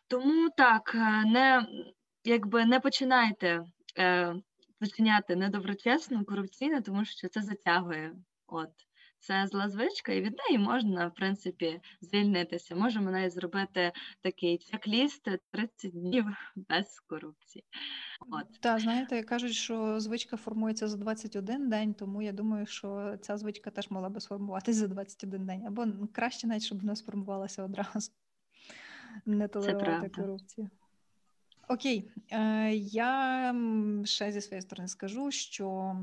Тому 0.08 0.50
так, 0.58 0.96
е, 0.96 1.26
не 1.26 1.68
якби 2.24 2.66
не 2.66 2.80
починайте 2.80 3.64
е, 3.98 4.36
вчиняти 4.82 5.36
недоброчесно, 5.36 6.26
корупційно, 6.26 6.82
тому 6.82 7.06
що 7.06 7.30
це 7.30 7.42
затягує. 7.42 8.16
От 8.48 8.70
це 9.20 9.48
зла 9.48 9.70
звичка, 9.70 10.14
і 10.14 10.22
від 10.22 10.38
неї 10.38 10.60
можна, 10.60 11.08
в 11.08 11.14
принципі, 11.14 11.82
звільнитися. 12.02 12.76
Можемо 12.76 13.12
навіть 13.12 13.34
зробити 13.34 13.92
такий 14.22 14.58
чек-ліст 14.58 15.40
30 15.52 15.92
днів 15.92 16.26
без 16.56 17.00
корупції. 17.00 17.66
От 18.32 18.62
Та 18.62 18.80
знаєте, 18.80 19.24
кажуть, 19.24 19.54
що 19.54 20.00
звичка 20.00 20.38
формується 20.38 20.88
за 20.88 20.98
21 20.98 21.70
день, 21.70 21.94
тому 21.94 22.22
я 22.22 22.32
думаю, 22.32 22.66
що 22.66 23.18
ця 23.22 23.38
звичка 23.38 23.70
теж 23.70 23.90
могла 23.90 24.10
би 24.10 24.20
сформуватися 24.20 24.80
за 24.80 24.88
21 24.88 25.46
день. 25.46 25.66
Або 25.68 25.86
краще 26.12 26.48
навіть, 26.48 26.64
щоб 26.64 26.80
вона 26.82 26.96
сформувалася 26.96 27.64
одразу. 27.64 28.12
Не 29.27 29.49
толерувати 29.49 29.85
правда. 29.85 30.09
корупцію. 30.23 30.71
Окей, 31.70 32.10
е, 32.32 32.74
я 32.76 33.56
ще 34.04 34.32
зі 34.32 34.42
своєї 34.42 34.62
сторони 34.62 34.88
скажу, 34.88 35.32
що 35.32 35.96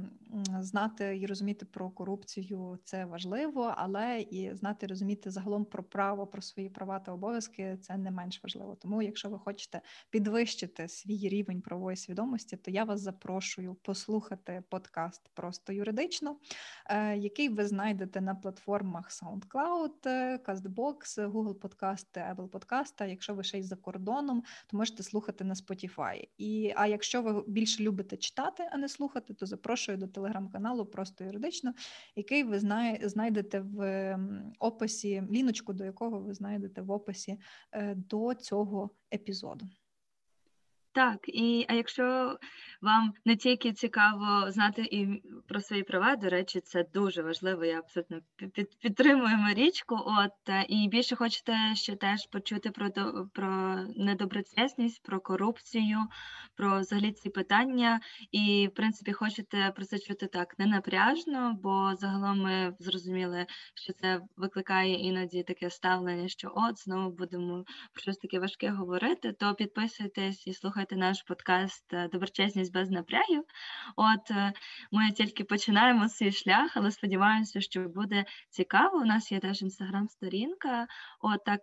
знати 0.60 1.18
і 1.22 1.26
розуміти 1.26 1.66
про 1.66 1.90
корупцію 1.90 2.78
це 2.84 3.04
важливо, 3.04 3.74
але 3.76 4.20
і 4.20 4.54
знати 4.54 4.86
і 4.86 4.88
розуміти 4.88 5.30
загалом 5.30 5.64
про 5.64 5.82
право, 5.82 6.26
про 6.26 6.42
свої 6.42 6.68
права 6.68 6.98
та 6.98 7.12
обов'язки 7.12 7.78
це 7.80 7.96
не 7.96 8.10
менш 8.10 8.42
важливо. 8.42 8.74
Тому, 8.74 9.02
якщо 9.02 9.28
ви 9.28 9.38
хочете 9.38 9.80
підвищити 10.10 10.88
свій 10.88 11.28
рівень 11.28 11.60
правової 11.60 11.96
свідомості, 11.96 12.56
то 12.56 12.70
я 12.70 12.84
вас 12.84 13.00
запрошую 13.00 13.74
послухати 13.74 14.62
подкаст 14.68 15.22
просто 15.34 15.72
юридично, 15.72 16.36
е, 16.86 17.16
який 17.16 17.48
ви 17.48 17.66
знайдете 17.66 18.20
на 18.20 18.34
платформах 18.34 19.10
SoundCloud, 19.10 20.06
CastBox, 20.44 21.30
Google 21.30 21.54
Podcast, 21.54 22.34
Apple 22.34 22.48
Podcast. 22.48 23.08
Якщо 23.08 23.34
ви 23.34 23.44
ще 23.44 23.58
й 23.58 23.62
за 23.62 23.76
кордоном, 23.76 24.42
то 24.66 24.76
можете 24.76 25.02
слухати 25.02 25.44
на 25.44 25.53
Spotify. 25.54 26.28
І 26.38 26.72
а 26.76 26.86
якщо 26.86 27.22
ви 27.22 27.44
більше 27.46 27.82
любите 27.82 28.16
читати, 28.16 28.68
а 28.72 28.76
не 28.76 28.88
слухати, 28.88 29.34
то 29.34 29.46
запрошую 29.46 29.98
до 29.98 30.06
телеграм-каналу 30.06 30.86
просто 30.86 31.24
юридично, 31.24 31.74
який 32.16 32.42
ви 32.42 32.58
знає, 32.58 33.08
знайдете 33.08 33.60
в 33.60 34.18
описі, 34.58 35.22
ліночку 35.30 35.72
до 35.72 35.84
якого 35.84 36.20
ви 36.20 36.34
знайдете 36.34 36.82
в 36.82 36.90
описі 36.90 37.38
е, 37.72 37.94
до 37.94 38.34
цього 38.34 38.90
епізоду. 39.14 39.68
Так, 40.94 41.18
і 41.28 41.66
а 41.68 41.74
якщо 41.74 42.38
вам 42.82 43.12
не 43.24 43.36
тільки 43.36 43.72
цікаво 43.72 44.50
знати 44.50 44.82
і 44.82 45.22
про 45.48 45.60
свої 45.60 45.82
права, 45.82 46.16
до 46.16 46.28
речі, 46.28 46.60
це 46.60 46.84
дуже 46.94 47.22
важливо. 47.22 47.64
Я 47.64 47.78
абсолютно 47.78 48.20
пі- 48.38 48.50
під, 48.50 48.78
підтримую 48.78 49.36
Марічку. 49.36 49.94
От 50.06 50.48
е, 50.48 50.64
і 50.68 50.88
більше 50.88 51.16
хочете 51.16 51.52
ще 51.74 51.96
теж 51.96 52.26
почути 52.26 52.70
про 52.70 52.90
про 53.32 53.76
недоброчесність, 53.96 55.02
про 55.02 55.20
корупцію, 55.20 55.98
про 56.56 56.80
взагалі 56.80 57.12
ці 57.12 57.30
питання. 57.30 58.00
І 58.32 58.68
в 58.72 58.74
принципі 58.74 59.12
хочете 59.12 59.72
про 59.76 59.84
це 59.84 59.98
чути 59.98 60.26
так 60.26 60.58
не 60.58 60.66
напряжно, 60.66 61.58
бо 61.62 61.94
загалом 61.94 62.42
ми 62.42 62.74
зрозуміли, 62.78 63.46
що 63.74 63.92
це 63.92 64.20
викликає 64.36 64.94
іноді 64.94 65.42
таке 65.42 65.70
ставлення, 65.70 66.28
що 66.28 66.52
от 66.56 66.78
знову 66.78 67.10
будемо 67.10 67.64
про 67.92 68.02
щось 68.02 68.18
таке 68.18 68.38
важке 68.38 68.70
говорити, 68.70 69.32
то 69.32 69.54
підписуйтесь 69.54 70.46
і 70.46 70.52
слухайте 70.52 70.83
наш 70.92 71.22
подкаст 71.22 71.92
е, 71.92 72.08
Доброчесність 72.08 72.72
без 72.72 72.90
напрягів. 72.90 73.44
От 73.96 74.30
ми 74.92 75.10
тільки 75.10 75.44
починаємо 75.44 76.08
свій 76.08 76.32
шлях, 76.32 76.76
але 76.76 76.90
сподіваємося, 76.90 77.60
що 77.60 77.80
буде 77.80 78.24
цікаво. 78.50 78.98
У 78.98 79.04
нас 79.04 79.32
є 79.32 79.40
теж 79.40 79.62
інстаграм-сторінка. 79.62 80.86
От 81.20 81.44
так, 81.44 81.60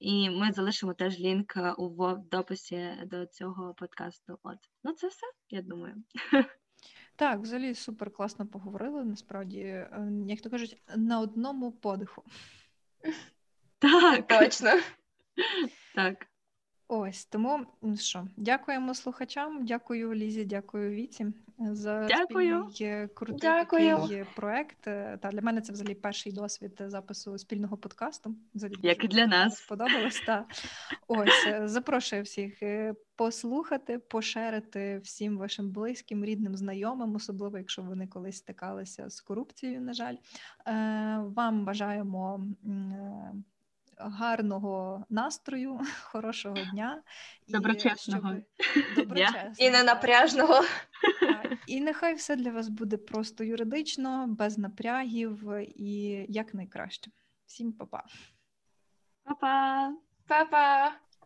і 0.00 0.30
ми 0.30 0.52
залишимо 0.52 0.94
теж 0.94 1.18
лінк 1.18 1.56
е, 1.56 1.72
у 1.72 2.16
дописі 2.16 2.94
до 3.06 3.26
цього 3.26 3.74
подкасту. 3.74 4.38
От, 4.42 4.58
ну 4.84 4.92
це 4.92 5.08
все, 5.08 5.26
я 5.50 5.62
думаю. 5.62 5.94
Так, 7.16 7.40
взагалі 7.40 7.74
супер 7.74 8.10
класно 8.10 8.46
поговорили. 8.46 9.04
Насправді, 9.04 9.60
е, 9.60 10.10
як 10.26 10.40
то 10.40 10.50
кажуть, 10.50 10.82
на 10.96 11.20
одному 11.20 11.72
подиху. 11.72 12.22
Так, 13.78 14.26
Точно. 14.28 14.70
так. 15.94 16.26
Ось 16.90 17.24
тому 17.24 17.60
ну 17.82 17.96
що, 17.96 18.26
дякуємо 18.36 18.94
слухачам, 18.94 19.66
дякую 19.66 20.14
Лізі, 20.14 20.44
дякую 20.44 20.90
Віці 20.90 21.26
за 21.58 22.06
Дякую. 22.06 22.70
спільний 22.70 23.02
е, 23.02 23.08
крутий 23.14 23.38
Дякую. 23.40 23.96
такий 23.96 24.16
е, 24.16 24.26
проект. 24.36 24.86
Е, 24.86 25.18
Та 25.22 25.30
для 25.30 25.40
мене 25.40 25.60
це 25.60 25.72
взагалі 25.72 25.94
перший 25.94 26.32
досвід 26.32 26.78
е, 26.80 26.90
запису 26.90 27.38
спільного 27.38 27.76
подкасту. 27.76 28.34
Взагалі 28.54 28.76
Як 28.82 29.04
і 29.04 29.08
для 29.08 29.26
нас. 29.26 29.56
сподобалось. 29.58 30.20
Та 30.26 30.44
ось 31.08 31.46
е, 31.46 31.68
запрошую 31.68 32.22
всіх 32.22 32.62
е, 32.62 32.94
послухати, 33.16 33.98
пошерити 33.98 34.98
всім 35.04 35.38
вашим 35.38 35.70
близьким, 35.70 36.24
рідним, 36.24 36.56
знайомим, 36.56 37.14
особливо 37.14 37.58
якщо 37.58 37.82
вони 37.82 38.06
колись 38.06 38.36
стикалися 38.36 39.10
з 39.10 39.20
корупцією. 39.20 39.80
На 39.80 39.92
жаль, 39.92 40.16
Е, 40.66 41.18
вам 41.34 41.64
бажаємо. 41.64 42.46
Гарного 44.00 45.04
настрою, 45.10 45.80
хорошого 46.02 46.56
дня 46.72 47.02
і 47.46 47.52
Доброчесного 47.52 48.34
щоб- 48.58 48.84
доброчесного, 48.96 49.54
І 49.58 49.70
не 49.70 49.82
напряжного. 49.82 50.60
І 51.66 51.80
нехай 51.80 52.14
все 52.14 52.36
для 52.36 52.50
вас 52.50 52.68
буде 52.68 52.96
просто 52.96 53.44
юридично, 53.44 54.26
без 54.28 54.58
напрягів 54.58 55.52
і 55.76 56.26
як 56.28 56.54
найкраще. 56.54 57.10
Всім 57.46 57.72
па-па. 57.72 58.04
Па-па! 59.24 59.92
Па-па! 60.26 60.92